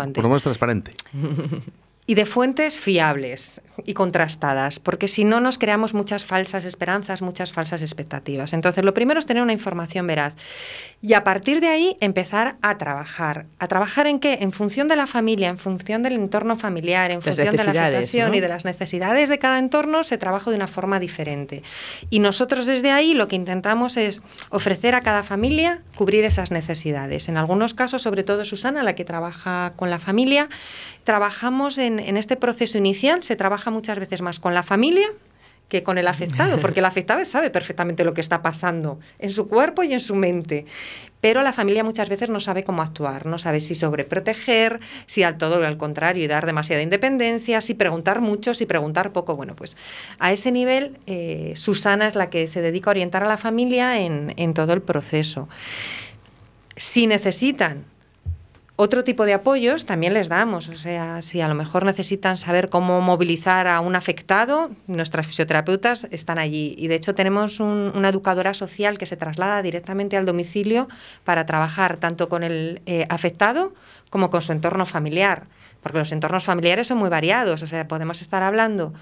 antes. 0.00 0.14
Por 0.14 0.22
lo 0.22 0.28
menos 0.30 0.42
transparente. 0.42 0.94
y 2.06 2.14
de 2.14 2.26
fuentes 2.26 2.78
fiables 2.78 3.60
y 3.84 3.94
contrastadas, 3.94 4.78
porque 4.78 5.08
si 5.08 5.24
no 5.24 5.40
nos 5.40 5.58
creamos 5.58 5.92
muchas 5.92 6.24
falsas 6.24 6.64
esperanzas, 6.64 7.20
muchas 7.20 7.52
falsas 7.52 7.82
expectativas. 7.82 8.52
Entonces, 8.52 8.84
lo 8.84 8.94
primero 8.94 9.18
es 9.18 9.26
tener 9.26 9.42
una 9.42 9.52
información 9.52 10.06
veraz 10.06 10.34
y 11.02 11.12
a 11.14 11.24
partir 11.24 11.60
de 11.60 11.68
ahí 11.68 11.96
empezar 12.00 12.56
a 12.62 12.78
trabajar. 12.78 13.46
¿A 13.58 13.68
trabajar 13.68 14.06
en 14.06 14.18
qué? 14.18 14.38
En 14.40 14.52
función 14.52 14.88
de 14.88 14.96
la 14.96 15.06
familia, 15.06 15.48
en 15.48 15.58
función 15.58 16.02
del 16.02 16.14
entorno 16.14 16.56
familiar, 16.56 17.10
en 17.10 17.20
función 17.20 17.54
de 17.54 17.64
la 17.64 17.70
afectación 17.70 18.34
y 18.34 18.40
de 18.40 18.48
las 18.48 18.64
necesidades 18.64 19.28
de 19.28 19.38
cada 19.38 19.58
entorno, 19.58 20.04
se 20.04 20.16
trabaja 20.16 20.50
de 20.50 20.56
una 20.56 20.68
forma 20.68 21.00
diferente. 21.00 21.62
Y 22.08 22.20
nosotros 22.20 22.66
desde 22.66 22.92
ahí 22.92 23.14
lo 23.14 23.28
que 23.28 23.36
intentamos 23.36 23.96
es 23.96 24.22
ofrecer 24.50 24.94
a 24.94 25.02
cada 25.02 25.22
familia 25.22 25.82
cubrir 25.96 26.24
esas 26.24 26.50
necesidades. 26.50 27.28
En 27.28 27.36
algunos 27.36 27.74
casos, 27.74 28.02
sobre 28.02 28.22
todo 28.22 28.44
Susana, 28.44 28.82
la 28.82 28.94
que 28.94 29.04
trabaja 29.04 29.72
con 29.76 29.90
la 29.90 29.98
familia, 29.98 30.48
trabajamos 31.04 31.78
en, 31.78 31.95
en 31.98 32.16
este 32.16 32.36
proceso 32.36 32.78
inicial, 32.78 33.22
se 33.22 33.36
trabaja 33.36 33.70
muchas 33.70 33.98
veces 33.98 34.22
más 34.22 34.40
con 34.40 34.54
la 34.54 34.62
familia 34.62 35.08
que 35.68 35.82
con 35.82 35.98
el 35.98 36.06
afectado, 36.08 36.60
porque 36.60 36.80
el 36.80 36.86
afectado 36.86 37.24
sabe 37.24 37.50
perfectamente 37.50 38.04
lo 38.04 38.14
que 38.14 38.20
está 38.20 38.42
pasando 38.42 39.00
en 39.18 39.30
su 39.30 39.48
cuerpo 39.48 39.82
y 39.82 39.92
en 39.92 40.00
su 40.00 40.14
mente. 40.14 40.66
Pero 41.20 41.42
la 41.42 41.52
familia 41.52 41.82
muchas 41.82 42.08
veces 42.08 42.28
no 42.28 42.40
sabe 42.40 42.62
cómo 42.62 42.82
actuar, 42.82 43.26
no 43.26 43.38
sabe 43.38 43.60
si 43.60 43.74
sobreproteger, 43.74 44.80
si 45.06 45.22
al 45.22 45.38
todo 45.38 45.64
al 45.66 45.76
contrario 45.76 46.22
y 46.22 46.28
dar 46.28 46.46
demasiada 46.46 46.82
independencia, 46.82 47.60
si 47.60 47.74
preguntar 47.74 48.20
mucho, 48.20 48.54
si 48.54 48.66
preguntar 48.66 49.12
poco. 49.12 49.34
Bueno, 49.34 49.56
pues 49.56 49.76
a 50.18 50.32
ese 50.32 50.52
nivel 50.52 50.98
eh, 51.06 51.54
Susana 51.56 52.06
es 52.06 52.14
la 52.14 52.30
que 52.30 52.46
se 52.46 52.60
dedica 52.60 52.90
a 52.90 52.92
orientar 52.92 53.24
a 53.24 53.28
la 53.28 53.38
familia 53.38 53.98
en, 53.98 54.34
en 54.36 54.54
todo 54.54 54.72
el 54.72 54.82
proceso. 54.82 55.48
Si 56.76 57.06
necesitan 57.06 57.84
otro 58.78 59.04
tipo 59.04 59.24
de 59.24 59.32
apoyos 59.32 59.86
también 59.86 60.12
les 60.12 60.28
damos, 60.28 60.68
o 60.68 60.76
sea, 60.76 61.22
si 61.22 61.40
a 61.40 61.48
lo 61.48 61.54
mejor 61.54 61.86
necesitan 61.86 62.36
saber 62.36 62.68
cómo 62.68 63.00
movilizar 63.00 63.66
a 63.66 63.80
un 63.80 63.96
afectado, 63.96 64.70
nuestras 64.86 65.26
fisioterapeutas 65.26 66.06
están 66.10 66.38
allí. 66.38 66.74
Y 66.76 66.88
de 66.88 66.96
hecho 66.96 67.14
tenemos 67.14 67.58
una 67.58 68.10
educadora 68.10 68.52
social 68.52 68.98
que 68.98 69.06
se 69.06 69.16
traslada 69.16 69.62
directamente 69.62 70.18
al 70.18 70.26
domicilio 70.26 70.88
para 71.24 71.46
trabajar 71.46 71.96
tanto 71.96 72.28
con 72.28 72.42
el 72.42 72.82
eh, 72.84 73.06
afectado 73.08 73.72
como 74.10 74.28
con 74.28 74.42
su 74.42 74.52
entorno 74.52 74.84
familiar, 74.84 75.46
porque 75.82 75.98
los 75.98 76.12
entornos 76.12 76.44
familiares 76.44 76.88
son 76.88 76.98
muy 76.98 77.08
variados, 77.08 77.62
o 77.62 77.66
sea, 77.66 77.88
podemos 77.88 78.20
estar 78.20 78.42
hablando 78.42 78.92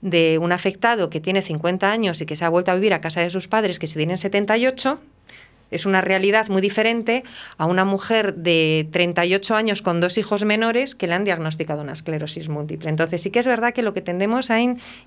de 0.00 0.38
un 0.38 0.50
afectado 0.50 1.08
que 1.08 1.20
tiene 1.20 1.42
50 1.42 1.90
años 1.90 2.20
y 2.20 2.26
que 2.26 2.34
se 2.34 2.44
ha 2.44 2.48
vuelto 2.48 2.72
a 2.72 2.74
vivir 2.74 2.94
a 2.94 3.00
casa 3.00 3.20
de 3.20 3.30
sus 3.30 3.46
padres 3.46 3.78
que 3.78 3.86
se 3.86 3.96
tienen 3.96 4.18
78 4.18 5.00
es 5.70 5.86
una 5.86 6.00
realidad 6.00 6.48
muy 6.48 6.60
diferente 6.60 7.24
a 7.56 7.66
una 7.66 7.84
mujer 7.84 8.34
de 8.34 8.88
38 8.92 9.54
años 9.54 9.82
con 9.82 10.00
dos 10.00 10.18
hijos 10.18 10.44
menores 10.44 10.94
que 10.94 11.06
le 11.06 11.14
han 11.14 11.24
diagnosticado 11.24 11.82
una 11.82 11.92
esclerosis 11.92 12.48
múltiple. 12.48 12.90
Entonces 12.90 13.22
sí 13.22 13.30
que 13.30 13.38
es 13.38 13.46
verdad 13.46 13.72
que 13.72 13.82
lo 13.82 13.94
que 13.94 14.00
tendemos 14.00 14.50
a 14.50 14.58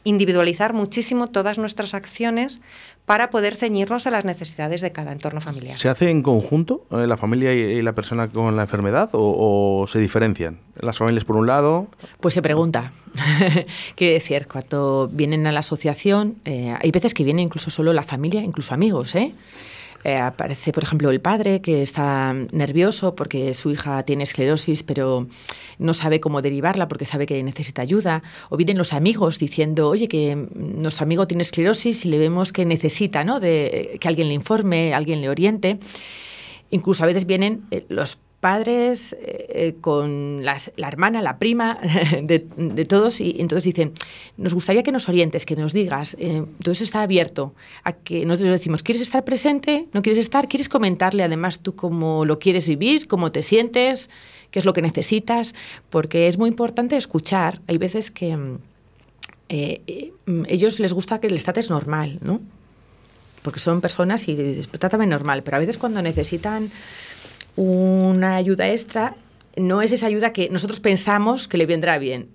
individualizar 0.04 0.74
muchísimo 0.74 1.28
todas 1.28 1.58
nuestras 1.58 1.94
acciones 1.94 2.62
para 3.06 3.30
poder 3.30 3.56
ceñirnos 3.56 4.08
a 4.08 4.12
las 4.12 4.24
necesidades 4.24 4.80
de 4.82 4.92
cada 4.92 5.12
entorno 5.12 5.42
familiar. 5.42 5.78
¿Se 5.78 5.90
hace 5.90 6.10
en 6.10 6.22
conjunto 6.22 6.86
eh, 6.92 7.06
la 7.06 7.18
familia 7.18 7.54
y, 7.54 7.82
la 7.82 7.94
persona 7.94 8.30
con 8.30 8.56
la 8.56 8.62
enfermedad 8.62 9.10
o, 9.12 9.86
se 9.88 10.00
diferencian? 10.00 10.60
¿Las 10.80 10.98
familias 10.98 11.26
por 11.26 11.36
un 11.36 11.48
lado? 11.48 11.88
Pues 12.22 12.34
se 12.34 12.42
pregunta. 12.42 12.94
Quiere 13.96 14.14
decir, 14.14 14.48
cuando 14.48 15.10
vienen 15.12 15.46
a 15.48 15.52
la 15.52 15.60
asociación, 15.60 16.38
eh, 16.46 16.74
hay 16.80 16.92
veces 16.92 17.14
que 17.14 17.24
viene 17.24 17.42
incluso 17.42 17.70
solo 17.72 17.92
la 17.92 18.04
familia, 18.04 18.42
incluso 18.42 18.74
amigos, 18.74 19.16
¿eh? 19.16 19.34
Eh, 20.04 20.18
aparece, 20.18 20.74
por 20.74 20.84
ejemplo, 20.84 21.10
el 21.12 21.22
padre 21.22 21.62
que 21.62 21.82
está 21.82 22.34
nervioso 22.52 23.16
porque 23.16 23.54
su 23.54 23.72
hija 23.72 24.04
tiene 24.04 24.24
esclerosis, 24.24 24.84
pero 24.84 25.28
no 25.80 25.94
sabe 25.94 26.20
cómo 26.20 26.42
derivarla 26.42 26.88
porque 26.88 27.06
sabe 27.06 27.26
que 27.26 27.42
necesita 27.44 27.82
ayuda. 27.82 28.22
O 28.50 28.58
vienen 28.58 28.78
los 28.78 28.94
amigos 28.94 29.40
diciendo, 29.40 29.90
oye, 29.90 30.08
que 30.08 30.36
nuestro 30.56 31.04
amigo 31.04 31.28
tiene 31.28 31.44
esclerosis 31.44 32.06
y 32.06 32.10
le 32.10 32.18
vemos 32.18 32.52
que 32.52 32.66
necesita 32.66 33.24
¿no? 33.24 33.40
de, 33.40 33.98
que 34.00 34.08
alguien 34.08 34.28
le 34.28 34.34
informe, 34.34 34.94
alguien 34.94 35.22
le 35.22 35.30
oriente. 35.30 35.80
Incluso 36.70 37.04
a 37.04 37.08
veces 37.08 37.26
vienen 37.26 37.66
eh, 37.72 37.86
los 37.88 38.18
padres, 38.44 39.14
eh, 39.14 39.46
eh, 39.56 39.76
con 39.80 40.44
la 40.44 40.58
hermana, 40.86 41.22
la 41.22 41.40
prima 41.40 41.80
de, 42.22 42.40
todos, 42.86 43.22
y 43.22 43.38
entonces 43.40 43.64
dicen, 43.64 43.94
nos 44.36 44.54
gustaría 44.54 44.84
que 44.84 44.92
nos 44.92 45.08
orientes, 45.08 45.46
que 45.46 45.56
nos 45.56 45.72
digas, 45.72 46.18
eh, 46.20 46.44
todo 46.62 46.74
eso 46.74 46.84
está 46.84 47.04
abierto 47.04 47.54
a 47.86 47.94
que 47.94 48.26
nosotros 48.26 48.52
decimos, 48.52 48.84
¿quieres 48.84 49.02
estar 49.02 49.24
presente? 49.24 49.88
¿No 49.94 50.02
quieres 50.02 50.20
estar? 50.20 50.50
¿Quieres 50.50 50.68
comentarle 50.68 51.24
además 51.24 51.62
tú 51.62 51.74
cómo 51.78 52.26
lo 52.26 52.38
quieres 52.38 52.68
vivir, 52.68 53.08
cómo 53.08 53.32
te 53.32 53.44
sientes, 53.44 54.10
qué 54.52 54.60
es 54.60 54.66
lo 54.66 54.74
que 54.74 54.82
necesitas? 54.82 55.56
Porque 55.90 56.28
es 56.28 56.38
muy 56.38 56.50
importante 56.50 56.98
escuchar. 56.98 57.62
Hay 57.68 57.78
veces 57.78 58.12
que 58.12 58.36
mm, 58.36 58.58
ellos 60.50 60.82
les 60.82 60.92
gusta 60.92 61.22
que 61.22 61.30
les 61.30 61.46
trates 61.46 61.70
normal, 61.70 62.20
¿no? 62.22 62.42
Porque 63.42 63.62
son 63.62 63.80
personas 63.80 64.28
y 64.28 64.36
trátame 64.80 65.08
normal, 65.08 65.44
pero 65.44 65.56
a 65.56 65.60
veces 65.62 65.78
cuando 65.78 66.02
necesitan 66.02 66.72
una 67.56 68.36
ayuda 68.36 68.70
extra 68.70 69.16
no 69.56 69.82
es 69.82 69.92
esa 69.92 70.08
ayuda 70.08 70.34
que 70.34 70.50
nosotros 70.50 70.80
pensamos 70.80 71.48
que 71.48 71.58
le 71.58 71.66
vendrá 71.66 71.98
bien, 71.98 72.30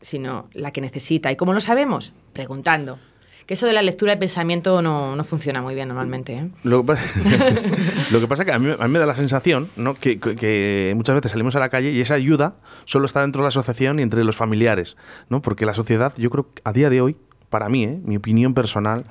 sino 0.00 0.48
la 0.52 0.72
que 0.72 0.80
necesita. 0.80 1.32
¿Y 1.32 1.36
cómo 1.36 1.52
lo 1.52 1.60
sabemos? 1.60 2.12
Preguntando. 2.32 2.98
Que 3.46 3.54
eso 3.54 3.66
de 3.66 3.74
la 3.74 3.82
lectura 3.82 4.12
de 4.12 4.18
pensamiento 4.18 4.80
no, 4.80 5.22
funciona 5.24 5.60
muy 5.60 5.74
bien 5.74 5.88
normalmente. 5.88 6.32
¿eh? 6.32 6.48
Lo, 6.62 6.80
que 6.80 6.86
pasa, 8.26 8.42
es 8.42 8.46
que 8.46 8.52
a 8.52 8.58
mí, 8.58 8.74
me 8.88 8.98
da 8.98 9.04
la 9.04 9.14
sensación 9.14 9.68
¿no? 9.76 9.94
que, 9.94 10.92
muchas 10.96 11.16
veces 11.16 11.32
salimos 11.32 11.54
a 11.54 11.60
la 11.60 11.68
calle 11.68 11.90
y 11.90 12.00
esa 12.00 12.14
ayuda 12.14 12.54
solo 12.86 13.04
está 13.04 13.20
dentro 13.20 13.42
de 13.42 13.44
la 13.44 13.48
asociación 13.48 13.98
y 13.98 14.02
entre 14.02 14.24
los 14.24 14.36
familiares. 14.36 14.96
¿no? 15.28 15.42
Porque 15.42 15.66
la 15.66 15.74
sociedad, 15.74 16.14
yo 16.16 16.30
creo 16.30 16.54
que 16.54 16.62
a 16.64 16.72
día 16.72 16.88
de 16.88 17.02
hoy, 17.02 17.16
para 17.54 17.68
mí, 17.68 17.84
¿eh? 17.84 18.00
mi 18.02 18.16
opinión 18.16 18.52
personal, 18.52 19.04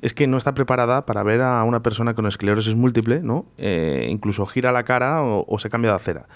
es 0.00 0.14
que 0.14 0.26
no 0.26 0.38
está 0.38 0.54
preparada 0.54 1.04
para 1.04 1.22
ver 1.22 1.42
a 1.42 1.62
una 1.62 1.82
persona 1.82 2.14
con 2.14 2.26
esclerosis 2.26 2.74
múltiple, 2.74 3.20
¿no? 3.20 3.44
Eh, 3.58 4.06
incluso 4.08 4.46
gira 4.46 4.72
la 4.72 4.84
cara 4.84 5.22
o, 5.22 5.58
se 5.58 5.68
cambia 5.68 5.90
de 5.90 5.96
acera. 5.96 6.26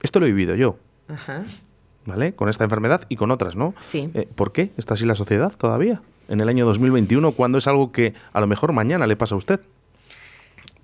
Esto 0.00 0.18
lo 0.18 0.24
he 0.24 0.30
vivido 0.30 0.54
yo. 0.54 0.78
¿Vale? 2.06 2.34
Con 2.34 2.48
esta 2.48 2.64
enfermedad 2.64 3.02
y 3.10 3.16
con 3.16 3.30
otras, 3.30 3.54
¿no? 3.54 3.74
Sí. 3.82 4.08
Eh, 4.14 4.26
¿Por 4.34 4.52
qué 4.52 4.70
está 4.78 4.94
así 4.94 5.04
la 5.04 5.14
sociedad 5.14 5.52
todavía? 5.54 6.00
En 6.28 6.40
el 6.40 6.48
año 6.48 6.64
2021, 6.64 7.32
cuando 7.32 7.58
es 7.58 7.66
algo 7.66 7.92
que 7.92 8.14
a 8.32 8.40
lo 8.40 8.46
mejor 8.46 8.72
mañana 8.72 9.06
le 9.06 9.14
pasa 9.14 9.34
a 9.34 9.36
usted. 9.36 9.60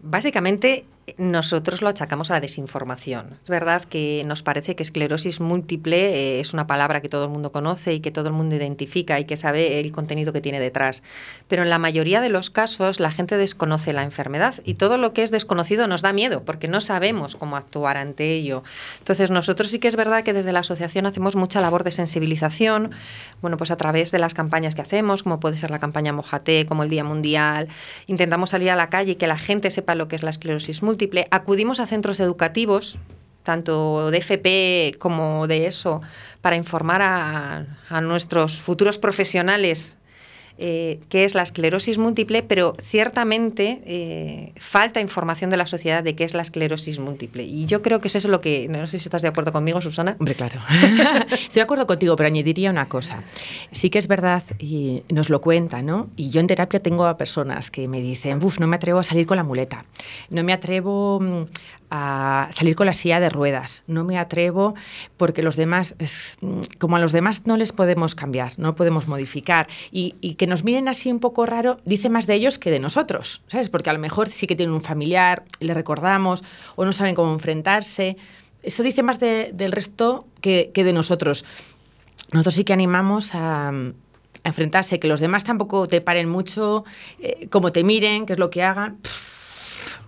Básicamente 0.03 0.85
nosotros 1.19 1.83
lo 1.83 1.89
achacamos 1.89 2.31
a 2.31 2.35
la 2.35 2.41
desinformación. 2.41 3.39
Es 3.43 3.49
verdad 3.49 3.85
que 3.85 4.23
nos 4.27 4.43
parece 4.43 4.77
que 4.77 4.83
esclerosis 4.83 5.41
múltiple 5.41 5.97
eh, 5.97 6.41
es 6.41 6.53
una 6.53 6.67
palabra 6.67 7.01
que 7.01 7.09
todo 7.09 7.25
el 7.25 7.31
mundo 7.31 7.53
conoce 7.53 7.95
y 7.95 8.01
que 8.01 8.11
todo 8.11 8.29
el 8.29 8.35
mundo 8.35 8.57
identifica 8.57 9.19
y 9.19 9.25
que 9.25 9.37
sabe 9.37 9.81
el 9.81 9.93
contenido 9.93 10.33
que 10.33 10.41
tiene 10.41 10.61
detrás. 10.61 11.03
Pero 11.49 11.63
en 11.63 11.71
la 11.71 11.79
mayoría 11.79 12.21
de 12.21 12.29
los 12.29 12.51
casos 12.51 13.01
la 13.01 13.13
gente 13.13 13.37
desconoce 13.37 13.93
la 13.93 14.03
enfermedad 14.03 14.55
y 14.65 14.75
todo 14.75 14.99
lo 14.99 15.13
que 15.13 15.23
es 15.23 15.31
desconocido 15.31 15.87
nos 15.87 16.03
da 16.03 16.13
miedo 16.13 16.45
porque 16.45 16.69
no 16.69 16.81
sabemos 16.81 17.37
cómo 17.37 17.57
actuar 17.57 17.97
ante 17.97 18.33
ello. 18.33 18.63
Entonces 18.99 19.31
nosotros 19.31 19.71
sí 19.71 19.79
que 19.79 19.89
es 19.89 19.97
verdad 19.97 20.23
que 20.23 20.33
desde 20.33 20.53
la 20.53 20.61
asociación 20.61 21.07
hacemos 21.07 21.37
mucha 21.37 21.61
labor 21.61 21.85
de 21.85 21.91
sensibilización, 21.91 22.93
bueno, 23.41 23.57
pues 23.57 23.71
a 23.71 23.77
través 23.77 24.11
de 24.11 24.19
las 24.19 24.35
campañas 24.35 24.75
que 24.75 24.83
hacemos, 24.83 25.23
como 25.23 25.41
puede 25.41 25.57
ser 25.57 25.71
la 25.71 25.79
campaña 25.79 26.13
Mojate, 26.13 26.67
como 26.67 26.83
el 26.83 26.89
Día 26.89 27.05
Mundial, 27.05 27.69
intentamos 28.07 28.51
salir 28.51 28.71
a 28.71 28.77
la 28.77 28.91
calle 28.91 29.13
y 29.13 29.17
que 29.17 29.27
la 29.27 29.39
gente 29.39 29.71
sepa 29.71 29.95
lo 29.95 30.09
que 30.09 30.17
es 30.17 30.23
la 30.23 30.31
esclerosis 30.31 30.83
múltiple 30.83 31.00
acudimos 31.31 31.81
a 31.81 31.87
centros 31.87 32.21
educativos, 32.21 32.99
tanto 33.43 34.11
de 34.11 34.19
FP 34.19 34.97
como 34.99 35.47
de 35.47 35.67
ESO, 35.67 36.03
para 36.41 36.57
informar 36.57 37.03
a, 37.03 38.01
nuestros 38.03 38.61
futuros 38.61 38.99
profesionales 38.99 39.97
eh, 40.61 41.01
qué 41.09 41.25
es 41.25 41.35
la 41.35 41.43
esclerosis 41.43 41.99
múltiple, 41.99 42.43
pero 42.43 42.77
ciertamente 42.81 43.81
eh, 43.87 44.53
falta 44.57 45.01
información 45.01 45.51
de 45.51 45.57
la 45.57 45.67
sociedad 45.67 46.05
de 46.05 46.15
qué 46.15 46.25
es 46.25 46.35
la 46.35 46.43
esclerosis 46.43 46.99
múltiple. 46.99 47.45
Y 47.45 47.65
yo 47.67 47.81
creo 47.81 48.01
que 48.01 48.09
eso 48.09 48.19
es 48.19 48.27
lo 48.27 48.41
que, 48.41 48.69
no 48.69 48.87
sé 48.87 48.99
si 48.99 49.07
estás 49.09 49.23
de 49.23 49.29
acuerdo 49.29 49.53
conmigo, 49.53 49.81
Susana. 49.81 50.17
Hombre, 50.19 50.35
claro. 50.35 50.61
Estoy 51.31 51.55
de 51.55 51.63
acuerdo 51.63 51.87
contigo, 51.87 52.15
pero 52.17 52.27
añadiría 52.27 52.71
una 52.71 52.89
cosa. 52.89 53.23
Sí 53.73 53.89
que 53.89 53.99
es 53.99 54.07
verdad, 54.07 54.43
y 54.59 55.03
nos 55.09 55.31
lo 55.31 55.41
cuenta, 55.41 55.83
¿no? 55.83 56.11
Y 56.17 56.31
yo 56.31 56.41
en 56.41 56.47
terapia 56.47 56.81
tengo 56.81 57.07
a 57.07 57.17
personas 57.17 57.71
que 57.71 57.89
me 57.89 58.01
dicen, 58.01 58.45
uff, 58.45 58.61
no 58.61 58.67
me 58.67 58.77
atrevo 58.77 58.99
a 58.99 59.05
salir 59.05 59.27
con 59.27 59.39
la 59.39 59.45
muleta, 59.45 59.85
no 60.29 60.45
me 60.45 60.53
atrevo 60.53 61.21
mm, 61.21 61.45
a 61.91 62.49
salir 62.53 62.77
con 62.77 62.87
la 62.87 62.93
silla 62.93 63.21
de 63.21 63.29
ruedas. 63.29 63.83
No 63.87 64.05
me 64.05 64.19
atrevo 64.19 64.75
porque 65.17 65.43
los 65.43 65.57
demás, 65.57 65.97
como 66.79 66.97
a 66.97 67.01
los 67.01 67.13
demás 67.13 67.47
no 67.47 67.57
les 67.57 67.73
podemos 67.73 68.15
cambiar, 68.15 68.53
no 68.59 68.77
podemos 68.77 69.09
modificar. 69.09 69.69
Y, 69.91 70.13
que 70.35 70.47
nos 70.47 70.65
miren 70.65 70.89
así 70.89 71.11
un 71.11 71.19
poco 71.19 71.45
raro, 71.45 71.81
dice 71.85 72.09
más 72.09 72.27
de 72.27 72.35
ellos 72.35 72.59
que 72.59 72.71
de 72.71 72.79
nosotros, 72.79 73.43
¿sabes? 73.49 73.69
Porque 73.69 73.91
a 73.91 73.93
lo 73.93 73.99
mejor 73.99 74.31
sí 74.31 74.47
que 74.47 74.57
tienen 74.57 74.75
un 74.75 74.83
familiar, 74.83 75.45
le 75.59 75.75
recordamos, 75.75 76.45
o 76.77 76.85
no 76.85 76.93
saben 76.93 77.15
cómo 77.15 77.33
enfrentarse. 77.33 78.17
Eso 78.63 78.83
dice 78.83 79.03
más 79.03 79.19
del 79.19 79.73
resto 79.73 80.27
que, 80.41 80.71
de 80.73 80.93
nosotros. 80.93 81.45
Nosotros 82.33 82.55
sí 82.55 82.65
que 82.65 82.73
animamos 82.73 83.35
a, 83.35 83.73
enfrentarse, 84.43 84.99
que 84.99 85.09
los 85.09 85.21
demás 85.21 85.45
tampoco 85.45 85.87
te 85.87 86.01
paren 86.01 86.29
mucho, 86.29 86.85
eh, 87.19 87.49
como 87.51 87.73
te 87.73 87.85
miren, 87.85 88.25
qué 88.25 88.35
es 88.35 88.39
lo 88.39 88.49
que 88.49 88.63
hagan. 88.63 88.99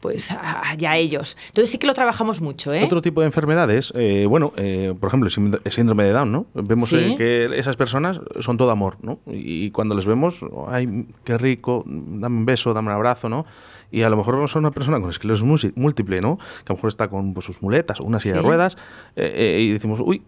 Pues 0.03 0.35
ya 0.79 0.97
ellos. 0.97 1.39
Entonces 1.47 1.71
sí 1.71 1.79
que 1.79 1.87
lo 1.87 1.95
trabajamos 1.95 2.41
mucho. 2.41 2.75
¿eh? 2.75 2.83
Otro 2.85 3.01
tipo 3.01 3.21
de 3.21 3.27
enfermedades, 3.27 3.93
eh, 3.95 4.27
bueno, 4.29 4.53
eh, 4.57 4.95
por 4.99 5.07
ejemplo, 5.07 5.29
el 5.65 5.73
síndrome 5.73 6.03
de 6.03 6.11
Down, 6.11 6.33
¿no? 6.33 6.47
Vemos 6.55 6.93
eh, 6.93 7.15
que 7.17 7.49
esas 7.57 7.77
personas 7.77 8.21
son 8.41 8.57
todo 8.57 8.73
amor, 8.73 8.97
¿no? 9.01 9.21
Y, 9.27 9.71
cuando 9.71 9.95
les 9.95 10.05
vemos, 10.05 10.45
ay, 10.67 11.07
qué 11.23 11.39
rico, 11.39 11.85
dame 11.87 12.37
un 12.37 12.45
beso, 12.45 12.75
dame 12.75 12.89
un 12.89 12.95
abrazo, 12.95 13.29
¿no? 13.29 13.47
Y 13.93 14.03
a 14.03 14.11
lo 14.11 14.17
mejor 14.17 14.35
vemos 14.35 14.57
a 14.57 14.59
una 14.59 14.73
persona 14.73 15.01
con 15.01 15.09
esclerosis 15.09 15.45
múltiple, 15.77 16.21
¿no? 16.21 16.37
Que 16.37 16.43
a 16.43 16.71
lo 16.71 16.75
mejor 16.75 16.89
está 16.89 17.07
con 17.07 17.33
pues, 17.33 17.47
sus 17.47 17.63
muletas 17.63 18.01
o 18.01 18.05
una 18.05 18.19
silla 18.19 18.35
de 18.35 18.43
ruedas 18.43 18.77
y 19.15 19.71
decimos, 19.71 20.01
uy, 20.05 20.23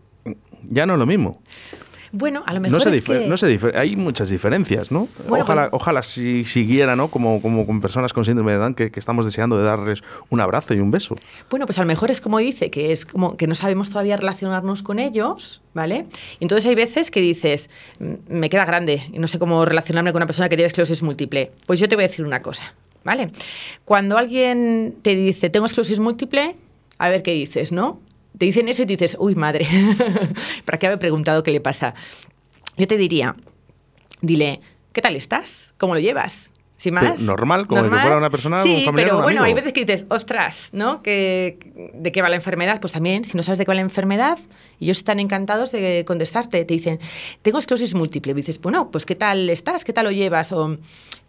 ya 0.63 0.87
no 0.87 0.93
es 0.93 1.01
lo 1.01 1.07
mismo. 1.07 1.43
Bueno, 2.17 2.45
a 2.47 2.55
lo 2.55 2.61
mejor 2.61 2.81
no 2.81 2.93
es 2.93 3.03
que... 3.03 3.27
no 3.27 3.71
hay 3.77 3.97
muchas 3.97 4.31
diferencias, 4.31 4.93
¿no? 4.93 5.09
ojalá, 5.29 5.69
pues 5.69 5.83
ojalá 5.83 6.01
si 6.05 6.45
siguiera, 6.45 6.95
¿no? 6.95 7.09
Como, 7.09 7.43
como 7.43 7.67
con 7.67 7.81
personas 7.81 8.13
con 8.13 8.25
síndrome 8.25 8.53
de 8.53 8.59
Down 8.59 8.75
que, 8.75 8.93
estamos 8.95 9.27
deseando 9.27 9.59
de 9.59 9.65
darles 9.65 10.05
un 10.31 10.41
abrazo 10.41 10.75
y 10.75 10.79
un 10.79 10.93
beso. 10.93 11.17
Bueno, 11.51 11.67
pues 11.67 11.77
a 11.79 11.81
lo 11.81 11.89
mejor 11.89 12.13
es 12.13 12.21
como 12.21 12.39
dice, 12.39 12.71
que 12.71 12.93
es 12.93 13.05
como 13.05 13.37
que 13.37 13.49
no 13.49 13.57
sabemos 13.57 13.89
todavía 13.89 14.17
relacionarnos 14.17 14.85
con 14.85 15.01
ellos, 15.01 15.61
¿vale? 15.75 16.07
Entonces 16.39 16.69
hay 16.69 16.77
veces 16.77 17.11
que 17.11 17.21
dices, 17.21 17.69
mm, 17.99 18.13
me 18.29 18.49
queda 18.49 18.65
grande 18.65 19.03
y 19.13 19.19
no 19.19 19.27
sé 19.27 19.41
cómo 19.41 19.65
relacionarme 19.65 20.13
con 20.13 20.19
una 20.19 20.27
persona 20.27 20.49
que 20.49 20.55
tiene 20.55 20.67
esclerosis 20.67 21.03
múltiple. 21.03 21.51
Pues 21.67 21.81
yo 21.81 21.89
te 21.89 21.97
voy 21.97 22.05
a 22.05 22.09
decir 22.09 22.25
una 22.25 22.43
cosa, 22.43 22.75
¿vale? 23.03 23.33
Cuando 23.85 24.19
alguien 24.19 24.95
te 25.03 25.17
dice, 25.17 25.51
tengo 25.51 25.67
esclerosis 25.67 25.99
múltiple, 25.99 26.55
a 26.97 27.09
ver 27.09 27.25
qué 27.25 27.33
dices, 27.33 27.73
¿no? 27.73 27.99
Te 28.37 28.47
dicen 28.47 28.69
eso 28.69 28.83
y 28.83 28.87
dices, 28.87 29.17
uy, 29.19 29.35
madre, 29.35 29.67
¿para 30.65 30.79
qué 30.79 30.87
haber 30.87 30.99
preguntado 30.99 31.43
qué 31.43 31.51
le 31.51 31.61
pasa? 31.61 31.95
Yo 32.77 32.87
te 32.87 32.97
diría, 32.97 33.37
dile, 34.21 34.61
¿qué 34.93 35.01
tal 35.01 35.17
estás? 35.17 35.75
¿Cómo 35.79 35.95
lo 35.95 36.01
llevas? 36.01 36.51
Sin 36.77 36.93
más. 36.93 37.19
normal, 37.21 37.67
como 37.67 37.85
que 37.85 37.89
fuera 37.89 38.19
una 38.19 38.29
persona, 38.29 38.63
sí, 38.63 38.75
un 38.75 38.85
familiar, 38.85 39.13
pero 39.13 39.23
bueno, 39.23 39.43
hay 39.43 39.55
veces 39.55 39.73
que 39.73 39.87
dices, 39.87 40.05
ostras, 40.11 40.69
¿no? 40.73 41.03
¿Que, 41.03 41.59
¿De 41.95 42.13
qué 42.13 42.21
va 42.21 42.29
la 42.29 42.37
enfermedad? 42.37 42.79
Pues 42.79 42.93
también, 42.93 43.25
si 43.25 43.37
no 43.39 43.43
sabes 43.43 43.59
de 43.59 43.65
qué 43.65 43.71
va 43.71 43.75
la 43.75 43.81
enfermedad, 43.81 44.39
ellos 44.81 44.99
están 44.99 45.19
encantados 45.19 45.73
de 45.73 46.05
contestarte. 46.07 46.63
Te 46.65 46.75
dicen, 46.75 46.99
tengo 47.41 47.59
esclerosis 47.59 47.95
múltiple. 47.95 48.33
Y 48.33 48.35
dices, 48.35 48.61
bueno, 48.61 48.91
pues 48.91 49.07
¿qué 49.07 49.15
tal 49.15 49.49
estás? 49.49 49.83
¿Qué 49.83 49.95
tal 49.95 50.05
lo 50.05 50.11
llevas? 50.11 50.53
O, 50.53 50.77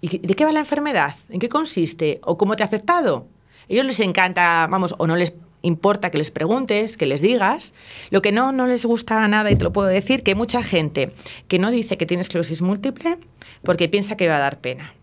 ¿Y 0.02 0.18
de 0.18 0.34
qué 0.34 0.44
va 0.44 0.52
la 0.52 0.60
enfermedad? 0.60 1.16
¿En 1.30 1.40
qué 1.40 1.48
consiste? 1.48 2.20
¿O 2.24 2.38
cómo 2.38 2.58
te 2.58 2.64
ha 2.64 2.66
afectado? 2.66 3.26
A 3.62 3.66
ellos 3.70 3.86
les 3.86 4.00
encanta, 4.02 4.68
vamos, 4.68 4.94
o 4.98 5.08
no 5.08 5.16
les 5.16 5.34
importa 5.66 6.12
que 6.12 6.18
les 6.18 6.32
preguntes, 6.32 6.98
que 6.98 7.06
les 7.06 7.22
digas. 7.22 7.74
Lo 8.12 8.22
que 8.22 8.32
no, 8.32 8.52
no 8.52 8.68
les 8.68 8.86
gusta 8.86 9.28
nada, 9.28 9.52
y 9.52 9.56
te 9.56 9.64
lo 9.64 9.74
puedo 9.74 9.88
decir, 9.88 10.24
que 10.24 10.36
mucha 10.36 10.64
gente 10.64 11.12
que 11.48 11.60
no 11.60 11.72
dice 11.72 11.98
que 11.98 12.06
tiene 12.06 12.22
esclerosis 12.22 12.62
múltiple 12.62 13.18
porque 13.64 13.90
piensa 13.90 14.16
que 14.16 14.28
va 14.28 14.38
a 14.38 14.40
dar 14.40 14.60
pena. 14.60 14.94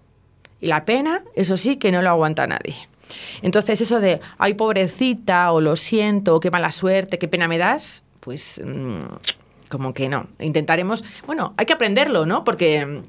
Y 0.61 0.69
la 0.69 0.85
pena, 0.85 1.23
eso 1.35 1.57
sí, 1.57 1.77
que 1.77 1.91
no 1.91 2.03
lo 2.03 2.11
aguanta 2.11 2.47
nadie. 2.47 2.77
Entonces, 3.43 3.81
eso 3.81 4.01
de, 4.01 4.21
ay, 4.39 4.55
pobrecita, 4.55 5.53
o 5.53 5.61
lo 5.61 5.77
siento, 5.77 6.39
qué 6.41 6.51
mala 6.51 6.71
suerte, 6.71 7.19
qué 7.19 7.29
pena 7.29 7.49
me 7.49 7.59
das, 7.59 8.05
pues 8.21 8.61
mm, 8.65 9.03
como 9.69 9.93
que 9.93 10.09
no. 10.09 10.29
Intentaremos, 10.39 11.05
bueno, 11.27 11.55
hay 11.57 11.67
que 11.67 11.73
aprenderlo, 11.73 12.27
¿no? 12.27 12.45
Porque 12.45 13.03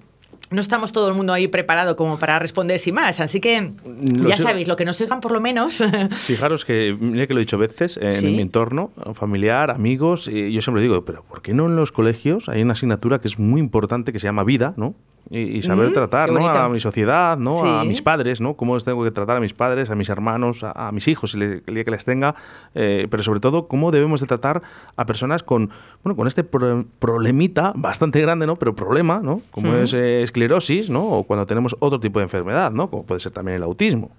no 0.54 0.62
estamos 0.62 0.92
todo 0.92 1.08
el 1.08 1.14
mundo 1.14 1.34
ahí 1.34 1.48
preparado 1.48 1.96
como 1.96 2.18
para 2.18 2.40
responder 2.40 2.80
sin 2.80 2.96
más. 2.96 3.20
Así 3.20 3.40
que 3.40 3.72
ya 4.28 4.38
sabéis, 4.38 4.68
lo 4.68 4.76
que 4.76 4.86
nos 4.86 5.00
oigan 5.02 5.20
por 5.20 5.32
lo 5.32 5.42
menos. 5.42 5.84
Fijaros 6.16 6.66
que, 6.66 6.96
mira 7.00 7.28
que 7.28 7.34
lo 7.34 7.40
he 7.40 7.44
dicho 7.44 7.58
veces, 7.58 7.98
en 7.98 8.36
mi 8.36 8.42
entorno 8.42 8.92
familiar, 9.14 9.72
amigos, 9.72 10.28
y 10.28 10.52
yo 10.52 10.62
siempre 10.62 10.82
digo, 10.82 11.04
pero 11.06 11.24
¿por 11.24 11.42
qué 11.42 11.54
no 11.54 11.66
en 11.66 11.76
los 11.76 11.92
colegios 11.92 12.50
hay 12.50 12.62
una 12.62 12.74
asignatura 12.74 13.20
que 13.20 13.28
es 13.28 13.40
muy 13.40 13.60
importante 13.60 14.14
que 14.14 14.20
se 14.20 14.28
llama 14.28 14.44
vida, 14.44 14.74
¿no? 14.78 14.96
Y, 15.36 15.64
saber 15.64 15.90
mm, 15.90 15.94
tratar 15.94 16.32
¿no? 16.32 16.48
a 16.48 16.70
mi 16.70 16.80
sociedad, 16.80 17.38
¿no? 17.40 17.66
a 17.66 17.84
mis 17.84 18.04
padres, 18.04 18.40
¿no? 18.40 18.54
cómo 18.54 18.78
tengo 18.80 19.04
que 19.04 19.10
tratar 19.10 19.38
a 19.38 19.40
mis 19.40 19.54
padres, 19.54 19.90
a 19.90 19.96
mis 19.96 20.10
hermanos, 20.10 20.64
a, 20.64 20.92
mis 20.92 21.08
hijos, 21.08 21.34
el 21.34 21.64
día 21.66 21.84
que 21.84 21.90
les 21.90 22.06
tenga, 22.06 22.36
eh, 22.76 23.08
pero 23.10 23.24
sobre 23.24 23.40
todo 23.40 23.68
cómo 23.68 23.92
debemos 23.92 24.22
de 24.22 24.28
tratar 24.28 24.62
a 24.96 25.06
personas 25.08 25.42
con, 25.42 25.72
bueno, 26.04 26.16
con 26.16 26.28
este 26.28 26.44
problemita 26.44 27.74
bastante 27.76 28.22
grande, 28.22 28.46
¿no? 28.46 28.58
pero 28.58 28.76
problema, 28.76 29.22
¿no? 29.24 29.42
como 29.50 29.74
es 29.74 29.94
eh, 29.94 30.22
esclerosis, 30.22 30.92
¿no? 30.92 31.04
o 31.04 31.24
cuando 31.24 31.48
tenemos 31.48 31.76
otro 31.80 32.00
tipo 32.00 32.20
de 32.20 32.24
enfermedad, 32.24 32.72
¿no? 32.72 32.92
como 32.92 33.04
puede 33.04 33.20
ser 33.20 33.32
también 33.32 33.58
el 33.58 33.64
autismo. 33.64 34.12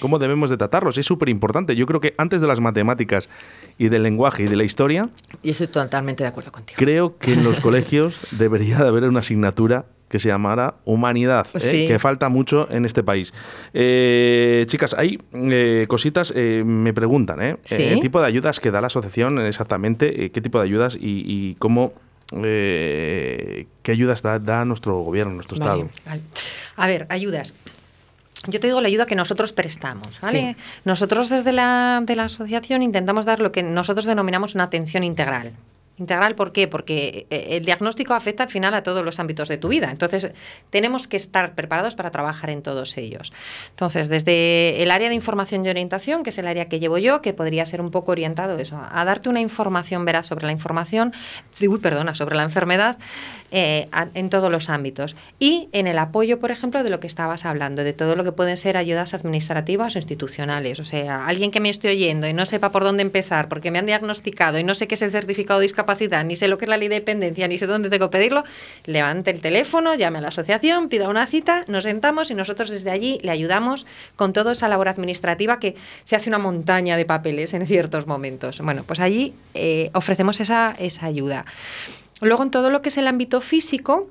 ¿Cómo 0.00 0.18
debemos 0.18 0.48
de 0.48 0.56
tratarlos? 0.56 0.96
Es 0.96 1.04
súper 1.04 1.28
importante. 1.28 1.76
Yo 1.76 1.84
creo 1.84 2.00
que 2.00 2.14
antes 2.16 2.40
de 2.40 2.46
las 2.46 2.58
matemáticas 2.58 3.28
y 3.76 3.90
del 3.90 4.02
lenguaje 4.02 4.44
y 4.44 4.46
de 4.46 4.56
la 4.56 4.64
historia... 4.64 5.10
Y 5.42 5.50
estoy 5.50 5.66
totalmente 5.66 6.24
de 6.24 6.28
acuerdo 6.28 6.50
contigo. 6.50 6.78
Creo 6.78 7.18
que 7.18 7.34
en 7.34 7.44
los 7.44 7.60
colegios 7.60 8.18
debería 8.30 8.78
de 8.78 8.88
haber 8.88 9.04
una 9.04 9.20
asignatura 9.20 9.84
que 10.08 10.18
se 10.18 10.28
llamara 10.28 10.74
Humanidad, 10.84 11.46
¿eh? 11.54 11.86
que 11.86 11.98
falta 11.98 12.28
mucho 12.28 12.68
en 12.70 12.84
este 12.84 13.02
país. 13.02 13.32
Eh, 13.74 14.64
chicas, 14.68 14.94
hay 14.94 15.20
eh, 15.32 15.86
cositas, 15.88 16.34
me 16.34 16.92
preguntan, 16.92 17.42
¿eh? 17.42 17.56
¿Qué 17.64 17.98
tipo 18.00 18.20
de 18.20 18.26
ayudas 18.26 18.60
que 18.60 18.70
da 18.70 18.80
la 18.80 18.86
asociación 18.86 19.38
exactamente? 19.40 20.30
¿Qué 20.30 20.40
tipo 20.40 20.58
de 20.58 20.64
ayudas 20.64 20.96
y, 21.00 21.56
cómo... 21.58 21.92
¿Qué 22.30 23.66
ayudas 23.86 24.22
da, 24.22 24.64
nuestro 24.64 25.00
gobierno, 25.00 25.32
nuestro 25.34 25.56
Estado? 25.56 25.88
A 26.76 26.86
ver, 26.86 27.06
ayudas. 27.08 27.54
Yo 28.46 28.60
te 28.60 28.68
digo 28.68 28.80
la 28.80 28.88
ayuda 28.88 29.06
que 29.06 29.16
nosotros 29.16 29.52
prestamos, 29.52 30.20
¿vale? 30.20 30.56
Nosotros 30.84 31.28
desde 31.28 31.52
la, 31.52 32.02
de 32.04 32.16
la 32.16 32.24
asociación 32.24 32.82
intentamos 32.82 33.26
dar 33.26 33.40
lo 33.40 33.50
que 33.50 33.62
nosotros 33.62 34.04
denominamos 34.04 34.54
una 34.54 34.64
atención 34.64 35.04
integral. 35.04 35.54
Integral, 35.98 36.34
¿por 36.34 36.52
qué? 36.52 36.68
Porque 36.68 37.26
eh, 37.30 37.46
el 37.50 37.64
diagnóstico 37.64 38.14
afecta 38.14 38.44
al 38.44 38.50
final 38.50 38.74
a 38.74 38.82
todos 38.82 39.04
los 39.04 39.18
ámbitos 39.18 39.48
de 39.48 39.58
tu 39.58 39.68
vida. 39.68 39.90
Entonces, 39.90 40.30
tenemos 40.70 41.08
que 41.08 41.16
estar 41.16 41.54
preparados 41.54 41.96
para 41.96 42.10
trabajar 42.10 42.50
en 42.50 42.62
todos 42.62 42.96
ellos. 42.96 43.32
Entonces, 43.70 44.08
desde 44.08 44.82
el 44.82 44.90
área 44.90 45.08
de 45.08 45.14
información 45.14 45.64
y 45.64 45.68
orientación, 45.68 46.22
que 46.22 46.30
es 46.30 46.38
el 46.38 46.46
área 46.46 46.66
que 46.66 46.78
llevo 46.80 46.98
yo, 46.98 47.20
que 47.22 47.32
podría 47.32 47.66
ser 47.66 47.80
un 47.80 47.90
poco 47.90 48.12
orientado 48.12 48.58
eso, 48.58 48.80
a 48.90 49.04
darte 49.04 49.28
una 49.28 49.40
información 49.40 50.04
veraz 50.04 50.26
sobre 50.26 50.46
la 50.46 50.52
información, 50.52 51.12
uy, 51.60 51.78
perdona, 51.78 52.14
sobre 52.14 52.36
la 52.36 52.44
enfermedad, 52.44 52.98
eh, 53.50 53.88
en 54.14 54.30
todos 54.30 54.52
los 54.52 54.68
ámbitos. 54.68 55.16
Y 55.38 55.68
en 55.72 55.86
el 55.86 55.98
apoyo, 55.98 56.38
por 56.38 56.50
ejemplo, 56.50 56.82
de 56.84 56.90
lo 56.90 57.00
que 57.00 57.06
estabas 57.06 57.46
hablando, 57.46 57.82
de 57.82 57.92
todo 57.92 58.14
lo 58.14 58.22
que 58.22 58.32
pueden 58.32 58.56
ser 58.56 58.76
ayudas 58.76 59.14
administrativas 59.14 59.96
o 59.96 59.98
institucionales. 59.98 60.80
O 60.80 60.84
sea, 60.84 61.26
alguien 61.26 61.50
que 61.50 61.58
me 61.60 61.70
esté 61.70 61.88
oyendo 61.88 62.28
y 62.28 62.34
no 62.34 62.44
sepa 62.46 62.70
por 62.70 62.84
dónde 62.84 63.02
empezar, 63.02 63.48
porque 63.48 63.70
me 63.70 63.78
han 63.78 63.86
diagnosticado 63.86 64.58
y 64.58 64.64
no 64.64 64.74
sé 64.74 64.86
qué 64.86 64.96
es 64.96 65.02
el 65.02 65.10
certificado 65.10 65.60
de 65.60 65.64
discapacidad, 65.64 65.87
ni 66.24 66.36
sé 66.36 66.48
lo 66.48 66.58
que 66.58 66.64
es 66.64 66.68
la 66.68 66.76
ley 66.76 66.88
de 66.88 66.96
dependencia, 66.96 67.48
ni 67.48 67.58
sé 67.58 67.66
dónde 67.66 67.90
tengo 67.90 68.10
que 68.10 68.18
pedirlo, 68.18 68.44
levante 68.84 69.30
el 69.30 69.40
teléfono, 69.40 69.94
llame 69.94 70.18
a 70.18 70.20
la 70.20 70.28
asociación, 70.28 70.88
pida 70.88 71.08
una 71.08 71.26
cita, 71.26 71.64
nos 71.68 71.84
sentamos 71.84 72.30
y 72.30 72.34
nosotros 72.34 72.70
desde 72.70 72.90
allí 72.90 73.18
le 73.22 73.30
ayudamos 73.30 73.86
con 74.16 74.32
toda 74.32 74.52
esa 74.52 74.68
labor 74.68 74.88
administrativa 74.88 75.58
que 75.58 75.76
se 76.04 76.16
hace 76.16 76.28
una 76.28 76.38
montaña 76.38 76.96
de 76.96 77.04
papeles 77.04 77.54
en 77.54 77.66
ciertos 77.66 78.06
momentos. 78.06 78.60
Bueno, 78.60 78.84
pues 78.84 79.00
allí 79.00 79.34
eh, 79.54 79.90
ofrecemos 79.94 80.40
esa, 80.40 80.74
esa 80.78 81.06
ayuda. 81.06 81.44
Luego, 82.20 82.42
en 82.42 82.50
todo 82.50 82.70
lo 82.70 82.82
que 82.82 82.88
es 82.88 82.98
el 82.98 83.06
ámbito 83.06 83.40
físico, 83.40 84.08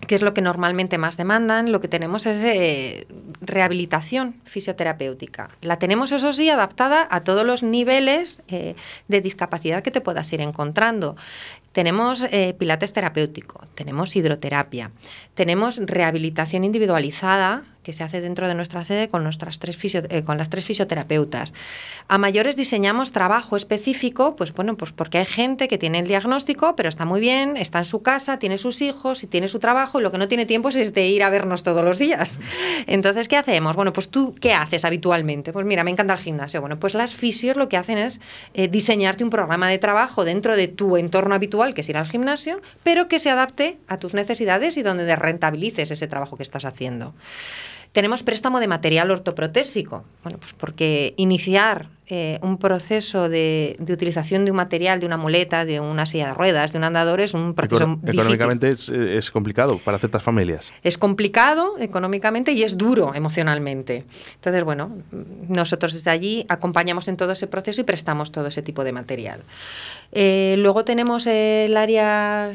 que 0.00 0.14
es 0.14 0.22
lo 0.22 0.34
que 0.34 0.42
normalmente 0.42 0.98
más 0.98 1.16
demandan, 1.16 1.72
lo 1.72 1.80
que 1.80 1.88
tenemos 1.88 2.26
es 2.26 2.38
eh, 2.42 3.06
rehabilitación 3.40 4.36
fisioterapéutica. 4.44 5.50
La 5.62 5.78
tenemos, 5.78 6.12
eso 6.12 6.32
sí, 6.32 6.50
adaptada 6.50 7.08
a 7.10 7.24
todos 7.24 7.46
los 7.46 7.62
niveles 7.62 8.42
eh, 8.48 8.74
de 9.08 9.20
discapacidad 9.20 9.82
que 9.82 9.90
te 9.90 10.00
puedas 10.00 10.32
ir 10.32 10.40
encontrando. 10.40 11.16
Tenemos 11.72 12.26
eh, 12.30 12.54
pilates 12.58 12.92
terapéutico, 12.92 13.60
tenemos 13.74 14.16
hidroterapia, 14.16 14.90
tenemos 15.36 15.78
rehabilitación 15.84 16.64
individualizada 16.64 17.62
que 17.86 17.92
se 17.92 18.02
hace 18.02 18.20
dentro 18.20 18.48
de 18.48 18.56
nuestra 18.56 18.82
sede 18.82 19.08
con, 19.08 19.22
nuestras 19.22 19.60
tres 19.60 19.78
eh, 19.94 20.24
con 20.24 20.38
las 20.38 20.50
tres 20.50 20.64
fisioterapeutas. 20.64 21.54
A 22.08 22.18
mayores 22.18 22.56
diseñamos 22.56 23.12
trabajo 23.12 23.56
específico, 23.56 24.34
pues 24.34 24.52
bueno, 24.52 24.76
pues 24.76 24.90
porque 24.90 25.18
hay 25.18 25.24
gente 25.24 25.68
que 25.68 25.78
tiene 25.78 26.00
el 26.00 26.08
diagnóstico, 26.08 26.74
pero 26.74 26.88
está 26.88 27.04
muy 27.04 27.20
bien, 27.20 27.56
está 27.56 27.78
en 27.78 27.84
su 27.84 28.02
casa, 28.02 28.40
tiene 28.40 28.58
sus 28.58 28.82
hijos 28.82 29.22
y 29.22 29.28
tiene 29.28 29.46
su 29.46 29.60
trabajo 29.60 30.00
y 30.00 30.02
lo 30.02 30.10
que 30.10 30.18
no 30.18 30.26
tiene 30.26 30.46
tiempo 30.46 30.70
es 30.70 30.92
de 30.92 31.06
ir 31.06 31.22
a 31.22 31.30
vernos 31.30 31.62
todos 31.62 31.84
los 31.84 31.96
días. 32.00 32.40
Entonces, 32.88 33.28
¿qué 33.28 33.36
hacemos? 33.36 33.76
Bueno, 33.76 33.92
pues 33.92 34.08
tú, 34.08 34.34
¿qué 34.40 34.52
haces 34.52 34.84
habitualmente? 34.84 35.52
Pues 35.52 35.64
mira, 35.64 35.84
me 35.84 35.92
encanta 35.92 36.14
el 36.14 36.18
gimnasio. 36.18 36.60
Bueno, 36.60 36.80
pues 36.80 36.94
las 36.94 37.14
fisios 37.14 37.56
lo 37.56 37.68
que 37.68 37.76
hacen 37.76 37.98
es 37.98 38.20
eh, 38.54 38.66
diseñarte 38.66 39.22
un 39.22 39.30
programa 39.30 39.68
de 39.68 39.78
trabajo 39.78 40.24
dentro 40.24 40.56
de 40.56 40.66
tu 40.66 40.96
entorno 40.96 41.36
habitual, 41.36 41.72
que 41.72 41.82
es 41.82 41.88
ir 41.88 41.96
al 41.96 42.08
gimnasio, 42.08 42.60
pero 42.82 43.06
que 43.06 43.20
se 43.20 43.30
adapte 43.30 43.78
a 43.86 43.98
tus 43.98 44.12
necesidades 44.12 44.76
y 44.76 44.82
donde 44.82 45.04
rentabilices 45.26 45.90
ese 45.90 46.06
trabajo 46.06 46.36
que 46.36 46.42
estás 46.42 46.64
haciendo. 46.64 47.14
Tenemos 47.92 48.22
préstamo 48.22 48.60
de 48.60 48.68
material 48.68 49.10
ortoprotésico, 49.10 50.04
bueno, 50.22 50.38
pues 50.38 50.52
porque 50.52 51.14
iniciar 51.16 51.88
eh, 52.08 52.38
un 52.40 52.58
proceso 52.58 53.28
de, 53.28 53.76
utilización 53.80 54.44
de 54.44 54.52
un 54.52 54.56
material, 54.56 55.00
de 55.00 55.06
una 55.06 55.16
muleta, 55.16 55.64
de 55.64 55.80
una 55.80 56.06
silla 56.06 56.28
de 56.28 56.34
ruedas, 56.34 56.70
de 56.70 56.78
un 56.78 56.84
andador, 56.84 57.20
es 57.20 57.34
un 57.34 57.52
proceso 57.52 57.98
Económicamente 58.06 58.70
es, 58.70 59.30
complicado 59.32 59.78
para 59.78 59.98
ciertas 59.98 60.22
familias. 60.22 60.70
Es 60.84 60.98
complicado 60.98 61.74
económicamente 61.80 62.52
y 62.52 62.62
es 62.62 62.78
duro 62.78 63.12
emocionalmente. 63.12 64.04
Entonces, 64.36 64.62
bueno, 64.62 64.96
nosotros 65.48 65.94
desde 65.94 66.10
allí 66.10 66.46
acompañamos 66.48 67.08
en 67.08 67.16
todo 67.16 67.32
ese 67.32 67.48
proceso 67.48 67.80
y 67.80 67.84
prestamos 67.84 68.30
todo 68.30 68.46
ese 68.46 68.62
tipo 68.62 68.84
de 68.84 68.92
material. 68.92 69.42
Eh, 70.12 70.54
luego 70.58 70.84
tenemos 70.84 71.26
el 71.26 71.76
área 71.76 72.52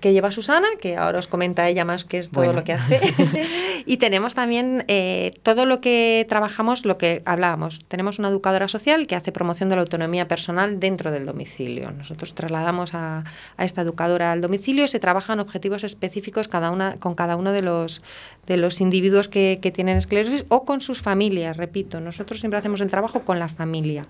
que 0.00 0.12
lleva 0.12 0.32
Susana, 0.32 0.66
que 0.80 0.96
ahora 0.96 1.20
os 1.20 1.28
comenta 1.28 1.68
ella 1.68 1.84
más 1.84 2.04
que 2.04 2.18
es 2.18 2.30
todo 2.30 2.52
lo 2.52 2.64
que 2.64 2.72
hace. 2.72 3.00
y 3.86 3.98
tenemos 3.98 4.34
también 4.34 4.84
eh, 4.88 5.34
todo 5.44 5.66
lo 5.66 5.80
que 5.80 6.26
trabajamos, 6.28 6.84
lo 6.84 6.98
que 6.98 7.22
hablábamos. 7.24 7.80
Tenemos 7.86 8.18
una 8.18 8.28
educadora 8.28 8.66
social 8.72 9.06
que 9.06 9.14
hace 9.14 9.30
promoción 9.30 9.68
de 9.68 9.76
la 9.76 9.82
autonomía 9.82 10.26
personal 10.26 10.80
dentro 10.80 11.12
del 11.12 11.26
domicilio. 11.26 11.92
Nosotros 11.92 12.34
trasladamos 12.34 12.94
a, 12.94 13.22
esta 13.58 13.82
educadora 13.82 14.32
al 14.32 14.40
domicilio 14.40 14.84
y 14.84 14.88
se 14.88 14.98
trabajan 14.98 15.38
objetivos 15.38 15.84
específicos 15.84 16.48
cada 16.48 16.70
una, 16.70 16.96
con 16.98 17.14
cada 17.14 17.36
uno 17.36 17.52
de 17.52 17.62
los, 17.62 18.02
de 18.46 18.56
los 18.56 18.80
individuos 18.80 19.28
que, 19.28 19.60
que 19.62 19.70
tienen 19.70 19.96
esclerosis 19.96 20.44
o 20.48 20.64
con 20.64 20.80
sus 20.80 21.00
familias, 21.00 21.56
repito. 21.56 22.00
Nosotros 22.00 22.40
siempre 22.40 22.58
hacemos 22.58 22.80
el 22.80 22.90
trabajo 22.90 23.20
con 23.20 23.38
la 23.38 23.48
familia. 23.48 24.06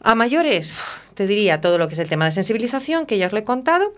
A 0.00 0.14
mayores, 0.14 0.74
te 1.14 1.26
diría 1.26 1.60
todo 1.60 1.78
lo 1.78 1.86
que 1.86 1.94
es 1.94 2.00
el 2.00 2.08
tema 2.08 2.24
de 2.24 2.32
sensibilización, 2.32 3.06
que 3.06 3.18
ya 3.18 3.26
os 3.26 3.32
lo 3.32 3.38
he 3.38 3.44
contado, 3.44 3.94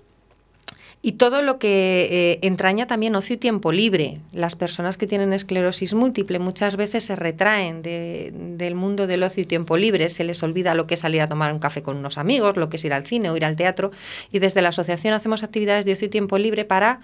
y 1.07 1.13
todo 1.13 1.43
lo 1.43 1.59
que 1.59 2.09
eh, 2.11 2.39
entraña 2.47 2.87
también 2.87 3.15
ocio 3.15 3.35
y 3.35 3.37
tiempo 3.37 3.73
libre. 3.73 4.23
Las 4.33 4.57
personas 4.57 4.97
que 4.97 5.07
tienen 5.07 5.35
esclerosis 5.35 5.93
múltiple 5.93 6.39
muchas 6.39 6.77
veces 6.77 7.05
se 7.05 7.15
retraen 7.15 7.83
del 7.83 8.75
mundo 8.75 9.07
del 9.07 9.23
ocio 9.23 9.43
y 9.43 9.47
tiempo 9.47 9.77
libre, 9.77 10.09
se 10.09 10.25
les 10.25 10.43
olvida 10.43 10.75
lo 10.75 10.87
que 10.87 10.95
es 10.95 11.01
salir 11.01 11.21
a 11.21 11.27
tomar 11.27 11.53
un 11.53 11.59
café 11.59 11.83
con 11.83 11.99
unos 11.99 12.17
amigos, 12.17 12.57
lo 12.57 12.71
que 12.71 12.79
es 12.79 12.85
ir 12.87 12.95
al 12.95 13.07
cine 13.07 13.29
o 13.29 13.37
ir 13.37 13.45
al 13.45 13.55
teatro, 13.55 13.91
y 14.33 14.39
desde 14.39 14.63
la 14.63 14.71
asociación 14.71 15.13
hacemos 15.13 15.43
actividades 15.43 15.85
de 15.85 15.93
ocio 15.93 16.07
y 16.07 16.11
tiempo 16.11 16.39
libre 16.39 16.65
para 16.65 17.01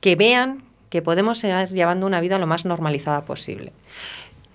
que 0.00 0.16
vean 0.16 0.64
que 0.90 1.00
podemos 1.00 1.38
seguir 1.38 1.68
llevando 1.68 2.08
una 2.08 2.20
vida 2.20 2.40
lo 2.40 2.48
más 2.48 2.64
normalizada 2.64 3.24
posible. 3.24 3.72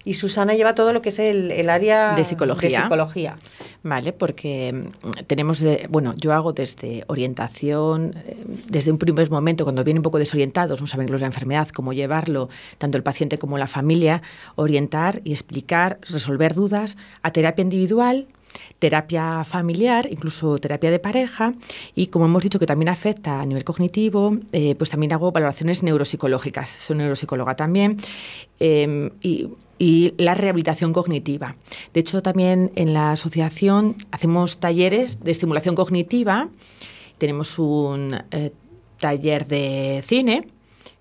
Y 0.06 0.14
Susana 0.14 0.54
lleva 0.54 0.76
todo 0.76 0.94
lo 0.94 1.02
que 1.02 1.10
es 1.10 1.20
el, 1.20 1.70
área 1.70 2.16
de 2.16 2.26
psicología. 2.26 2.84
psicología. 2.84 3.38
Vale, 3.84 4.14
porque 4.14 4.74
mm, 4.74 5.12
tenemos, 5.28 5.64
bueno, 5.90 6.14
yo 6.18 6.34
hago 6.34 6.54
desde 6.54 7.04
orientación, 7.08 8.14
eh, 8.26 8.38
desde 8.68 8.92
un 8.92 8.98
primer 8.98 9.30
momento, 9.30 9.64
cuando 9.64 9.84
vienen 9.84 10.00
un 10.00 10.04
poco 10.04 10.18
desorientados, 10.20 10.82
no 10.82 10.88
saben 10.88 11.08
lo 11.08 11.14
de 11.14 11.22
la 11.22 11.28
enfermedad, 11.28 11.70
cómo 11.70 11.94
llevarlo, 11.94 12.50
tanto 12.78 12.98
el 12.98 13.04
paciente 13.04 13.38
como 13.38 13.58
la 13.58 13.68
familia, 13.68 14.22
orientar 14.56 15.22
y 15.24 15.32
explicar, 15.32 16.00
resolver 16.10 16.54
dudas, 16.54 16.98
a 17.22 17.32
terapia 17.32 17.62
individual, 17.62 18.28
terapia 18.80 19.44
familiar, 19.44 20.08
incluso 20.12 20.58
terapia 20.58 20.92
de 20.92 21.00
pareja 21.00 21.54
y 21.96 22.08
como 22.08 22.26
hemos 22.26 22.44
dicho 22.44 22.60
que 22.60 22.66
también 22.66 22.90
afecta 22.90 23.42
a 23.42 23.46
nivel 23.46 23.64
cognitivo, 23.64 24.38
eh, 24.52 24.76
pues 24.76 24.90
también 24.90 25.14
hago 25.14 25.32
valoraciones 25.32 25.84
neuropsicológicas, 25.84 26.70
soy 26.70 26.98
neuropsicóloga 26.98 27.56
también 27.56 27.98
em, 28.60 29.12
y 29.22 29.50
y 29.80 30.14
la 30.18 30.36
rehabilitación 30.36 30.94
cognitiva. 30.94 31.56
De 31.94 32.02
hecho, 32.02 32.22
también 32.22 32.72
en 32.76 32.94
la 32.94 33.12
asociación 33.12 33.96
hacemos 34.12 34.60
talleres 34.60 35.22
de 35.24 35.32
estimulación 35.32 35.74
cognitiva. 35.74 36.50
Tenemos 37.18 37.58
un 37.58 38.22
eh, 38.32 38.52
taller 39.00 39.48
de 39.48 40.04
cine, 40.06 40.48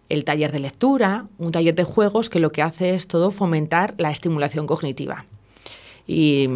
el 0.08 0.24
taller 0.24 0.52
de 0.52 0.60
lectura, 0.60 1.26
un 1.38 1.52
taller 1.52 1.74
de 1.74 1.84
juegos 1.84 2.30
que 2.30 2.38
lo 2.38 2.52
que 2.52 2.62
hace 2.62 2.94
es 2.94 3.08
todo 3.08 3.32
fomentar 3.32 3.94
la 3.98 4.10
estimulación 4.10 4.66
cognitiva. 4.66 5.26
Y 6.06 6.48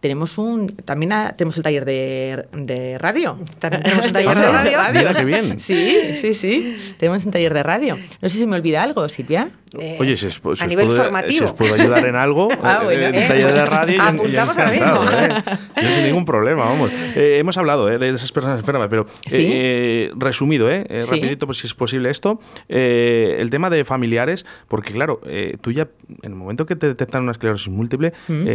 tenemos 0.00 0.38
un 0.38 0.68
también 0.68 1.12
tenemos 1.36 1.56
el 1.56 1.62
taller 1.62 1.84
de, 1.84 2.46
de 2.52 2.98
radio. 2.98 3.38
También 3.58 3.82
tenemos 3.82 4.06
un 4.06 4.12
taller 4.12 4.36
de 4.36 4.46
radio. 4.76 4.78
Mira 4.92 5.14
qué 5.14 5.24
bien. 5.24 5.60
Sí, 5.70 6.16
sí, 6.20 6.34
sí. 6.34 6.94
Tenemos 6.98 7.24
un 7.24 7.32
taller 7.32 7.52
de 7.54 7.62
radio. 7.62 7.98
No 8.20 8.28
sé 8.28 8.38
si 8.38 8.46
me 8.46 8.56
olvida 8.56 8.82
algo, 8.82 9.08
Silvia. 9.08 9.50
Eh, 9.78 9.96
Oye, 10.00 10.16
si, 10.16 10.26
os, 10.26 10.62
a 10.62 10.66
nivel 10.66 10.86
puedo, 10.86 11.02
formativo. 11.02 11.38
si 11.38 11.44
os 11.44 11.52
puedo 11.52 11.74
ayudar 11.74 12.04
en 12.06 12.16
algo, 12.16 12.48
ah, 12.62 12.80
bueno. 12.84 13.00
eh, 13.16 13.24
taller 13.28 13.54
de 13.54 13.66
radio. 13.66 14.02
Apuntamos 14.02 14.58
ahora 14.58 14.70
mismo. 14.70 15.04
¿eh? 15.12 15.42
No 15.82 15.90
sin 15.90 16.04
ningún 16.04 16.24
problema, 16.24 16.64
vamos. 16.64 16.90
Eh, 17.14 17.38
hemos 17.38 17.56
hablado 17.56 17.86
de 17.86 18.08
esas 18.08 18.32
personas 18.32 18.58
enfermas, 18.58 18.88
pero 18.88 19.06
resumido, 20.16 20.70
eh, 20.70 21.02
rapidito, 21.08 21.46
pues 21.46 21.58
si 21.58 21.66
es 21.66 21.74
posible 21.74 22.10
esto, 22.10 22.40
el 22.68 23.48
tema 23.50 23.70
de 23.70 23.84
familiares, 23.84 24.44
porque 24.66 24.92
claro, 24.92 25.20
tú 25.60 25.70
ya 25.70 25.88
en 26.22 26.32
el 26.32 26.36
momento 26.36 26.66
que 26.66 26.74
te 26.74 26.88
detectan 26.88 27.22
una 27.22 27.32
esclerosis 27.32 27.68
múltiple, 27.68 28.12
mm. 28.28 28.46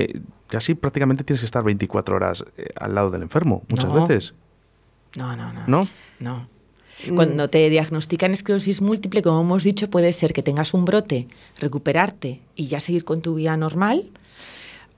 Casi 0.47 0.75
prácticamente 0.75 1.23
tienes 1.23 1.41
que 1.41 1.45
estar 1.45 1.63
24 1.63 2.15
horas 2.15 2.45
al 2.75 2.95
lado 2.95 3.11
del 3.11 3.23
enfermo, 3.23 3.63
muchas 3.67 3.93
veces. 3.93 4.33
No, 5.15 5.35
no, 5.35 5.53
no. 5.53 5.63
¿No? 5.67 5.87
No. 6.19 6.47
Mm. 7.07 7.15
Cuando 7.15 7.49
te 7.49 7.69
diagnostican 7.69 8.33
esclerosis 8.33 8.81
múltiple, 8.81 9.21
como 9.21 9.41
hemos 9.41 9.63
dicho, 9.63 9.89
puede 9.89 10.13
ser 10.13 10.33
que 10.33 10.43
tengas 10.43 10.73
un 10.73 10.85
brote, 10.85 11.27
recuperarte 11.59 12.41
y 12.55 12.67
ya 12.67 12.79
seguir 12.79 13.03
con 13.03 13.21
tu 13.21 13.35
vida 13.35 13.57
normal. 13.57 14.09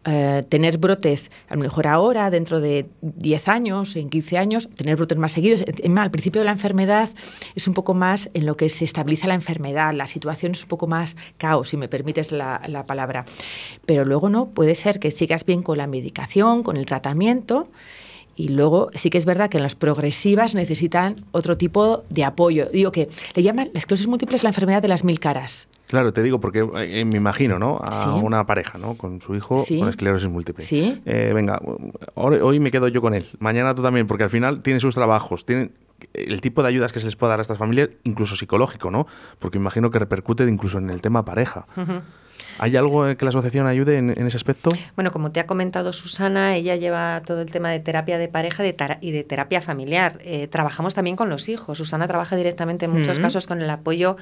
Eh, 0.09 0.41
tener 0.47 0.77
brotes, 0.77 1.29
a 1.49 1.55
lo 1.55 1.61
mejor 1.61 1.85
ahora, 1.85 2.29
dentro 2.29 2.61
de 2.61 2.85
10 3.01 3.49
años, 3.49 3.97
en 3.97 4.09
15 4.09 4.37
años, 4.37 4.69
tener 4.69 4.95
brotes 4.95 5.17
más 5.17 5.33
seguidos. 5.33 5.65
Al 5.97 6.11
principio 6.11 6.39
de 6.39 6.45
la 6.45 6.53
enfermedad 6.53 7.09
es 7.55 7.67
un 7.67 7.73
poco 7.73 7.93
más 7.93 8.29
en 8.33 8.45
lo 8.45 8.55
que 8.55 8.69
se 8.69 8.85
estabiliza 8.85 9.27
la 9.27 9.33
enfermedad, 9.33 9.93
la 9.93 10.07
situación 10.07 10.53
es 10.53 10.63
un 10.63 10.69
poco 10.69 10.87
más 10.87 11.17
caos, 11.37 11.67
si 11.69 11.75
me 11.75 11.89
permites 11.89 12.31
la, 12.31 12.61
la 12.67 12.85
palabra. 12.85 13.25
Pero 13.85 14.05
luego 14.05 14.29
no, 14.29 14.51
puede 14.51 14.75
ser 14.75 14.99
que 14.99 15.11
sigas 15.11 15.45
bien 15.45 15.61
con 15.61 15.77
la 15.77 15.87
medicación, 15.87 16.63
con 16.63 16.77
el 16.77 16.85
tratamiento 16.85 17.67
y 18.37 18.49
luego 18.49 18.91
sí 18.93 19.09
que 19.09 19.17
es 19.17 19.25
verdad 19.25 19.49
que 19.49 19.57
en 19.57 19.63
las 19.63 19.75
progresivas 19.75 20.53
necesitan 20.53 21.15
otro 21.31 21.57
tipo 21.57 22.03
de 22.09 22.23
apoyo. 22.23 22.67
Digo 22.71 22.91
que 22.91 23.09
le 23.33 23.43
llaman 23.43 23.71
la 23.73 23.79
esclerosis 23.79 24.07
múltiple 24.07 24.37
es 24.37 24.43
la 24.43 24.49
enfermedad 24.49 24.81
de 24.81 24.87
las 24.87 25.03
mil 25.03 25.19
caras. 25.19 25.67
Claro, 25.87 26.13
te 26.13 26.21
digo 26.21 26.39
porque 26.39 26.67
eh, 26.75 27.03
me 27.03 27.17
imagino, 27.17 27.57
¿no? 27.57 27.79
A 27.81 28.13
una 28.15 28.45
pareja, 28.45 28.77
¿no? 28.77 28.95
Con 28.95 29.21
su 29.21 29.35
hijo 29.35 29.65
con 29.67 29.89
esclerosis 29.89 30.29
múltiple. 30.29 30.63
Sí. 30.63 31.01
Eh, 31.05 31.31
venga, 31.33 31.59
hoy, 32.13 32.59
me 32.59 32.69
quedo 32.69 32.87
yo 32.89 33.01
con 33.01 33.15
él. 33.15 33.25
Mañana 33.39 33.73
tú 33.73 33.81
también, 33.81 34.05
porque 34.05 34.23
al 34.23 34.29
final 34.29 34.61
tiene 34.61 34.79
sus 34.79 34.93
trabajos, 34.93 35.45
tiene 35.45 35.71
el 36.13 36.39
tipo 36.41 36.61
de 36.61 36.67
ayudas 36.67 36.93
que 36.93 36.99
se 36.99 37.07
les 37.07 37.15
puede 37.15 37.31
dar 37.31 37.39
a 37.39 37.41
estas 37.41 37.57
familias, 37.57 37.89
incluso 38.03 38.35
psicológico, 38.35 38.91
¿no? 38.91 39.07
Porque 39.39 39.57
imagino 39.57 39.89
que 39.89 39.97
repercute 39.97 40.43
incluso 40.47 40.77
en 40.77 40.91
el 40.91 41.01
tema 41.01 41.25
pareja. 41.25 41.65
¿Hay 42.59 42.75
algo 42.75 43.15
que 43.15 43.25
la 43.25 43.29
asociación 43.29 43.67
ayude 43.67 43.97
en, 43.97 44.09
ese 44.09 44.37
aspecto? 44.37 44.71
Bueno, 44.95 45.11
como 45.11 45.31
te 45.31 45.39
ha 45.39 45.45
comentado 45.45 45.93
Susana, 45.93 46.55
ella 46.55 46.75
lleva 46.75 47.21
todo 47.25 47.41
el 47.41 47.51
tema 47.51 47.69
de 47.69 47.79
terapia 47.79 48.17
de 48.17 48.27
pareja 48.27 48.63
y 49.01 49.11
de 49.11 49.23
terapia 49.23 49.61
familiar. 49.61 50.19
Eh, 50.23 50.47
trabajamos 50.47 50.95
también 50.95 51.15
con 51.15 51.29
los 51.29 51.49
hijos. 51.49 51.77
Susana 51.77 52.07
trabaja 52.07 52.35
directamente 52.35 52.85
en 52.85 52.91
muchos 52.91 53.19
casos 53.19 53.47
con 53.47 53.61
el 53.61 53.69
apoyo 53.69 54.17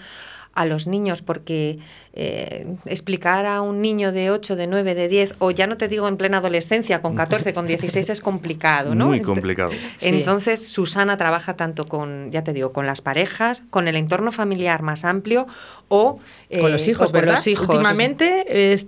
a 0.56 0.66
los 0.66 0.88
niños, 0.88 1.22
porque 1.22 1.80
eh, 2.14 2.66
explicar 2.86 3.46
a 3.46 3.62
un 3.62 3.82
niño 3.82 4.14
de 4.14 4.32
8, 4.32 4.56
de 4.56 4.68
9, 4.68 4.96
de 4.96 5.08
10, 5.10 5.34
o 5.40 5.52
ya 5.52 5.68
no 5.68 5.76
te 5.76 5.90
digo 5.90 6.08
en 6.08 6.16
plena 6.16 6.38
adolescencia, 6.38 7.02
con 7.02 7.14
14, 7.14 7.54
con 7.54 7.68
16 7.68 8.10
es 8.10 8.22
complicado, 8.22 8.96
¿no? 8.96 9.08
Muy 9.08 9.20
complicado. 9.20 9.72
Entonces, 10.00 10.66
Susana 10.70 11.18
trabaja 11.18 11.58
tanto 11.58 11.88
con, 11.88 12.32
ya 12.32 12.44
te 12.46 12.54
digo, 12.54 12.72
con 12.72 12.88
las 12.88 13.02
parejas, 13.02 13.64
con 13.70 13.90
el 13.90 13.98
entorno 13.98 14.32
familiar 14.32 14.82
más 14.82 15.04
amplio 15.04 15.46
o 15.90 16.20
eh, 16.50 16.62
con 16.62 16.72
los 16.72 16.88
hijos, 16.88 17.12
¿verdad? 17.12 17.36
los 17.36 17.48
hijos. 17.48 17.68
Últimamente 17.68 18.72
es, 18.72 18.88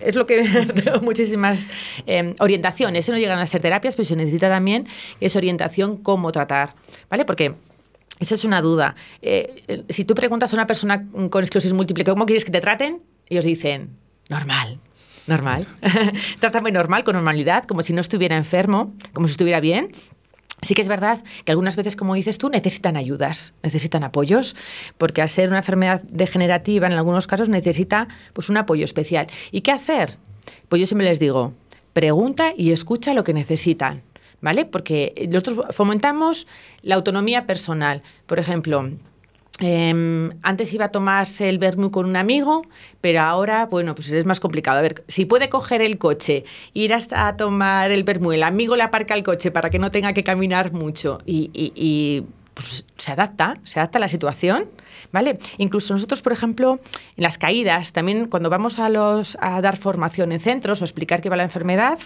es 0.00 0.16
lo 0.16 0.26
que 0.26 0.42
tengo 0.84 1.00
muchísimas 1.00 1.68
eh, 2.08 2.34
orientaciones, 2.40 3.08
no 3.08 3.18
llegan 3.18 3.38
a 3.38 3.46
ser 3.46 3.62
terapias, 3.62 3.94
pero 3.94 4.06
se 4.06 4.16
necesita 4.16 4.48
también 4.48 4.88
esa 5.20 5.38
orientación 5.38 5.96
cómo 5.96 6.32
tratar, 6.32 6.74
¿vale? 7.08 7.24
Porque 7.24 7.54
esa 8.20 8.34
es 8.34 8.44
una 8.44 8.62
duda. 8.62 8.94
Eh, 9.22 9.84
si 9.88 10.04
tú 10.04 10.14
preguntas 10.14 10.52
a 10.52 10.56
una 10.56 10.66
persona 10.66 11.06
con 11.30 11.42
esclerosis 11.42 11.72
múltiple 11.72 12.04
cómo 12.04 12.26
quieres 12.26 12.44
que 12.44 12.52
te 12.52 12.60
traten, 12.60 13.02
ellos 13.28 13.44
dicen, 13.44 13.90
normal, 14.28 14.78
normal. 15.26 15.66
Trátame 16.38 16.70
normal, 16.70 17.04
con 17.04 17.14
normalidad, 17.14 17.64
como 17.64 17.82
si 17.82 17.92
no 17.92 18.00
estuviera 18.00 18.36
enfermo, 18.36 18.94
como 19.12 19.26
si 19.26 19.32
estuviera 19.32 19.60
bien. 19.60 19.90
Sí 20.62 20.74
que 20.74 20.82
es 20.82 20.88
verdad 20.88 21.22
que 21.44 21.52
algunas 21.52 21.76
veces, 21.76 21.96
como 21.96 22.14
dices 22.14 22.38
tú, 22.38 22.48
necesitan 22.48 22.96
ayudas, 22.96 23.52
necesitan 23.62 24.02
apoyos, 24.02 24.56
porque 24.96 25.20
al 25.20 25.28
ser 25.28 25.48
una 25.48 25.58
enfermedad 25.58 26.02
degenerativa, 26.04 26.86
en 26.86 26.94
algunos 26.94 27.26
casos 27.26 27.48
necesita 27.48 28.08
pues, 28.32 28.48
un 28.48 28.56
apoyo 28.56 28.84
especial. 28.84 29.26
¿Y 29.50 29.60
qué 29.60 29.72
hacer? 29.72 30.16
Pues 30.68 30.80
yo 30.80 30.86
siempre 30.86 31.06
les 31.06 31.18
digo, 31.18 31.52
pregunta 31.92 32.52
y 32.56 32.72
escucha 32.72 33.12
lo 33.12 33.24
que 33.24 33.34
necesitan. 33.34 34.02
¿Vale? 34.44 34.66
Porque 34.66 35.26
nosotros 35.30 35.74
fomentamos 35.74 36.46
la 36.82 36.96
autonomía 36.96 37.46
personal. 37.46 38.02
Por 38.26 38.38
ejemplo, 38.38 38.90
em, 39.58 40.32
antes 40.42 40.74
iba 40.74 40.84
a 40.84 40.90
tomarse 40.90 41.48
el 41.48 41.58
vermú 41.58 41.90
con 41.90 42.04
un 42.04 42.14
amigo, 42.14 42.60
pero 43.00 43.22
ahora, 43.22 43.64
bueno, 43.64 43.94
pues 43.94 44.10
es 44.10 44.26
más 44.26 44.40
complicado. 44.40 44.78
A 44.78 44.82
ver, 44.82 45.02
si 45.08 45.24
puede 45.24 45.48
coger 45.48 45.80
el 45.80 45.96
coche, 45.96 46.44
ir 46.74 46.92
hasta 46.92 47.26
a 47.26 47.38
tomar 47.38 47.90
el 47.90 48.04
vermú, 48.04 48.32
el 48.32 48.42
amigo 48.42 48.76
le 48.76 48.82
aparca 48.82 49.14
el 49.14 49.22
coche 49.22 49.50
para 49.50 49.70
que 49.70 49.78
no 49.78 49.90
tenga 49.90 50.12
que 50.12 50.22
caminar 50.22 50.72
mucho 50.72 51.18
y, 51.24 52.22
pues, 52.52 52.84
se 52.98 53.12
adapta, 53.12 53.56
se 53.64 53.80
adapta 53.80 53.96
a 53.96 54.00
la 54.00 54.08
situación, 54.08 54.68
¿vale? 55.10 55.38
Incluso 55.56 55.94
nosotros, 55.94 56.20
por 56.20 56.32
ejemplo, 56.32 56.80
en 57.16 57.22
las 57.22 57.38
caídas, 57.38 57.92
también 57.92 58.26
cuando 58.26 58.50
vamos 58.50 58.78
a, 58.78 58.90
los, 58.90 59.38
a 59.40 59.62
dar 59.62 59.78
formación 59.78 60.32
en 60.32 60.40
centros 60.40 60.82
o 60.82 60.84
explicar 60.84 61.22
qué 61.22 61.30
va 61.30 61.36
la 61.36 61.44
enfermedad, 61.44 61.98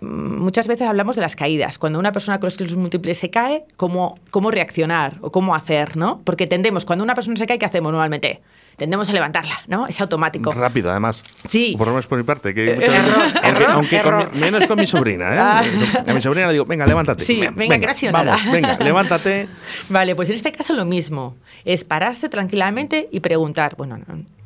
muchas 0.00 0.66
veces 0.66 0.88
hablamos 0.88 1.16
de 1.16 1.22
las 1.22 1.36
caídas. 1.36 1.78
Cuando 1.78 1.98
una 1.98 2.12
persona 2.12 2.40
con 2.40 2.48
esclerosis 2.48 2.78
múltiple 2.78 3.14
se 3.14 3.30
cae, 3.30 3.64
cómo, 3.76 4.18
cómo 4.30 4.50
reaccionar 4.50 5.16
o 5.20 5.30
cómo 5.32 5.54
hacer, 5.54 5.96
¿no? 5.96 6.20
Porque 6.24 6.46
tendemos, 6.46 6.84
cuando 6.84 7.04
una 7.04 7.14
persona 7.14 7.36
se 7.36 7.46
cae, 7.46 7.58
¿qué 7.58 7.66
hacemos 7.66 7.92
normalmente? 7.92 8.40
tendemos 8.78 9.10
a 9.10 9.12
levantarla, 9.12 9.60
¿no? 9.66 9.88
Es 9.88 10.00
automático. 10.00 10.52
Rápido, 10.52 10.90
además. 10.90 11.24
Sí. 11.48 11.74
Por 11.76 11.88
lo 11.88 11.94
menos 11.94 12.06
por 12.06 12.16
mi 12.16 12.24
parte. 12.24 12.54
Que 12.54 12.88
aunque, 13.68 14.00
menos 14.34 14.66
con 14.66 14.78
mi 14.78 14.86
sobrina, 14.86 15.34
¿eh? 15.34 15.38
Ah. 15.38 15.64
A 16.06 16.14
mi 16.14 16.20
sobrina 16.20 16.46
le 16.46 16.52
digo, 16.54 16.64
venga, 16.64 16.86
levántate. 16.86 17.24
Sí, 17.24 17.42
venga, 17.54 17.76
gracias. 17.76 18.12
Vamos, 18.12 18.40
venga, 18.50 18.78
levántate. 18.78 19.48
Vale, 19.88 20.14
pues 20.14 20.28
en 20.30 20.36
este 20.36 20.52
caso 20.52 20.74
lo 20.74 20.84
mismo. 20.84 21.36
Es 21.64 21.82
pararse 21.82 22.28
tranquilamente 22.28 23.08
y 23.10 23.18
preguntar, 23.18 23.74
bueno, 23.76 23.98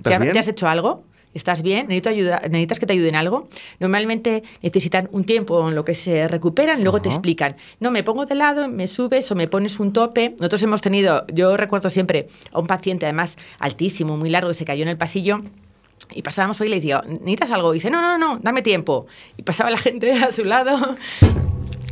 ¿te, 0.02 0.18
¿te 0.18 0.38
has 0.38 0.48
hecho 0.48 0.66
algo? 0.66 1.04
¿Estás 1.34 1.62
bien? 1.62 1.88
¿Necesito 1.88 2.10
ayuda? 2.10 2.42
¿Necesitas 2.44 2.78
que 2.78 2.86
te 2.86 2.92
ayuden 2.92 3.16
algo? 3.16 3.48
Normalmente 3.80 4.42
necesitan 4.62 5.08
un 5.12 5.24
tiempo 5.24 5.66
en 5.68 5.74
lo 5.74 5.84
que 5.84 5.94
se 5.94 6.28
recuperan, 6.28 6.82
luego 6.82 7.00
te 7.00 7.08
explican. 7.08 7.56
No, 7.80 7.90
me 7.90 8.02
pongo 8.02 8.26
de 8.26 8.34
lado, 8.34 8.68
me 8.68 8.86
subes 8.86 9.30
o 9.30 9.34
me 9.34 9.48
pones 9.48 9.80
un 9.80 9.92
tope. 9.92 10.30
Nosotros 10.38 10.62
hemos 10.62 10.82
tenido, 10.82 11.26
yo 11.32 11.56
recuerdo 11.56 11.88
siempre 11.88 12.28
a 12.52 12.58
un 12.58 12.66
paciente, 12.66 13.06
además 13.06 13.36
altísimo, 13.58 14.16
muy 14.16 14.28
largo, 14.28 14.48
que 14.48 14.54
se 14.54 14.64
cayó 14.64 14.82
en 14.82 14.88
el 14.88 14.98
pasillo. 14.98 15.42
Y 16.10 16.22
pasábamos 16.22 16.58
por 16.58 16.64
ahí 16.64 16.68
y 16.68 16.70
le 16.70 16.76
decía, 16.76 17.02
¿necesitas 17.06 17.50
algo? 17.50 17.72
Y 17.72 17.78
dice, 17.78 17.90
no, 17.90 18.02
no, 18.02 18.18
no, 18.18 18.38
dame 18.42 18.60
tiempo. 18.60 19.06
Y 19.38 19.42
pasaba 19.42 19.70
la 19.70 19.78
gente 19.78 20.12
a 20.12 20.32
su 20.32 20.44
lado. 20.44 20.96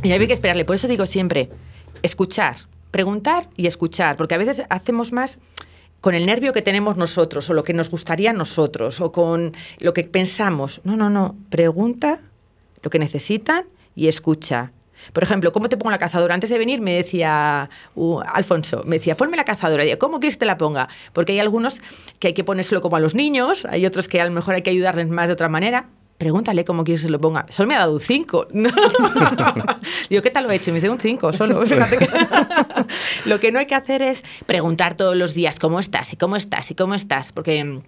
Y 0.03 0.11
había 0.11 0.27
que 0.27 0.33
esperarle. 0.33 0.65
Por 0.65 0.75
eso 0.75 0.87
digo 0.87 1.07
siempre, 1.07 1.49
escuchar, 2.03 2.57
preguntar 2.91 3.47
y 3.57 3.65
escuchar. 3.65 4.17
Porque 4.17 4.35
a 4.35 4.37
veces 4.37 4.63
hacemos 4.69 5.11
más 5.11 5.39
con 6.01 6.15
el 6.15 6.25
nervio 6.25 6.51
que 6.51 6.61
tenemos 6.61 6.97
nosotros 6.97 7.49
o 7.49 7.53
lo 7.53 7.63
que 7.63 7.73
nos 7.73 7.89
gustaría 7.89 8.31
a 8.31 8.33
nosotros 8.33 8.99
o 8.99 9.11
con 9.11 9.53
lo 9.79 9.93
que 9.93 10.03
pensamos. 10.03 10.81
No, 10.83 10.97
no, 10.97 11.09
no. 11.09 11.35
Pregunta 11.49 12.19
lo 12.81 12.89
que 12.89 12.99
necesitan 12.99 13.65
y 13.95 14.07
escucha. 14.07 14.73
Por 15.13 15.23
ejemplo, 15.23 15.51
¿cómo 15.51 15.69
te 15.69 15.77
pongo 15.77 15.91
la 15.91 15.97
cazadora? 15.97 16.33
Antes 16.33 16.49
de 16.49 16.57
venir 16.59 16.81
me 16.81 16.95
decía 16.95 17.69
Alfonso, 18.33 18.83
me 18.85 18.97
decía, 18.97 19.15
ponme 19.15 19.37
la 19.37 19.45
cazadora. 19.45 19.83
¿cómo 19.97 20.19
quieres 20.19 20.35
que 20.35 20.41
te 20.41 20.45
la 20.45 20.57
ponga? 20.57 20.89
Porque 21.13 21.33
hay 21.33 21.39
algunos 21.39 21.81
que 22.19 22.27
hay 22.27 22.33
que 22.33 22.43
ponérselo 22.43 22.81
como 22.81 22.97
a 22.97 22.99
los 22.99 23.15
niños, 23.15 23.65
hay 23.65 23.85
otros 23.85 24.07
que 24.07 24.21
a 24.21 24.25
lo 24.25 24.31
mejor 24.31 24.55
hay 24.55 24.61
que 24.61 24.69
ayudarles 24.69 25.07
más 25.07 25.27
de 25.27 25.33
otra 25.33 25.49
manera 25.49 25.87
pregúntale 26.21 26.63
cómo 26.63 26.83
quieres 26.83 27.01
que 27.01 27.05
se 27.05 27.11
lo 27.11 27.19
ponga. 27.19 27.47
Solo 27.49 27.67
me 27.67 27.73
ha 27.73 27.79
dado 27.79 27.93
un 27.93 27.99
5. 27.99 28.49
Digo, 30.09 30.21
¿qué 30.21 30.29
tal 30.29 30.43
lo 30.43 30.51
he 30.51 30.55
hecho? 30.55 30.69
Me 30.69 30.75
dice 30.75 30.87
un 30.87 30.99
5 30.99 31.33
solo. 31.33 31.63
lo 33.25 33.39
que 33.39 33.51
no 33.51 33.57
hay 33.57 33.65
que 33.65 33.73
hacer 33.73 34.03
es 34.03 34.21
preguntar 34.45 34.95
todos 34.95 35.15
los 35.15 35.33
días 35.33 35.57
cómo 35.57 35.79
estás 35.79 36.13
y 36.13 36.17
cómo 36.17 36.35
estás 36.35 36.69
y 36.69 36.75
cómo 36.75 36.93
estás, 36.93 37.31
porque 37.31 37.81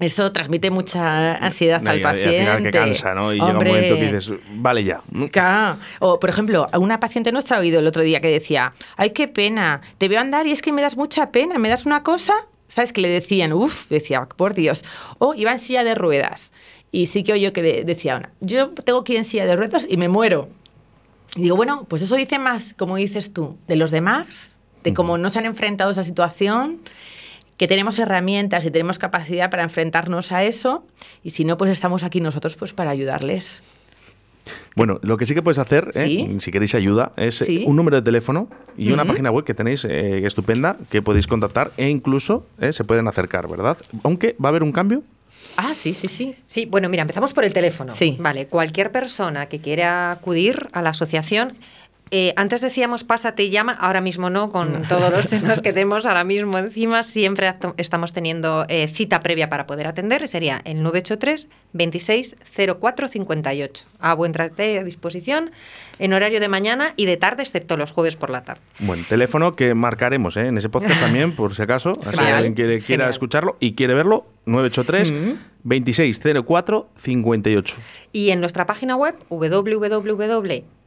eso 0.00 0.30
transmite 0.32 0.70
mucha 0.70 1.36
ansiedad 1.36 1.80
al 1.88 2.02
paciente. 2.02 2.34
Y 2.34 2.36
al 2.36 2.58
final 2.58 2.62
que 2.62 2.70
cansa, 2.78 3.14
¿no? 3.14 3.32
Y 3.32 3.36
llega 3.36 3.46
un 3.46 3.54
momento 3.56 3.94
que 3.94 4.12
dices, 4.12 4.32
vale 4.50 4.84
ya. 4.84 5.00
O, 6.00 6.20
por 6.20 6.28
ejemplo, 6.28 6.66
una 6.78 7.00
paciente 7.00 7.32
nuestra 7.32 7.56
ha 7.56 7.60
oído 7.60 7.80
el 7.80 7.86
otro 7.86 8.02
día 8.02 8.20
que 8.20 8.28
decía, 8.28 8.72
ay, 8.98 9.12
qué 9.12 9.28
pena, 9.28 9.80
te 9.96 10.08
veo 10.08 10.20
andar 10.20 10.46
y 10.46 10.52
es 10.52 10.60
que 10.60 10.72
me 10.72 10.82
das 10.82 10.98
mucha 10.98 11.32
pena, 11.32 11.58
me 11.58 11.70
das 11.70 11.86
una 11.86 12.02
cosa, 12.02 12.34
¿sabes? 12.66 12.92
Que 12.92 13.00
le 13.00 13.08
decían, 13.08 13.54
uff, 13.54 13.88
decía, 13.88 14.28
por 14.36 14.52
Dios. 14.52 14.84
O 15.16 15.32
iba 15.32 15.52
en 15.52 15.58
silla 15.58 15.84
de 15.84 15.94
ruedas. 15.94 16.52
Y 16.90 17.06
sí 17.06 17.22
que 17.22 17.34
oyo 17.34 17.52
que 17.52 17.84
decía 17.84 18.16
una, 18.16 18.32
yo 18.40 18.70
tengo 18.70 19.04
que 19.04 19.12
ir 19.12 19.18
en 19.18 19.24
silla 19.24 19.46
de 19.46 19.56
ruedas 19.56 19.86
y 19.88 19.96
me 19.96 20.08
muero. 20.08 20.48
Y 21.36 21.42
digo, 21.42 21.56
bueno, 21.56 21.84
pues 21.88 22.02
eso 22.02 22.16
dice 22.16 22.38
más, 22.38 22.74
como 22.74 22.96
dices 22.96 23.32
tú, 23.32 23.56
de 23.66 23.76
los 23.76 23.90
demás, 23.90 24.56
de 24.82 24.94
cómo 24.94 25.18
no 25.18 25.28
se 25.28 25.38
han 25.38 25.44
enfrentado 25.44 25.90
a 25.90 25.92
esa 25.92 26.02
situación, 26.02 26.80
que 27.58 27.66
tenemos 27.66 27.98
herramientas 27.98 28.64
y 28.64 28.70
tenemos 28.70 28.98
capacidad 28.98 29.50
para 29.50 29.64
enfrentarnos 29.64 30.32
a 30.32 30.44
eso, 30.44 30.86
y 31.22 31.30
si 31.30 31.44
no, 31.44 31.56
pues 31.56 31.70
estamos 31.70 32.04
aquí 32.04 32.20
nosotros 32.20 32.56
pues 32.56 32.72
para 32.72 32.90
ayudarles. 32.90 33.62
Bueno, 34.76 34.98
lo 35.02 35.16
que 35.16 35.26
sí 35.26 35.34
que 35.34 35.42
puedes 35.42 35.58
hacer, 35.58 35.90
¿eh? 35.94 36.36
si 36.38 36.50
queréis 36.50 36.74
ayuda, 36.74 37.12
es 37.16 37.42
eh, 37.42 37.64
un 37.66 37.76
número 37.76 37.96
de 37.96 38.02
teléfono 38.02 38.48
y 38.78 38.92
una 38.92 39.04
página 39.04 39.30
web 39.30 39.44
que 39.44 39.52
tenéis 39.52 39.84
eh, 39.84 40.24
estupenda 40.24 40.76
que 40.88 41.02
podéis 41.02 41.26
contactar 41.26 41.72
e 41.76 41.90
incluso 41.90 42.46
se 42.70 42.84
pueden 42.84 43.08
acercar, 43.08 43.48
¿verdad? 43.48 43.76
Aunque 44.04 44.36
va 44.42 44.48
a 44.48 44.50
haber 44.50 44.62
un 44.62 44.72
cambio 44.72 45.02
Ah, 45.60 45.74
sí, 45.74 45.92
sí, 45.92 46.06
sí. 46.06 46.36
Sí, 46.46 46.66
bueno, 46.66 46.88
mira, 46.88 47.02
empezamos 47.02 47.34
por 47.34 47.44
el 47.44 47.52
teléfono. 47.52 47.92
Sí. 47.92 48.16
Vale, 48.20 48.46
cualquier 48.46 48.92
persona 48.92 49.46
que 49.46 49.58
quiera 49.60 50.12
acudir 50.12 50.68
a 50.70 50.82
la 50.82 50.90
asociación 50.90 51.56
eh, 52.10 52.32
antes 52.36 52.62
decíamos 52.62 53.04
pásate 53.04 53.44
y 53.44 53.50
llama, 53.50 53.72
ahora 53.72 54.00
mismo 54.00 54.30
no, 54.30 54.50
con 54.50 54.82
todos 54.88 55.10
los 55.10 55.28
temas 55.28 55.60
que 55.60 55.72
tenemos 55.74 56.06
ahora 56.06 56.24
mismo 56.24 56.58
encima, 56.58 57.02
siempre 57.02 57.54
estamos 57.76 58.12
teniendo 58.12 58.64
eh, 58.68 58.88
cita 58.88 59.20
previa 59.20 59.48
para 59.48 59.66
poder 59.66 59.86
atender, 59.86 60.26
sería 60.28 60.60
el 60.64 60.82
983 60.82 61.48
26 61.72 62.36
04 62.80 63.08
58. 63.08 63.84
A 64.00 64.14
vuestra 64.14 64.48
disposición 64.84 65.50
en 65.98 66.12
horario 66.12 66.40
de 66.40 66.48
mañana 66.48 66.94
y 66.96 67.06
de 67.06 67.16
tarde, 67.16 67.42
excepto 67.42 67.76
los 67.76 67.92
jueves 67.92 68.16
por 68.16 68.30
la 68.30 68.44
tarde. 68.44 68.62
Buen 68.78 69.04
teléfono 69.04 69.56
que 69.56 69.74
marcaremos 69.74 70.36
¿eh? 70.36 70.46
en 70.46 70.58
ese 70.58 70.68
podcast 70.68 71.00
también, 71.00 71.34
por 71.34 71.54
si 71.54 71.62
acaso, 71.62 71.94
si 72.14 72.20
alguien 72.20 72.54
quiere, 72.54 72.80
quiera 72.80 73.08
escucharlo 73.10 73.56
y 73.60 73.74
quiere 73.74 73.94
verlo, 73.94 74.26
983 74.46 75.12
26 75.64 76.20
04 76.46 76.88
58. 76.94 77.76
Y 78.12 78.30
en 78.30 78.40
nuestra 78.40 78.66
página 78.66 78.96
web 78.96 79.16
www 79.28 80.77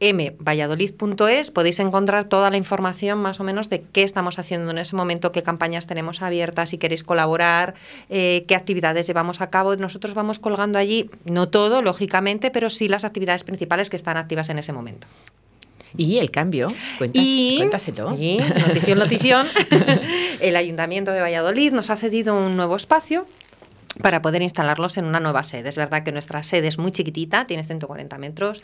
emvalladolid.es 0.00 1.50
podéis 1.50 1.78
encontrar 1.78 2.24
toda 2.28 2.50
la 2.50 2.56
información 2.56 3.18
más 3.18 3.40
o 3.40 3.44
menos 3.44 3.70
de 3.70 3.82
qué 3.82 4.02
estamos 4.02 4.38
haciendo 4.38 4.70
en 4.70 4.78
ese 4.78 4.96
momento, 4.96 5.32
qué 5.32 5.42
campañas 5.42 5.86
tenemos 5.86 6.22
abiertas, 6.22 6.70
si 6.70 6.78
queréis 6.78 7.04
colaborar, 7.04 7.74
eh, 8.10 8.44
qué 8.48 8.54
actividades 8.54 9.06
llevamos 9.06 9.40
a 9.40 9.50
cabo. 9.50 9.76
Nosotros 9.76 10.14
vamos 10.14 10.38
colgando 10.38 10.78
allí, 10.78 11.10
no 11.24 11.48
todo, 11.48 11.82
lógicamente, 11.82 12.50
pero 12.50 12.70
sí 12.70 12.88
las 12.88 13.04
actividades 13.04 13.44
principales 13.44 13.90
que 13.90 13.96
están 13.96 14.16
activas 14.16 14.48
en 14.50 14.58
ese 14.58 14.72
momento. 14.72 15.06
Y 15.96 16.18
el 16.18 16.32
cambio, 16.32 16.66
cuentas, 16.98 17.22
y, 17.24 17.56
cuéntaselo. 17.58 18.16
Y, 18.18 18.38
notición, 18.38 18.98
notición, 18.98 19.46
el 20.40 20.56
Ayuntamiento 20.56 21.12
de 21.12 21.20
Valladolid 21.20 21.72
nos 21.72 21.90
ha 21.90 21.96
cedido 21.96 22.36
un 22.36 22.56
nuevo 22.56 22.74
espacio 22.74 23.26
para 24.02 24.22
poder 24.22 24.42
instalarlos 24.42 24.96
en 24.96 25.04
una 25.04 25.20
nueva 25.20 25.42
sede. 25.42 25.68
Es 25.68 25.76
verdad 25.76 26.02
que 26.02 26.12
nuestra 26.12 26.42
sede 26.42 26.68
es 26.68 26.78
muy 26.78 26.92
chiquitita, 26.92 27.46
tiene 27.46 27.64
140 27.64 28.18
metros. 28.18 28.62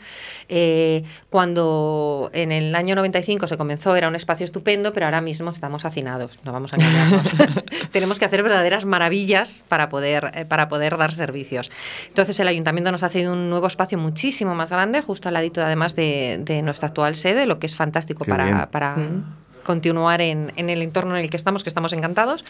Eh, 0.49 1.03
cuando 1.29 2.29
en 2.33 2.51
el 2.51 2.75
año 2.75 2.95
95 2.95 3.47
se 3.47 3.57
comenzó 3.57 3.95
era 3.95 4.07
un 4.07 4.15
espacio 4.15 4.43
estupendo, 4.43 4.93
pero 4.93 5.05
ahora 5.05 5.21
mismo 5.21 5.51
estamos 5.51 5.85
hacinados, 5.85 6.39
no 6.43 6.51
vamos 6.51 6.73
a 6.73 6.77
engañarnos. 6.77 7.31
Tenemos 7.91 8.19
que 8.19 8.25
hacer 8.25 8.43
verdaderas 8.43 8.85
maravillas 8.85 9.59
para 9.67 9.89
poder, 9.89 10.31
eh, 10.33 10.45
para 10.45 10.69
poder 10.69 10.97
dar 10.97 11.13
servicios. 11.13 11.71
Entonces 12.07 12.39
el 12.39 12.47
ayuntamiento 12.47 12.91
nos 12.91 13.03
ha 13.03 13.09
cedido 13.09 13.33
un 13.33 13.49
nuevo 13.49 13.67
espacio 13.67 13.97
muchísimo 13.97 14.55
más 14.55 14.71
grande, 14.71 15.01
justo 15.01 15.29
al 15.29 15.33
ladito 15.33 15.61
además 15.61 15.95
de, 15.95 16.61
nuestra 16.63 16.89
actual 16.89 17.15
sede, 17.15 17.45
lo 17.45 17.59
que 17.59 17.67
es 17.67 17.75
fantástico 17.75 18.25
para... 18.25 18.69
para 18.69 18.95
mm 18.95 19.41
continuar 19.63 20.21
en, 20.21 20.51
el 20.55 20.81
entorno 20.81 21.15
en 21.15 21.23
el 21.23 21.29
que 21.29 21.37
estamos, 21.37 21.63
que 21.63 21.69
estamos 21.69 21.93
encantados, 21.93 22.43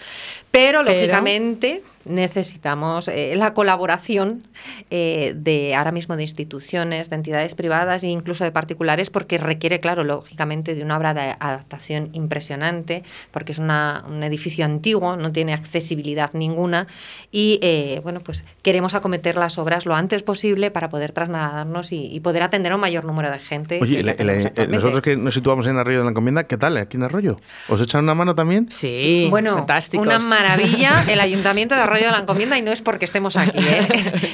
pero, 0.49 0.83
lógicamente 0.83 1.83
necesitamos 2.05 3.07
eh, 3.07 3.33
la 3.35 3.53
colaboración 3.53 4.43
eh, 4.89 5.33
de 5.35 5.75
ahora 5.75 5.91
mismo 5.91 6.15
de 6.15 6.23
instituciones, 6.23 7.09
de 7.09 7.15
entidades 7.15 7.55
privadas 7.55 8.03
e 8.03 8.07
incluso 8.07 8.43
de 8.43 8.51
particulares, 8.51 9.09
porque 9.09 9.37
requiere, 9.37 9.79
claro, 9.79 10.03
lógicamente 10.03 10.75
de 10.75 10.83
una 10.83 10.97
obra 10.97 11.13
de 11.13 11.35
adaptación 11.39 12.09
impresionante, 12.13 13.03
porque 13.31 13.51
es 13.51 13.59
un 13.59 14.23
edificio 14.23 14.65
antiguo, 14.65 15.15
no 15.15 15.31
tiene 15.31 15.53
accesibilidad 15.53 16.31
ninguna 16.33 16.87
y 17.31 17.59
eh, 17.61 18.01
bueno, 18.03 18.19
pues 18.21 18.43
queremos 18.61 18.95
acometer 18.95 19.37
las 19.37 19.57
obras 19.57 19.85
lo 19.85 19.95
antes 19.95 20.23
posible 20.23 20.71
para 20.71 20.89
poder 20.89 21.11
trasladarnos 21.11 21.91
y, 21.91 22.19
poder 22.21 22.43
atender 22.43 22.71
a 22.71 22.75
un 22.75 22.81
mayor 22.81 23.03
número 23.03 23.31
de 23.31 23.39
gente. 23.39 23.79
Oye, 23.81 24.03
nosotros 24.67 25.01
que 25.01 25.17
nos 25.17 25.33
situamos 25.33 25.65
en 25.65 25.77
Arroyo 25.77 25.99
de 25.99 26.03
la 26.03 26.11
Encomienda, 26.11 26.43
¿qué 26.43 26.57
tal? 26.57 26.77
Aquí 26.77 26.97
Arroyo. 27.01 27.37
¿Os 27.67 27.81
echan 27.81 28.03
una 28.03 28.13
mano 28.13 28.35
también? 28.35 28.69
Sí, 28.69 29.27
bueno, 29.31 29.65
una 29.93 30.19
maravilla 30.19 31.03
el 31.07 31.19
Ayuntamiento 31.31 31.73
de 31.73 31.81
Arroyo 31.81 31.90
de 31.99 32.11
la 32.11 32.19
Encomienda 32.19 32.57
y 32.57 32.61
no 32.61 32.71
es 32.71 32.81
porque 32.81 33.05
estemos 33.05 33.37
aquí. 33.37 33.59
¿eh? 33.59 33.87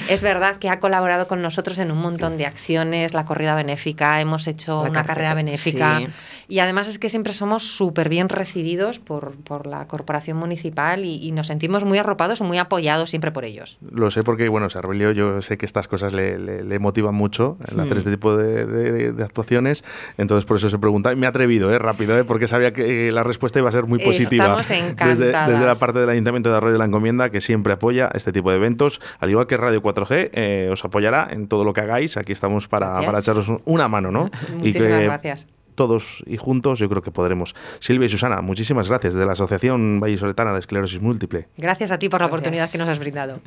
es 0.10 0.24
verdad 0.24 0.58
que 0.58 0.70
ha 0.70 0.80
colaborado 0.80 1.28
con 1.28 1.42
nosotros 1.42 1.78
en 1.80 1.92
un 1.92 2.00
montón 2.00 2.38
de 2.38 2.46
acciones, 2.46 3.14
la 3.14 3.26
corrida 3.26 3.56
benéfica, 3.56 4.22
hemos 4.22 4.48
hecho 4.48 4.82
una 4.82 5.04
carrera 5.04 5.34
benéfica. 5.34 6.02
Y 6.50 6.60
además 6.60 6.88
es 6.88 6.98
que 6.98 7.10
siempre 7.10 7.34
somos 7.34 7.64
súper 7.64 8.08
bien 8.08 8.30
recibidos 8.30 9.00
por, 9.00 9.34
por, 9.44 9.68
la 9.68 9.86
corporación 9.88 10.38
municipal 10.38 11.04
y, 11.04 11.32
nos 11.32 11.48
sentimos 11.48 11.84
muy 11.84 11.98
arropados, 11.98 12.42
muy 12.42 12.58
apoyados 12.58 13.10
siempre 13.10 13.32
por 13.32 13.44
ellos. 13.44 13.78
Lo 13.82 14.10
sé 14.12 14.24
porque, 14.24 14.48
bueno, 14.48 14.70
Sarbelio, 14.70 15.12
yo 15.12 15.42
sé 15.42 15.58
que 15.58 15.66
estas 15.66 15.88
cosas 15.88 16.14
le, 16.14 16.38
le, 16.38 16.80
motivan 16.80 17.14
mucho 17.14 17.58
el 17.70 17.80
hacer 17.80 17.98
este 17.98 18.12
tipo 18.12 18.38
de, 18.38 18.66
de, 18.66 19.24
actuaciones, 19.24 19.84
entonces 20.18 20.46
por 20.46 20.58
eso 20.58 20.70
se 20.70 20.80
pregunta. 20.80 21.12
Y 21.12 21.18
me 21.18 21.26
he 21.26 21.30
atrevido, 21.30 21.72
¿eh? 21.74 21.80
rápido, 21.80 22.18
¿eh? 22.18 22.24
porque 22.24 22.48
sabía 22.48 22.72
que 22.72 23.12
la 23.12 23.24
respuesta 23.24 23.60
iba 23.60 23.68
a 23.68 23.74
ser 23.74 23.86
muy 23.86 24.00
positiva. 24.00 24.62
Estamos 24.62 24.68
desde, 24.68 25.26
desde, 25.26 25.66
la 25.66 25.76
parte 25.76 26.00
del 26.00 26.10
Ayuntamiento 26.10 26.50
de 26.50 26.58
Arroyo 26.58 26.74
de 26.74 26.80
la 26.80 26.86
Encomienda, 26.86 27.30
que 27.30 27.42
siempre 27.48 27.74
apoya 27.74 28.10
este 28.14 28.32
tipo 28.32 28.52
de 28.52 28.58
eventos, 28.58 29.02
al 29.20 29.30
igual 29.30 29.48
que 29.48 29.58
Radio 29.58 29.82
4G, 29.82 30.30
eh, 30.34 30.70
os 30.72 30.84
apoyará 30.84 31.28
en 31.32 31.48
todo 31.48 31.64
lo 31.64 31.74
que 31.74 31.82
hagáis. 31.82 32.18
Aquí 32.18 32.34
estamos 32.34 32.68
para, 32.68 33.02
para 33.02 33.20
echaros 33.20 33.48
una 33.66 33.88
mano, 33.88 34.12
¿no? 34.12 34.30
Muchísimas 34.58 35.02
gracias 35.02 35.48
todos 35.78 36.24
y 36.26 36.38
juntos 36.38 36.80
yo 36.80 36.90
creo 36.90 37.04
que 37.04 37.12
podremos. 37.12 37.54
Silvia 37.80 38.08
y 38.08 38.10
Susana, 38.10 38.42
muchísimas 38.42 38.90
gracias 38.90 39.14
de 39.14 39.26
la 39.28 39.34
Asociación 39.34 40.00
Vallisoletana 40.00 40.52
de 40.52 40.60
Esclerosis 40.60 41.00
Múltiple. 41.00 41.48
Gracias 41.56 41.92
a 41.92 42.00
ti 42.00 42.10
por 42.10 42.20
la 42.20 42.26
oportunidad 42.26 42.70
que 42.70 42.80
nos 42.80 42.90
has 42.90 42.98
brindado. 42.98 43.40